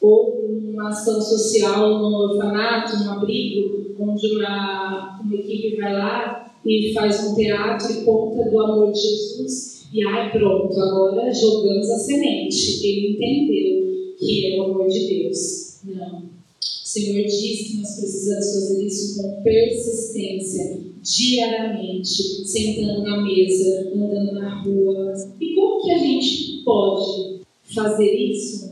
ou 0.00 0.46
uma 0.72 0.90
ação 0.90 1.20
social 1.20 1.98
no 1.98 2.30
orfanato, 2.30 2.96
um 2.96 3.10
abrigo, 3.10 3.94
onde 3.98 4.26
uma, 4.36 5.20
uma 5.20 5.34
equipe 5.34 5.76
vai 5.76 5.92
lá 5.92 6.54
e 6.64 6.92
faz 6.92 7.24
um 7.24 7.34
teatro 7.34 7.92
e 7.92 8.04
conta 8.04 8.50
do 8.50 8.60
amor 8.60 8.92
de 8.92 9.00
Jesus. 9.00 9.86
E 9.92 10.04
ai, 10.04 10.30
pronto, 10.30 10.78
agora 10.78 11.32
jogamos 11.32 11.90
a 11.90 11.98
semente. 11.98 12.86
Ele 12.86 13.12
entendeu 13.12 14.14
que 14.18 14.46
é 14.46 14.58
o 14.58 14.64
amor 14.64 14.88
de 14.88 15.06
Deus. 15.06 15.80
Não. 15.84 16.18
O 16.18 16.88
Senhor 16.88 17.26
diz 17.26 17.68
que 17.68 17.76
nós 17.78 17.96
precisamos 17.96 18.46
fazer 18.46 18.86
isso 18.86 19.22
com 19.22 19.42
persistência, 19.42 20.85
diariamente, 21.06 22.12
sentando 22.12 23.02
na 23.02 23.22
mesa, 23.22 23.92
andando 23.94 24.32
na 24.32 24.62
rua. 24.62 25.14
E 25.40 25.54
como 25.54 25.82
que 25.82 25.90
a 25.92 25.98
gente 25.98 26.62
pode 26.64 27.40
fazer 27.72 28.12
isso? 28.12 28.66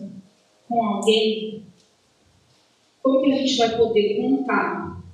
com 0.75 0.83
alguém, 0.83 1.63
como 3.03 3.23
que 3.23 3.33
a 3.33 3.37
gente 3.37 3.57
vai 3.57 3.77
poder 3.77 4.17
contar 4.17 5.05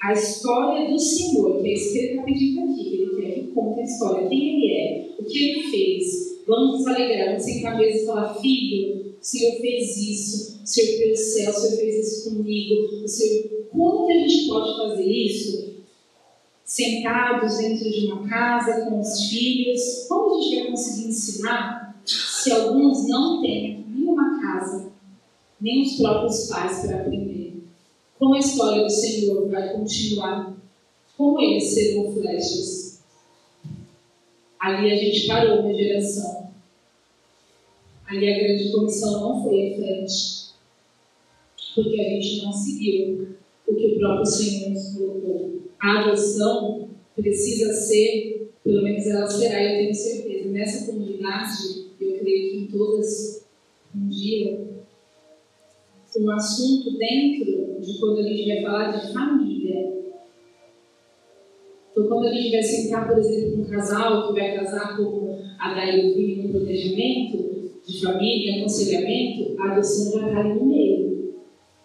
a 0.00 0.12
história 0.12 0.88
do 0.88 0.98
Senhor, 0.98 1.60
que 1.60 1.68
é 1.68 1.74
isso 1.74 1.92
que 1.92 1.98
ele 1.98 2.10
está 2.10 2.22
pedindo 2.22 2.72
aqui, 2.72 2.94
ele 2.94 3.20
quer 3.20 3.34
que 3.34 3.46
conte 3.48 3.80
a 3.80 3.84
história, 3.84 4.28
quem 4.28 4.64
ele 4.64 4.72
é, 4.72 5.08
o 5.18 5.24
que 5.24 5.50
ele 5.50 5.62
fez. 5.64 6.40
Vamos 6.46 6.78
nos 6.78 6.86
alegrar, 6.86 7.28
vamos 7.28 7.42
sentar 7.42 7.74
à 7.74 7.78
mesa 7.78 7.98
e 7.98 8.06
falar, 8.06 8.34
filho, 8.34 9.14
o 9.20 9.24
Senhor 9.24 9.60
fez 9.60 9.96
isso, 9.96 10.60
o 10.62 10.66
Senhor 10.66 10.98
fez 10.98 11.20
o 11.20 11.22
céu, 11.22 11.50
o 11.50 11.54
Senhor 11.54 11.76
fez 11.76 12.06
isso 12.06 12.30
comigo, 12.30 13.04
o 13.04 13.08
Senhor... 13.08 13.60
Como 13.70 14.06
que 14.06 14.12
a 14.12 14.28
gente 14.28 14.48
pode 14.48 14.76
fazer 14.76 15.10
isso? 15.10 15.79
Sentados 16.70 17.58
dentro 17.58 17.90
de 17.90 18.06
uma 18.06 18.28
casa 18.28 18.82
com 18.84 19.00
os 19.00 19.28
filhos, 19.28 20.06
como 20.08 20.38
a 20.38 20.40
gente 20.40 20.54
vai 20.54 20.70
conseguir 20.70 21.08
ensinar 21.08 22.00
se 22.06 22.52
alguns 22.52 23.08
não 23.08 23.42
têm 23.42 23.84
nenhuma 23.88 24.40
casa 24.40 24.92
nem 25.60 25.82
os 25.82 25.96
próprios 25.96 26.46
pais 26.46 26.86
para 26.86 27.00
aprender. 27.00 27.64
Como 28.16 28.36
a 28.36 28.38
história 28.38 28.84
do 28.84 28.88
Senhor 28.88 29.48
vai 29.48 29.72
continuar? 29.72 30.56
Como 31.16 31.40
eles 31.40 31.64
serão 31.64 32.12
flechas? 32.12 33.02
Ali 34.60 34.92
a 34.92 34.96
gente 34.96 35.26
parou 35.26 35.62
uma 35.62 35.74
geração. 35.74 36.52
Ali 38.06 38.32
a 38.32 38.38
grande 38.38 38.70
comissão 38.70 39.20
não 39.20 39.42
foi 39.42 39.56
em 39.56 39.74
frente. 39.74 40.50
Porque 41.74 42.00
a 42.00 42.10
gente 42.10 42.44
não 42.44 42.52
seguiu 42.52 43.36
o 43.66 43.74
que 43.74 43.86
o 43.88 43.98
próprio 43.98 44.26
Senhor 44.26 44.70
nos 44.70 44.94
colocou. 44.94 45.69
A 45.80 46.00
adoção 46.00 46.90
precisa 47.16 47.72
ser, 47.72 48.50
pelo 48.62 48.82
menos 48.82 49.06
ela 49.06 49.26
será, 49.26 49.62
eu 49.62 49.78
tenho 49.78 49.94
certeza. 49.94 50.50
Nessa 50.50 50.86
comunidade, 50.86 51.86
eu 52.00 52.18
creio 52.18 52.50
que 52.50 52.56
em 52.58 52.66
todas, 52.66 53.46
um 53.94 54.08
dia, 54.08 54.60
um 56.18 56.30
assunto 56.30 56.98
dentro 56.98 57.80
de 57.80 57.98
quando 57.98 58.18
a 58.18 58.22
gente 58.22 58.48
vai 58.48 58.62
falar 58.62 58.90
de 58.90 59.12
família. 59.12 60.00
Então, 61.90 62.08
quando 62.08 62.26
a 62.26 62.32
gente 62.32 62.50
vai 62.50 62.62
sentar, 62.62 63.08
por 63.08 63.18
exemplo, 63.18 63.56
com 63.56 63.62
um 63.62 63.70
casal 63.70 64.28
que 64.28 64.40
vai 64.40 64.54
casar 64.56 64.96
como 64.96 65.38
a 65.58 65.74
Daí 65.74 66.42
no 66.42 66.50
planejamento 66.50 67.80
de 67.86 68.02
família, 68.02 68.58
aconselhamento, 68.58 69.60
a 69.60 69.72
adoção 69.72 70.20
já 70.20 70.28
está 70.28 70.40
ali 70.40 70.54
no 70.54 70.66
meio, 70.66 71.34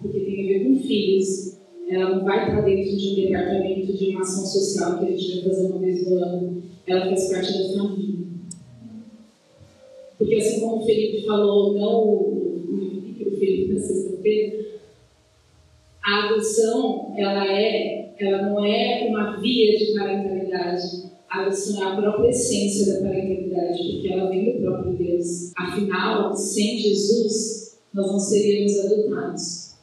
porque 0.02 0.20
tem 0.20 0.44
a 0.44 0.48
ver 0.48 0.64
com 0.66 0.80
filhos. 0.80 1.60
Ela 1.90 2.16
não 2.16 2.24
vai 2.24 2.48
estar 2.50 2.62
dentro 2.62 2.98
de 2.98 3.10
um 3.10 3.16
departamento 3.16 3.94
de 3.94 4.10
uma 4.10 4.22
ação 4.22 4.46
social 4.46 5.00
que 5.00 5.06
a 5.06 5.18
gente 5.18 5.42
vai 5.42 5.50
fazer 5.50 5.68
uma 5.68 5.80
vez 5.80 6.10
no 6.10 6.18
ano. 6.18 6.64
Ela 6.88 7.06
faz 7.06 7.32
parte 7.32 7.54
da 7.54 7.78
família. 7.78 8.16
Porque 10.18 10.36
assim 10.36 10.60
como 10.62 10.82
o 10.82 10.86
Felipe 10.86 11.26
falou, 11.26 11.74
não 11.74 12.36
feito 13.38 13.74
na 13.74 13.80
sexta-feira, 13.80 14.66
a 16.04 16.26
adoção, 16.26 17.14
ela 17.18 17.52
é, 17.52 18.14
ela 18.20 18.50
não 18.50 18.64
é 18.64 19.08
uma 19.10 19.38
via 19.38 19.78
de 19.78 19.94
parentalidade. 19.98 21.12
A 21.30 21.42
adoção 21.42 21.84
é 21.84 21.92
a 21.92 21.96
própria 21.96 22.30
essência 22.30 22.94
da 22.94 23.08
parentalidade, 23.08 23.92
porque 23.92 24.14
ela 24.14 24.30
vem 24.30 24.54
do 24.54 24.62
próprio 24.62 24.94
Deus. 24.94 25.52
Afinal, 25.58 26.36
sem 26.36 26.78
Jesus, 26.78 27.80
nós 27.94 28.12
não 28.12 28.20
seríamos 28.20 28.80
adotados. 28.80 29.75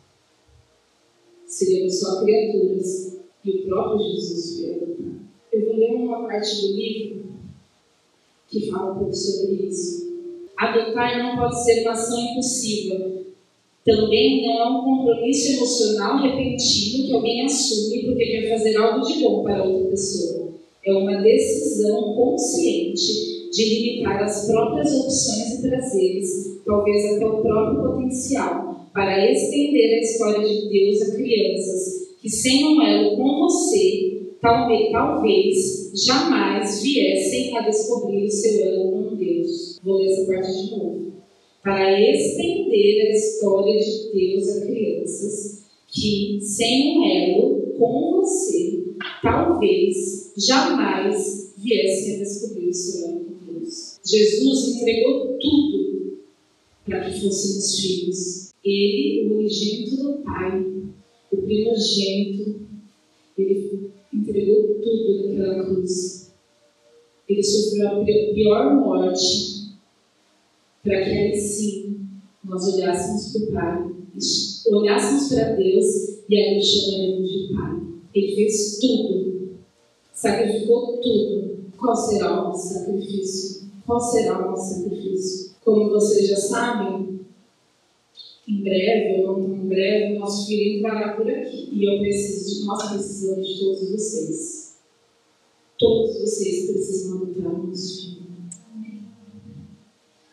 Seríamos 1.53 2.01
só 2.01 2.25
criaturas. 2.25 3.19
E 3.45 3.51
o 3.51 3.67
próprio 3.67 4.11
Jesus 4.11 4.65
adotado. 4.65 5.21
Eu 5.53 5.67
vou 5.67 5.77
ler 5.77 5.95
uma 5.97 6.27
parte 6.27 6.63
do 6.63 6.73
livro 6.73 7.25
que 8.49 8.71
fala 8.71 8.93
um 8.93 8.99
pouco 8.99 9.15
sobre 9.15 9.67
isso. 9.67 10.11
Adotar 10.57 11.19
não 11.19 11.37
pode 11.37 11.63
ser 11.63 11.83
uma 11.83 11.93
ação 11.93 12.19
impulsiva, 12.21 13.23
também 13.85 14.47
não 14.47 14.61
é 14.61 14.69
um 14.69 14.85
compromisso 14.85 15.53
emocional 15.53 16.23
repentino 16.23 17.07
que 17.07 17.13
alguém 17.13 17.45
assume 17.45 18.05
porque 18.07 18.27
quer 18.27 18.49
fazer 18.49 18.77
algo 18.77 19.07
de 19.07 19.23
bom 19.23 19.43
para 19.43 19.63
outra 19.63 19.91
pessoa. 19.91 20.53
É 20.87 20.93
uma 20.93 21.21
decisão 21.21 22.15
consciente 22.15 23.51
de 23.51 23.65
limitar 23.75 24.23
as 24.23 24.47
próprias 24.47 24.95
opções 24.95 25.59
e 25.59 25.69
prazeres, 25.69 26.61
talvez 26.65 27.17
até 27.17 27.27
o 27.27 27.43
próprio 27.43 27.83
potencial, 27.83 28.82
para 28.93 29.31
estender 29.31 29.95
a 29.95 30.03
história 30.03 30.47
de 30.47 30.69
Deus 30.69 31.03
a 31.03 31.17
crianças 31.17 32.17
que, 32.21 32.29
sem 32.29 32.65
um 32.65 32.83
elo 32.83 33.17
com 33.17 33.41
você, 33.41 34.23
talvez, 34.41 34.93
talvez 34.93 35.93
jamais 35.95 36.83
viessem 36.83 37.57
a 37.57 37.63
descobrir 37.63 38.25
o 38.25 38.31
seu 38.31 38.65
elo 38.67 38.93
com 38.93 39.17
Deus. 39.17 39.79
Vou 39.83 39.99
ler 39.99 40.13
essa 40.13 40.27
parte 40.27 40.53
de 40.53 40.71
novo 40.71 41.13
para 41.63 42.01
estender 42.01 43.07
a 43.07 43.11
história 43.13 43.79
de 43.79 44.13
Deus 44.13 44.49
a 44.49 44.67
crianças 44.67 45.63
que, 45.89 46.41
sem 46.43 46.99
um 46.99 47.05
elo 47.05 47.75
com 47.79 48.21
você, 48.21 48.83
talvez 49.23 50.33
jamais 50.37 51.55
viessem 51.57 52.17
a 52.17 52.19
descobrir 52.19 52.69
o 52.69 52.75
seu 52.75 53.07
elo 53.07 53.21
com 53.21 53.53
Deus. 53.53 54.01
Jesus 54.05 54.77
entregou 54.77 55.39
tudo 55.39 56.19
para 56.85 57.01
que 57.05 57.21
fôssemos 57.21 57.81
filhos. 57.81 58.52
Ele, 58.65 59.29
o 59.29 59.39
unigênito 59.39 59.97
do 59.97 60.13
Pai, 60.23 60.65
o 61.33 61.37
primogênito, 61.37 62.61
ele 63.37 63.91
entregou 64.13 64.75
tudo 64.75 65.29
naquela 65.29 65.65
cruz. 65.65 66.33
Ele 67.29 67.43
sofreu 67.43 68.03
a 68.03 68.05
pior 68.05 68.75
morte 68.77 69.53
para 70.83 71.03
que 71.03 71.11
aí 71.11 71.37
sim 71.37 71.99
nós 72.45 72.75
olhássemos 72.75 73.33
para 73.33 73.43
o 73.43 73.53
Pai, 73.53 73.93
olhássemos 74.71 75.29
para 75.29 75.53
Deus 75.55 75.87
e 76.29 76.37
aí 76.37 76.59
o 76.59 76.63
chamaremos 76.63 77.31
de 77.31 77.55
Pai. 77.55 77.81
Ele 78.15 78.35
fez 78.35 78.79
tudo, 78.79 79.51
sacrificou 80.13 80.99
tudo. 80.99 81.53
Qual 81.79 81.97
será 81.97 82.33
o 82.33 82.45
nosso 82.49 82.75
sacrifício? 82.75 83.69
Qual 83.87 84.01
será 84.01 84.39
o 84.39 84.51
nosso 84.51 84.75
sacrifício? 84.75 85.53
Como 85.65 85.91
vocês 85.91 86.29
já 86.29 86.37
sabem, 86.37 87.12
em 88.49 88.63
breve 88.63 89.23
ou 89.23 89.39
não 89.39 89.57
em 89.57 89.69
breve, 89.69 90.17
o 90.17 90.19
nosso 90.19 90.47
filho 90.47 90.79
entrará 90.79 91.17
por 91.17 91.29
aqui. 91.31 91.69
E 91.73 91.85
eu 91.85 92.01
preciso 92.01 92.61
de, 92.61 92.67
nós 92.67 92.91
precisamos 92.91 93.49
de 93.49 93.59
todos 93.61 93.91
vocês. 93.91 94.77
Todos 95.79 96.21
vocês 96.21 96.71
precisam 96.71 97.23
adotar 97.23 97.55
o 97.55 97.67
nosso 97.67 98.03
filho. 98.03 98.23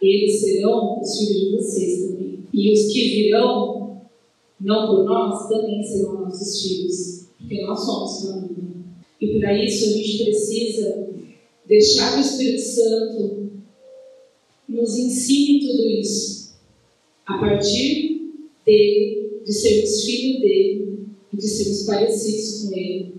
Eles 0.01 0.39
serão 0.39 1.01
os 1.01 1.17
filhos 1.17 1.39
de 1.39 1.57
vocês 1.57 2.07
também. 2.07 2.39
E 2.53 2.73
os 2.73 2.91
que 2.91 3.23
virão, 3.23 4.01
não 4.59 4.87
por 4.87 5.03
nós, 5.03 5.47
também 5.49 5.83
serão 5.83 6.21
nossos 6.21 6.61
filhos. 6.61 7.25
Porque 7.37 7.61
nós 7.61 7.79
somos 7.79 8.25
família. 8.25 8.69
E 9.21 9.39
para 9.39 9.63
isso 9.63 9.85
a 9.85 9.97
gente 9.97 10.23
precisa 10.23 11.09
deixar 11.67 12.13
que 12.13 12.17
o 12.19 12.21
Espírito 12.21 12.61
Santo 12.61 13.49
nos 14.67 14.97
ensine 14.97 15.59
tudo 15.59 15.89
isso. 15.89 16.48
A 17.29 17.37
partir 17.37 18.33
dele, 18.65 19.41
de 19.45 19.53
sermos 19.53 20.03
filhos 20.03 20.41
dele, 20.41 20.97
e 21.31 21.37
de 21.37 21.47
sermos 21.47 21.83
parecidos 21.83 22.63
com 22.63 22.75
ele, 22.75 23.13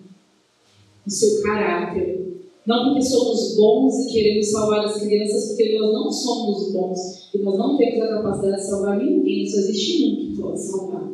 no 1.07 1.13
seu 1.13 1.43
caráter. 1.45 2.19
Não 2.67 2.89
porque 2.89 3.03
somos 3.03 3.55
bons 3.57 4.07
e 4.07 4.13
queremos 4.13 4.51
salvar 4.51 4.85
as 4.85 5.01
crianças, 5.01 5.51
porque 5.51 5.79
nós 5.79 5.93
não 5.93 6.11
somos 6.11 6.73
bons 6.73 7.31
e 7.33 7.39
nós 7.39 7.57
não 7.57 7.77
temos 7.77 8.03
a 8.03 8.09
capacidade 8.09 8.63
de 8.63 8.69
salvar 8.69 8.99
ninguém, 8.99 9.49
só 9.49 9.59
existe 9.59 10.05
um 10.05 10.17
que 10.17 10.43
pode 10.43 10.61
salvar. 10.61 11.13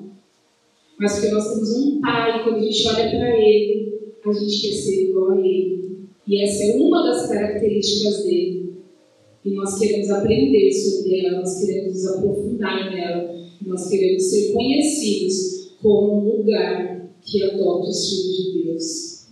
Mas 0.99 1.12
porque 1.12 1.28
nós 1.28 1.53
temos 1.53 1.76
um 1.76 2.01
pai, 2.01 2.44
quando 2.44 2.57
a 2.57 2.62
gente 2.62 2.88
olha 2.88 3.11
para 3.11 3.38
ele, 3.38 3.99
a 4.24 4.32
gente 4.32 4.62
quer 4.62 4.74
ser 4.74 5.11
igual 5.11 5.32
a 5.32 5.40
ele. 5.47 5.99
E 6.26 6.42
essa 6.42 6.64
é 6.64 6.76
uma 6.76 7.03
das 7.03 7.28
características 7.28 8.24
dele. 8.24 8.65
E 9.47 9.55
nós 9.55 9.78
queremos 9.78 10.11
aprender 10.11 10.72
sobre 10.72 11.20
ela, 11.24 11.38
nós 11.38 11.61
queremos 11.61 11.94
nos 11.94 12.07
aprofundar 12.09 12.92
nela, 12.92 13.32
nós 13.64 13.88
queremos 13.88 14.24
ser 14.24 14.53
conhecidos 14.53 15.70
como 15.80 16.14
um 16.18 16.36
lugar 16.38 17.09
que 17.22 17.44
adota 17.44 17.88
os 17.88 18.09
filhos 18.09 18.36
de 18.36 18.62
Deus. 18.64 19.26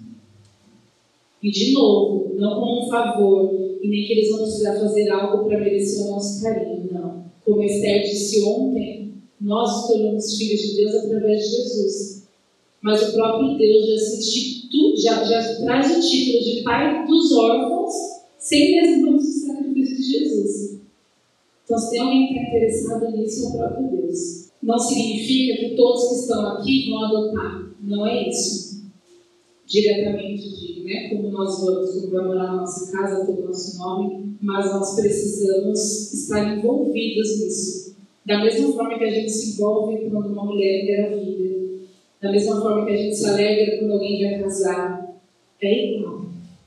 E 1.42 1.50
de 1.50 1.72
novo, 1.72 2.32
não 2.36 2.60
como 2.60 2.86
um 2.86 2.88
favor, 2.88 3.52
e 3.82 3.88
nem 3.88 4.06
que 4.06 4.12
eles 4.12 4.30
vão 4.30 4.42
precisar 4.42 4.78
fazer 4.78 5.10
algo 5.10 5.48
para 5.48 5.58
merecer 5.58 6.06
o 6.06 6.10
nosso 6.10 6.40
carinho, 6.40 6.88
não. 6.92 7.24
Como 7.44 7.64
Esther 7.64 8.02
disse 8.04 8.44
ontem, 8.44 9.14
nós 9.40 9.68
nos 9.68 9.86
tornamos 9.88 10.38
filhos 10.38 10.60
de 10.60 10.76
Deus 10.76 10.94
através 10.94 11.42
de 11.42 11.56
Jesus. 11.56 12.28
Mas 12.80 13.08
o 13.08 13.12
próprio 13.14 13.58
Deus 13.58 13.86
já 13.88 13.98
se 13.98 14.18
institui, 14.18 14.96
já, 14.96 15.24
já 15.24 15.56
traz 15.56 15.96
o 15.96 16.08
título 16.08 16.44
de 16.44 16.62
Pai 16.62 17.04
dos 17.04 17.32
órfãos, 17.32 18.13
sem 18.44 18.78
antes 18.78 19.00
do 19.00 19.18
sacrifício 19.18 19.96
de 19.96 20.02
Jesus. 20.02 20.80
Então, 21.64 21.78
se 21.78 21.90
tem 21.90 22.00
alguém 22.00 22.26
que 22.26 22.34
está 22.34 22.48
interessado 22.48 23.16
nisso, 23.16 23.46
é 23.46 23.48
o 23.48 23.52
próprio 23.56 23.88
Deus. 23.88 24.50
Não 24.62 24.78
significa 24.78 25.60
que 25.60 25.74
todos 25.74 26.08
que 26.08 26.14
estão 26.16 26.46
aqui 26.48 26.90
vão 26.90 27.04
adotar. 27.06 27.74
Não 27.80 28.06
é 28.06 28.28
isso. 28.28 28.84
Diretamente 29.66 30.42
de, 30.42 30.84
né? 30.84 31.08
Como 31.08 31.30
nós 31.30 31.58
vamos, 31.64 31.90
como 31.94 32.12
vai 32.12 32.26
morar 32.26 32.52
na 32.52 32.56
nossa 32.56 32.92
casa, 32.92 33.24
ter 33.24 33.32
o 33.32 33.46
nosso 33.46 33.78
nome, 33.78 34.36
mas 34.42 34.72
nós 34.74 34.94
precisamos 34.94 36.12
estar 36.12 36.58
envolvidos 36.58 37.40
nisso. 37.40 37.96
Da 38.26 38.44
mesma 38.44 38.74
forma 38.74 38.98
que 38.98 39.04
a 39.04 39.10
gente 39.10 39.30
se 39.30 39.54
envolve 39.54 40.10
quando 40.10 40.32
uma 40.32 40.44
mulher 40.44 40.82
engravida, 40.82 41.78
da 42.20 42.30
mesma 42.30 42.60
forma 42.60 42.84
que 42.84 42.92
a 42.92 42.96
gente 42.96 43.16
se 43.16 43.26
alegra 43.26 43.78
quando 43.78 43.92
alguém 43.92 44.22
vai 44.22 44.38
casar, 44.42 45.18
é 45.62 45.96
igual. 45.96 46.26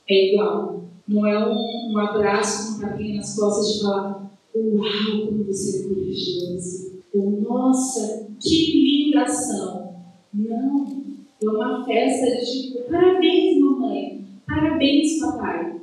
É 0.09 0.33
igual. 0.33 0.86
Não 1.07 1.25
é 1.25 1.47
um, 1.47 1.93
um 1.93 1.97
abraço 1.97 2.79
com 2.79 2.85
um 2.85 2.89
tapinha 2.89 3.15
nas 3.15 3.35
costas 3.37 3.73
de 3.73 3.81
falar, 3.81 4.31
uau, 4.55 5.25
como 5.27 5.43
você 5.45 5.79
é 5.79 5.83
corajoso. 5.83 7.01
Ou, 7.13 7.41
nossa, 7.41 8.27
que 8.41 9.05
linda 9.05 9.23
ação. 9.23 9.95
Não. 10.33 11.07
É 11.41 11.47
uma 11.47 11.85
festa 11.85 12.25
de 12.25 12.51
tipo, 12.51 12.89
parabéns, 12.89 13.59
mamãe. 13.59 14.25
Parabéns, 14.45 15.19
papai. 15.19 15.81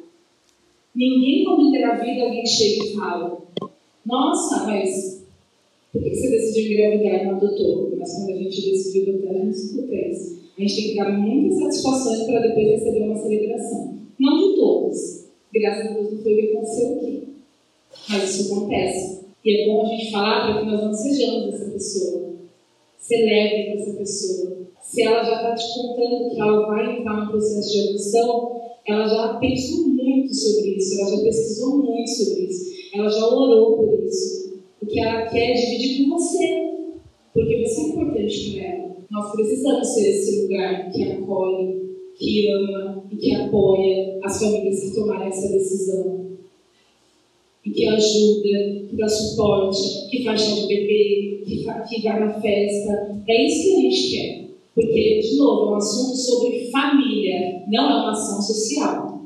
Ninguém, 0.94 1.44
quando 1.44 1.68
engravida, 1.68 2.24
alguém 2.24 2.46
chega 2.46 2.84
e 2.84 2.94
fala, 2.94 3.38
nossa, 4.04 4.66
mas 4.66 5.24
por 5.92 6.02
que 6.02 6.14
você 6.14 6.28
decidiu 6.28 6.72
engravidar 6.72 7.22
e 7.22 7.24
não 7.24 7.36
adotou? 7.36 7.94
Mas 7.98 8.16
quando 8.16 8.30
a 8.30 8.36
gente 8.36 8.70
decidiu 8.70 9.14
adotar, 9.14 9.36
a 9.36 9.44
gente 9.44 9.56
escuta 9.56 9.94
isso. 9.94 10.40
A 10.56 10.60
gente 10.60 10.74
tem 10.76 10.88
que 10.88 10.96
dar 10.96 11.12
muitas 11.12 11.58
satisfações 11.58 12.22
para 12.24 12.40
depois 12.40 12.66
receber 12.66 13.08
uma 13.08 13.16
celebração. 13.16 14.03
Graças 15.54 15.86
a 15.86 15.92
Deus 15.94 16.12
não 16.12 16.22
foi 16.22 16.32
o 16.32 16.36
que 16.36 16.50
aconteceu 16.50 16.96
aqui. 16.96 17.28
Mas 18.10 18.40
isso 18.40 18.52
acontece. 18.54 19.24
E 19.44 19.62
é 19.62 19.66
bom 19.66 19.86
a 19.86 19.88
gente 19.88 20.10
falar 20.10 20.46
para 20.46 20.60
que 20.60 20.66
nós 20.66 20.82
não 20.82 20.92
sejamos 20.94 21.54
essa 21.54 21.70
pessoa. 21.70 22.34
Celebre 22.98 23.78
essa 23.78 23.92
pessoa. 23.92 24.56
Se 24.82 25.02
ela 25.02 25.22
já 25.22 25.34
está 25.36 25.54
te 25.54 25.74
contando 25.74 26.30
que 26.30 26.40
ela 26.40 26.66
vai 26.66 26.98
entrar 26.98 27.24
no 27.24 27.30
processo 27.30 27.72
de 27.72 27.88
adoção, 27.88 28.60
ela 28.86 29.08
já 29.08 29.34
pensou 29.38 29.88
muito 29.88 30.34
sobre 30.34 30.76
isso, 30.76 31.00
ela 31.00 31.16
já 31.16 31.22
pesquisou 31.22 31.78
muito 31.78 32.10
sobre 32.10 32.44
isso, 32.44 32.74
ela 32.94 33.08
já 33.08 33.26
orou 33.26 33.76
por 33.76 34.04
isso 34.04 34.44
o 34.84 34.86
que 34.86 35.00
ela 35.00 35.26
quer 35.26 35.54
dividir 35.54 36.04
com 36.04 36.18
você, 36.18 36.70
porque 37.32 37.66
você 37.66 37.80
é 37.80 37.88
importante 37.88 38.52
para 38.52 38.64
ela. 38.64 38.96
Nós 39.10 39.32
precisamos 39.32 39.88
ser 39.88 40.10
esse 40.10 40.42
lugar 40.42 40.90
que 40.92 41.02
acolhe, 41.12 41.83
que 42.18 42.48
ama 42.50 43.04
e 43.10 43.16
que 43.16 43.34
apoia 43.34 44.18
as 44.22 44.38
famílias 44.38 44.80
que 44.80 44.94
tomarem 44.94 45.28
essa 45.28 45.48
decisão. 45.52 46.24
E 47.64 47.70
que 47.70 47.86
ajuda, 47.86 48.86
que 48.88 48.96
dá 48.96 49.08
suporte, 49.08 50.08
que 50.10 50.22
faz 50.22 50.40
chá 50.40 50.54
de 50.54 50.66
bebê, 50.66 51.42
que, 51.46 51.64
que 51.88 52.02
vai 52.02 52.20
na 52.20 52.40
festa. 52.40 53.22
É 53.26 53.46
isso 53.46 53.62
que 53.62 53.74
a 53.74 53.80
gente 53.80 54.10
quer. 54.10 54.44
Porque, 54.74 55.20
de 55.20 55.36
novo, 55.36 55.66
é 55.66 55.70
um 55.70 55.76
assunto 55.76 56.16
sobre 56.16 56.70
família, 56.70 57.64
não 57.68 57.90
é 57.90 57.94
uma 57.94 58.12
ação 58.12 58.42
social. 58.42 59.20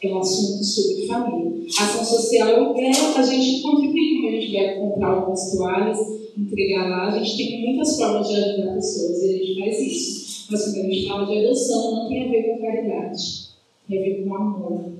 É 0.00 0.08
um 0.12 0.18
assunto 0.18 0.62
sobre 0.62 1.06
família. 1.06 1.66
Ação 1.66 2.04
social 2.04 2.76
é 2.76 2.88
a 2.88 3.22
gente 3.22 3.62
contribuir, 3.62 4.16
como 4.16 4.28
a 4.28 4.40
gente 4.40 4.52
vai 4.52 4.78
comprar 4.78 5.08
algumas 5.08 5.50
toalhas, 5.50 5.98
entregar 6.36 6.88
lá. 6.88 7.08
A 7.08 7.18
gente 7.18 7.36
tem 7.36 7.66
muitas 7.66 7.96
formas 7.96 8.28
de 8.28 8.36
ajudar 8.36 8.74
pessoas 8.74 9.22
e 9.22 9.28
a 9.28 9.32
gente 9.32 9.60
faz 9.60 9.80
isso. 9.80 10.27
Mas 10.50 10.64
quando 10.64 10.76
a 10.76 10.90
gente 10.90 11.08
fala 11.08 11.26
de 11.26 11.38
adoção, 11.38 11.94
não 11.94 12.08
tem 12.08 12.28
a 12.28 12.30
ver 12.30 12.42
com 12.44 12.62
caridade. 12.62 13.48
Tem 13.88 13.98
a 13.98 14.02
ver 14.02 14.24
com 14.24 14.34
amor. 14.34 14.92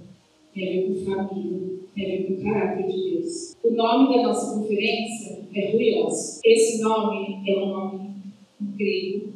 Tem 0.55 0.69
a 0.69 0.73
ver 0.73 0.89
com 0.89 1.05
família. 1.05 1.79
Tem 1.95 2.05
a 2.05 2.09
ver 2.09 2.25
com 2.25 2.33
o 2.35 2.43
caráter 2.43 2.87
de 2.87 3.11
Deus. 3.11 3.57
O 3.65 3.71
nome 3.71 4.15
da 4.15 4.23
nossa 4.25 4.55
conferência 4.55 5.41
é 5.55 5.71
Ruios. 5.73 6.41
Esse 6.45 6.83
nome 6.83 7.43
é 7.47 7.59
um 7.59 7.69
nome 7.69 8.11
grego 8.77 9.33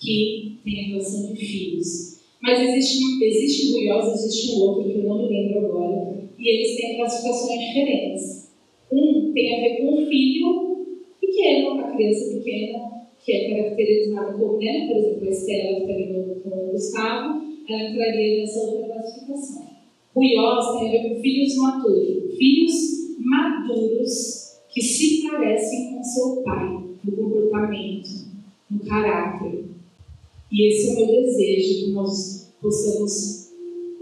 que 0.00 0.58
tem 0.64 0.80
a 0.80 0.88
relação 0.88 1.32
de 1.32 1.44
filhos. 1.44 2.20
Mas 2.42 2.58
existe, 2.60 3.22
existe 3.22 3.72
Ruios, 3.72 4.08
existe 4.14 4.52
um 4.56 4.60
outro 4.62 4.84
que 4.84 4.98
eu 4.98 5.04
não 5.04 5.18
me 5.18 5.28
lembro 5.28 5.66
agora, 5.66 6.28
e 6.38 6.48
eles 6.48 6.76
têm 6.76 6.96
classificações 6.96 7.60
diferentes. 7.60 8.50
Um 8.90 9.32
tem 9.32 9.54
a 9.54 9.60
ver 9.60 9.76
com 9.76 10.02
o 10.02 10.06
filho 10.06 10.86
pequeno, 11.20 11.80
a 11.80 11.90
criança 11.92 12.34
pequena, 12.38 12.99
que 13.24 13.32
é 13.32 13.50
caracterizada 13.50 14.32
como, 14.32 14.58
né, 14.58 14.86
por 14.86 14.96
exemplo, 14.96 15.28
a 15.28 15.30
Estela 15.30 15.78
está 15.78 15.92
ali 15.92 16.06
com 16.42 16.48
o 16.48 16.70
Gustavo, 16.72 17.42
ela 17.68 17.90
entraria 17.90 18.40
nessa 18.40 18.60
outra 18.60 18.94
classificação. 18.94 19.70
O 20.14 20.24
IOS 20.24 20.78
tem 20.78 20.88
a 20.88 20.90
ver 20.90 21.08
com 21.08 21.20
filhos 21.20 21.56
maturos, 21.56 22.36
filhos 22.36 22.72
maduros 23.18 24.60
que 24.68 24.82
se 24.82 25.28
parecem 25.28 25.94
com 25.94 26.02
seu 26.02 26.42
pai 26.42 26.82
no 27.04 27.12
comportamento, 27.12 28.08
no 28.70 28.80
caráter. 28.80 29.64
E 30.50 30.68
esse 30.68 30.90
é 30.90 30.92
o 30.92 30.96
meu 30.96 31.22
desejo, 31.22 31.84
que 31.84 31.90
nós 31.92 32.52
possamos 32.60 33.39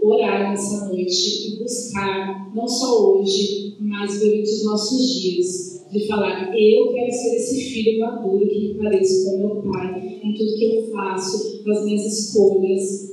orar 0.01 0.49
nessa 0.49 0.85
noite 0.85 1.47
e 1.47 1.59
buscar, 1.59 2.53
não 2.53 2.67
só 2.67 3.13
hoje, 3.13 3.75
mas 3.79 4.19
durante 4.19 4.49
os 4.49 4.63
nossos 4.63 5.21
dias, 5.21 5.85
de 5.91 6.07
falar: 6.07 6.55
eu 6.57 6.93
quero 6.93 7.11
ser 7.11 7.35
esse 7.35 7.61
filho 7.61 7.99
maduro 7.99 8.47
que 8.47 8.59
me 8.59 8.73
pareça 8.75 9.29
com 9.29 9.37
meu 9.37 9.71
pai, 9.71 10.19
em 10.23 10.33
tudo 10.33 10.55
que 10.55 10.65
eu 10.65 10.91
faço, 10.91 11.63
nas 11.65 11.85
minhas 11.85 12.05
escolhas. 12.05 13.09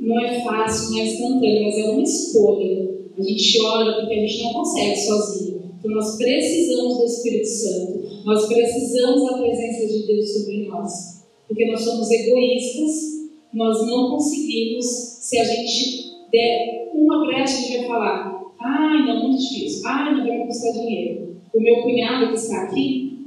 Não 0.00 0.20
é 0.20 0.44
fácil, 0.44 0.90
não 0.90 0.98
é 0.98 1.06
instantâneo, 1.06 1.62
mas 1.64 1.78
é 1.78 1.90
uma 1.90 2.02
escolha. 2.02 2.96
A 3.18 3.22
gente 3.22 3.60
ora 3.62 4.00
porque 4.00 4.14
a 4.14 4.20
gente 4.20 4.42
não 4.42 4.52
consegue 4.52 4.96
sozinho. 4.96 5.62
Então 5.78 5.90
nós 5.90 6.16
precisamos 6.16 6.98
do 6.98 7.04
Espírito 7.04 7.48
Santo, 7.48 8.02
nós 8.24 8.46
precisamos 8.46 9.22
da 9.22 9.38
presença 9.38 9.86
de 9.86 10.06
Deus 10.06 10.32
sobre 10.32 10.68
nós, 10.68 11.24
porque 11.48 11.66
nós 11.66 11.80
somos 11.80 12.10
egoístas 12.10 13.16
nós 13.56 13.86
não 13.86 14.10
conseguimos, 14.10 15.15
se 15.26 15.40
a 15.40 15.44
gente 15.44 16.12
der 16.30 16.88
uma 16.94 17.26
brecha, 17.26 17.42
a 17.42 17.60
gente 17.60 17.78
vai 17.78 17.86
falar: 17.88 18.42
ai, 18.60 19.06
não, 19.06 19.26
muito 19.26 19.42
difícil, 19.42 19.82
ai, 19.84 20.14
não 20.14 20.24
vai 20.24 20.46
custar 20.46 20.72
dinheiro. 20.72 21.36
O 21.52 21.60
meu 21.60 21.82
cunhado 21.82 22.28
que 22.28 22.34
está 22.34 22.62
aqui, 22.62 23.18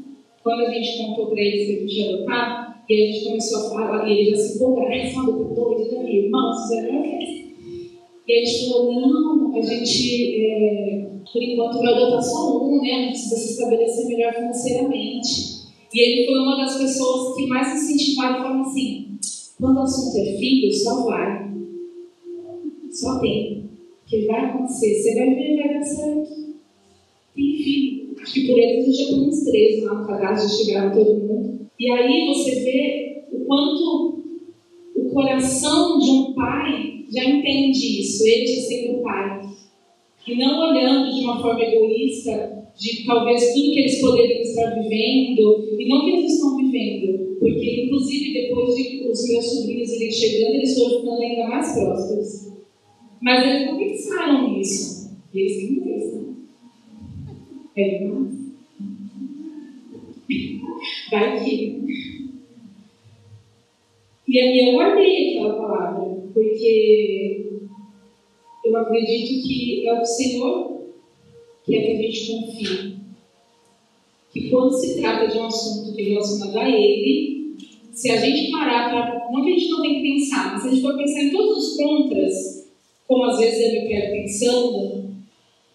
quando 0.42 0.62
a 0.62 0.70
gente 0.70 0.98
contou 0.98 1.28
para 1.28 1.42
ele 1.42 1.66
que 1.66 1.72
a 1.74 1.82
gente 1.82 2.00
ia 2.00 2.16
adotar, 2.16 2.86
e 2.90 2.94
a 2.94 3.12
gente 3.12 3.26
começou 3.26 3.60
a 3.60 3.70
falar, 3.72 4.08
e 4.08 4.14
ele 4.14 4.30
já 4.32 4.38
se 4.38 4.56
empolgou: 4.56 4.88
ai, 4.88 5.08
sabe, 5.08 5.28
eu 5.28 5.54
tô 5.54 5.54
doido, 5.54 5.92
Davi, 5.92 6.18
irmão, 6.20 6.54
fizeram 6.62 6.90
uma 6.90 7.04
festa. 7.04 7.50
E 8.26 8.34
a 8.34 8.46
gente 8.46 8.70
falou, 8.70 8.94
não, 8.94 9.58
a 9.58 9.62
gente, 9.62 10.46
é, 10.46 11.06
por 11.34 11.44
enquanto, 11.44 11.80
vai 11.80 11.94
adotar 11.96 12.24
só 12.24 12.64
um, 12.64 12.82
né? 12.82 13.02
Não 13.02 13.08
precisa 13.10 13.36
se 13.36 13.52
estabelecer 13.54 14.06
melhor 14.06 14.34
financeiramente. 14.36 15.68
E 15.94 16.00
ele 16.00 16.28
foi 16.28 16.40
uma 16.40 16.56
das 16.56 16.78
pessoas 16.78 17.36
que 17.36 17.48
mais 17.48 17.76
incentivaram 17.76 18.40
e 18.40 18.44
falou 18.44 18.62
assim, 18.62 19.18
quando 19.60 19.78
o 19.78 19.82
assunto 19.82 20.18
é 20.18 20.38
filho, 20.38 20.72
só 20.72 21.04
vai. 21.04 21.49
Só 23.00 23.20
tem. 23.20 23.70
Porque 24.02 24.26
vai 24.26 24.46
acontecer. 24.46 24.96
Você 24.96 25.16
vai 25.16 25.36
ver, 25.36 25.56
vai 25.56 25.74
dar 25.74 25.84
certo. 25.84 26.30
Tem 27.36 27.56
filho. 27.56 28.16
Acho 28.22 28.34
que 28.34 28.48
por 28.48 28.60
eles 28.60 28.98
já 28.98 29.06
tem 29.06 29.22
uns 29.22 29.44
três 29.46 29.84
lá 29.84 29.94
no 29.94 30.08
cadastro, 30.08 30.50
já 30.50 30.64
chegaram 30.66 30.94
todo 30.94 31.20
mundo. 31.20 31.70
E 31.80 31.92
aí 31.92 32.28
você 32.28 32.56
vê 32.60 33.24
o 33.32 33.46
quanto 33.46 34.24
o 34.96 35.10
coração 35.14 35.98
de 36.00 36.10
um 36.10 36.34
pai 36.34 37.06
já 37.10 37.24
entende 37.24 38.02
isso, 38.02 38.28
ele 38.28 38.46
já 38.46 38.62
sendo 38.62 39.02
pai. 39.02 39.42
E 40.28 40.36
não 40.36 40.70
olhando 40.70 41.14
de 41.14 41.22
uma 41.22 41.42
forma 41.42 41.64
egoísta, 41.64 42.68
de 42.78 43.06
talvez 43.06 43.54
tudo 43.54 43.72
que 43.72 43.80
eles 43.80 44.02
poderiam 44.02 44.42
estar 44.42 44.76
vivendo, 44.76 45.76
e 45.80 45.88
não 45.88 46.04
que 46.04 46.12
eles 46.12 46.34
estão 46.34 46.58
vivendo, 46.58 47.38
porque 47.40 47.84
inclusive 47.86 48.34
depois 48.34 48.76
de 48.76 49.08
os 49.10 49.28
meus 49.28 49.46
sobrinhos 49.46 49.94
irem 49.94 50.12
chegando, 50.12 50.56
eles 50.56 50.78
foram 50.78 51.00
ficando 51.00 51.22
ainda 51.22 51.48
mais 51.48 51.74
prósperos. 51.74 52.59
Mas 53.22 53.46
eles 53.46 53.68
não 53.68 53.78
pensaram 53.78 54.52
nisso. 54.52 55.18
Eles 55.34 55.58
têm 55.58 55.80
pensam. 55.82 56.36
É 57.76 57.98
demais. 57.98 58.40
Vai 61.12 61.44
que. 61.44 61.80
E 64.28 64.40
aí 64.40 64.70
eu 64.70 64.74
guardei 64.74 65.38
aquela 65.38 65.56
palavra, 65.56 66.22
porque 66.34 67.52
eu 68.64 68.78
acredito 68.78 69.48
que 69.48 69.88
é 69.88 70.02
o 70.02 70.06
Senhor 70.06 70.80
que 71.70 71.76
é 71.76 71.82
que 71.82 71.92
a 71.92 72.02
gente 72.02 72.32
confie. 72.32 73.00
Que 74.32 74.50
quando 74.50 74.74
se 74.74 75.00
trata 75.00 75.28
de 75.28 75.38
um 75.38 75.46
assunto 75.46 75.96
que 75.96 76.02
é 76.02 76.06
relacionado 76.06 76.58
a 76.58 76.70
Ele, 76.70 77.56
se 77.92 78.10
a 78.12 78.18
gente 78.18 78.52
parar 78.52 78.90
para. 78.90 79.30
Não 79.32 79.44
que 79.44 79.52
a 79.52 79.54
gente 79.54 79.70
não 79.70 79.82
tem 79.82 79.96
que 79.96 80.02
pensar, 80.02 80.54
mas 80.54 80.62
se 80.62 80.68
a 80.68 80.72
gente 80.72 80.82
for 80.82 80.98
pensar 80.98 81.24
em 81.24 81.32
todos 81.32 81.58
os 81.58 81.78
contras, 81.78 82.59
como 83.10 83.26
às 83.26 83.40
vezes 83.40 83.60
eu 83.60 83.72
me 83.72 83.90
pego 83.90 84.12
pensando, 84.12 85.16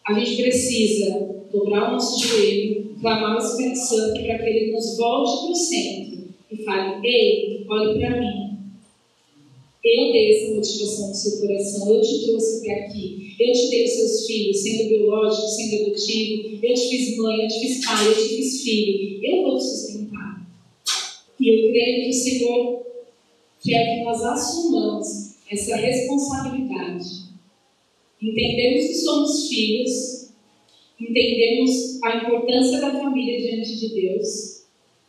a 0.07 0.15
gente 0.21 0.41
precisa 0.41 1.45
dobrar 1.53 1.89
o 1.89 1.93
nosso 1.95 2.25
joelho, 2.25 2.97
clamar 3.01 3.37
o 3.37 3.45
Espírito 3.45 3.77
Santo 3.77 4.23
para 4.23 4.39
que 4.39 4.49
ele 4.49 4.73
nos 4.73 4.97
volte 4.97 5.43
para 5.43 5.51
o 5.51 5.57
centro 5.57 6.29
e 6.49 6.57
fale: 6.63 7.05
Ei, 7.05 7.67
olhe 7.69 7.99
para 7.99 8.21
mim. 8.21 8.55
Eu 9.85 10.13
dei 10.13 10.37
essa 10.37 10.55
motivação 10.55 11.11
do 11.11 11.17
seu 11.17 11.41
coração, 11.41 11.93
eu 11.93 12.01
te 12.01 12.25
trouxe 12.25 12.61
até 12.61 12.85
aqui, 12.85 13.35
eu 13.39 13.53
te 13.53 13.69
dei 13.69 13.85
os 13.85 13.91
seus 13.91 14.27
filhos, 14.27 14.63
sendo 14.63 14.89
biológico, 14.89 15.49
sendo 15.49 15.87
adotivo, 15.87 16.59
eu 16.63 16.75
te 16.75 16.89
fiz 16.89 17.17
mãe, 17.17 17.43
eu 17.43 17.49
te 17.49 17.61
fiz 17.61 17.85
pai, 17.85 18.07
eu 18.07 18.15
te 18.15 18.29
fiz 18.29 18.63
filho, 18.63 19.21
eu 19.23 19.43
vou 19.43 19.59
te 19.59 19.65
sustentar. 19.65 20.49
E 21.39 21.49
eu 21.49 21.73
creio 21.73 22.05
que 22.05 22.11
o 22.11 22.13
Senhor 22.13 22.87
quer 23.61 23.97
que 23.97 24.05
nós 24.05 24.23
assumamos 24.23 25.35
essa 25.51 25.77
responsabilidade. 25.77 27.24
Entendemos 28.25 28.87
que 28.87 28.95
somos 28.95 29.49
filhos, 29.49 30.31
entendemos 30.99 32.03
a 32.03 32.17
importância 32.17 32.81
da 32.81 32.99
família 32.99 33.39
diante 33.39 33.79
de 33.79 33.89
Deus, 34.01 34.65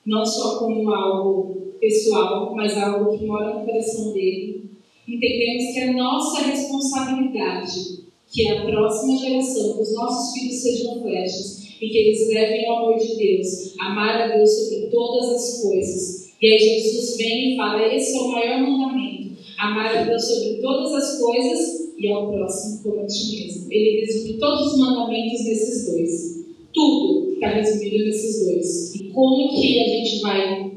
não 0.05 0.25
só 0.25 0.59
como 0.59 0.93
algo 0.93 1.71
pessoal, 1.79 2.53
mas 2.53 2.77
algo 2.77 3.17
que 3.17 3.25
mora 3.25 3.57
no 3.57 3.65
coração 3.65 4.11
dele. 4.11 4.65
Entendemos 5.07 5.73
que 5.73 5.79
é 5.79 5.93
nossa 5.93 6.41
responsabilidade 6.41 8.03
que 8.29 8.49
a 8.49 8.65
próxima 8.65 9.17
geração, 9.17 9.77
que 9.77 9.83
os 9.83 9.93
nossos 9.93 10.37
filhos 10.37 10.55
sejam 10.57 11.01
flechas 11.01 11.69
e 11.79 11.87
que 11.87 11.97
eles 11.97 12.27
levem 12.27 12.67
o 12.67 12.73
amor 12.73 12.99
de 12.99 13.15
Deus, 13.15 13.79
amar 13.79 14.23
a 14.23 14.35
Deus 14.35 14.51
sobre 14.51 14.87
todas 14.87 15.29
as 15.29 15.61
coisas. 15.61 16.33
E 16.41 16.47
aí 16.47 16.59
Jesus 16.59 17.15
vem 17.15 17.53
e 17.53 17.55
fala: 17.55 17.95
esse 17.95 18.17
é 18.17 18.19
o 18.19 18.27
maior 18.27 18.59
mandamento, 18.59 19.37
amar 19.57 19.95
a 19.95 20.03
Deus 20.03 20.21
sobre 20.21 20.55
todas 20.55 20.93
as 20.93 21.17
coisas 21.21 21.84
e 21.97 22.11
ao 22.11 22.31
próximo 22.31 22.83
como 22.83 23.01
a 23.01 23.05
ti 23.05 23.35
mesmo. 23.35 23.71
Ele 23.71 24.01
resume 24.01 24.33
todos 24.39 24.73
os 24.73 24.79
mandamentos 24.79 25.43
nesses 25.45 25.85
dois. 25.91 26.45
Tudo 26.73 27.33
está 27.33 27.49
resumido 27.49 28.05
nesses 28.05 28.45
dois. 28.45 28.95
E 28.95 29.03
como 29.09 29.49
que 29.49 29.79
a 29.79 29.87
gente 29.87 30.21
vai 30.21 30.71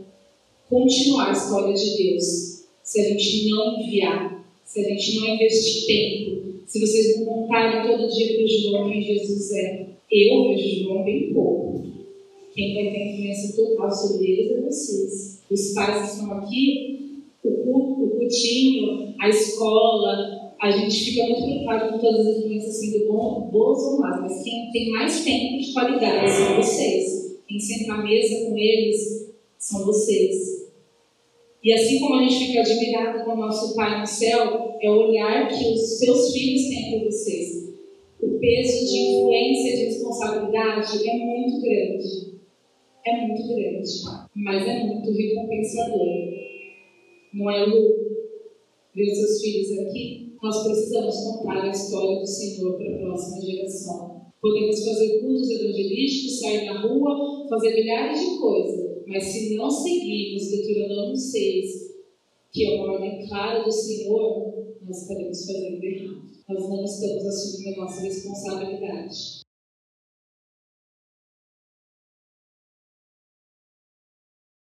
continuar 0.69 1.31
a 1.31 1.33
história 1.33 1.75
de 1.75 1.97
Deus 1.97 2.65
se 2.83 3.01
a 3.01 3.09
gente 3.09 3.51
não 3.51 3.81
enviar, 3.81 4.45
se 4.65 4.81
a 4.81 4.89
gente 4.89 5.21
não 5.21 5.35
investir 5.35 5.87
tempo, 5.87 6.39
se 6.67 6.81
vocês 6.81 7.19
não 7.19 7.27
contarem 7.27 7.83
todo 7.83 8.09
dia 8.13 8.35
para 8.35 8.45
o 8.45 8.49
João 8.49 8.91
quem 8.91 9.03
Jesus 9.03 9.53
é? 9.53 9.87
Eu 10.11 10.49
vejo 10.49 10.85
João 10.85 11.05
bem 11.05 11.33
pouco. 11.33 11.83
Quem 12.55 12.75
vai 12.75 12.91
ter 12.91 13.13
influência 13.13 13.57
total 13.57 13.91
sobre 13.91 14.31
eles 14.31 14.51
é 14.53 14.61
vocês. 14.63 15.43
Os 15.51 15.73
pais 15.75 15.99
que 15.99 16.17
estão 16.17 16.33
aqui, 16.33 17.23
o, 17.45 18.05
o 18.05 18.11
cutinho, 18.19 19.15
a 19.19 19.29
escola, 19.29 20.48
a 20.61 20.71
gente 20.71 21.05
fica 21.05 21.25
muito 21.25 21.45
preocupado 21.45 21.93
com 21.93 21.99
todas 21.99 22.27
as 22.27 22.37
influências 22.39 22.77
sendo 22.81 23.07
bom, 23.07 23.49
boas 23.51 23.79
ou 23.79 24.01
más, 24.01 24.21
mas 24.21 24.43
quem 24.43 24.71
tem 24.73 24.91
mais 24.91 25.25
tempo 25.25 25.59
de 25.59 25.73
qualidade 25.73 26.31
são 26.31 26.57
vocês. 26.57 27.39
Quem 27.47 27.61
senta 27.61 27.93
à 27.93 28.03
mesa 28.03 28.45
com 28.45 28.59
eles 28.59 29.33
são 29.57 29.87
vocês. 29.87 30.69
E 31.63 31.73
assim 31.73 32.01
como 32.01 32.17
a 32.17 32.23
gente 32.25 32.47
fica 32.47 32.61
admirado 32.61 33.25
com 33.25 33.33
o 33.33 33.37
nosso 33.37 33.75
Pai 33.77 34.01
no 34.01 34.07
céu, 34.07 34.77
é 34.81 34.91
o 34.91 35.09
olhar 35.09 35.49
que 35.49 35.73
os 35.73 35.99
seus 35.99 36.33
filhos 36.33 36.69
têm 36.69 36.91
por 36.99 37.07
vocês. 37.07 37.69
O 38.21 38.39
peso 38.39 38.87
de 38.87 38.99
influência 38.99 39.77
de 39.77 39.85
responsabilidade 39.85 41.09
é 41.09 41.19
muito 41.19 41.61
grande. 41.61 42.39
É 43.07 43.27
muito 43.27 43.49
grande, 43.49 43.91
mas 44.35 44.67
é 44.67 44.85
muito 44.85 45.11
recompensador. 45.13 46.09
Não 47.33 47.51
é, 47.51 47.65
Lu? 47.65 47.95
Ver 48.95 49.15
seus 49.15 49.41
filhos 49.41 49.79
aqui? 49.79 50.28
Nós 50.43 50.63
precisamos 50.63 51.17
contar 51.25 51.63
a 51.65 51.71
história 51.71 52.21
do 52.21 52.27
Senhor 52.27 52.77
para 52.77 52.95
a 52.95 52.99
próxima 52.99 53.41
geração. 53.41 54.19
Podemos 54.41 54.85
fazer 54.85 55.21
cultos 55.21 55.51
evangelísticos, 55.51 56.41
sair 56.41 56.65
na 56.67 56.81
rua, 56.81 57.49
fazer 57.49 57.75
milhares 57.75 58.21
de 58.21 58.39
coisas, 58.39 59.03
mas 59.07 59.25
se 59.25 59.57
não 59.57 59.71
seguirmos 59.71 60.49
Deuteronômio 60.49 61.17
6, 61.17 61.89
que 62.53 62.67
é 62.67 62.77
uma 62.77 62.93
ordem 62.93 63.27
clara 63.27 63.65
do 63.65 63.73
Senhor, 63.73 64.77
nós 64.87 65.03
estaremos 65.03 65.45
fazendo 65.45 65.85
errado. 65.85 66.29
Nós 66.49 66.69
não 66.69 66.85
estamos 66.85 67.27
assumindo 67.27 67.81
a 67.81 67.85
nossa 67.85 68.01
responsabilidade. 68.01 69.48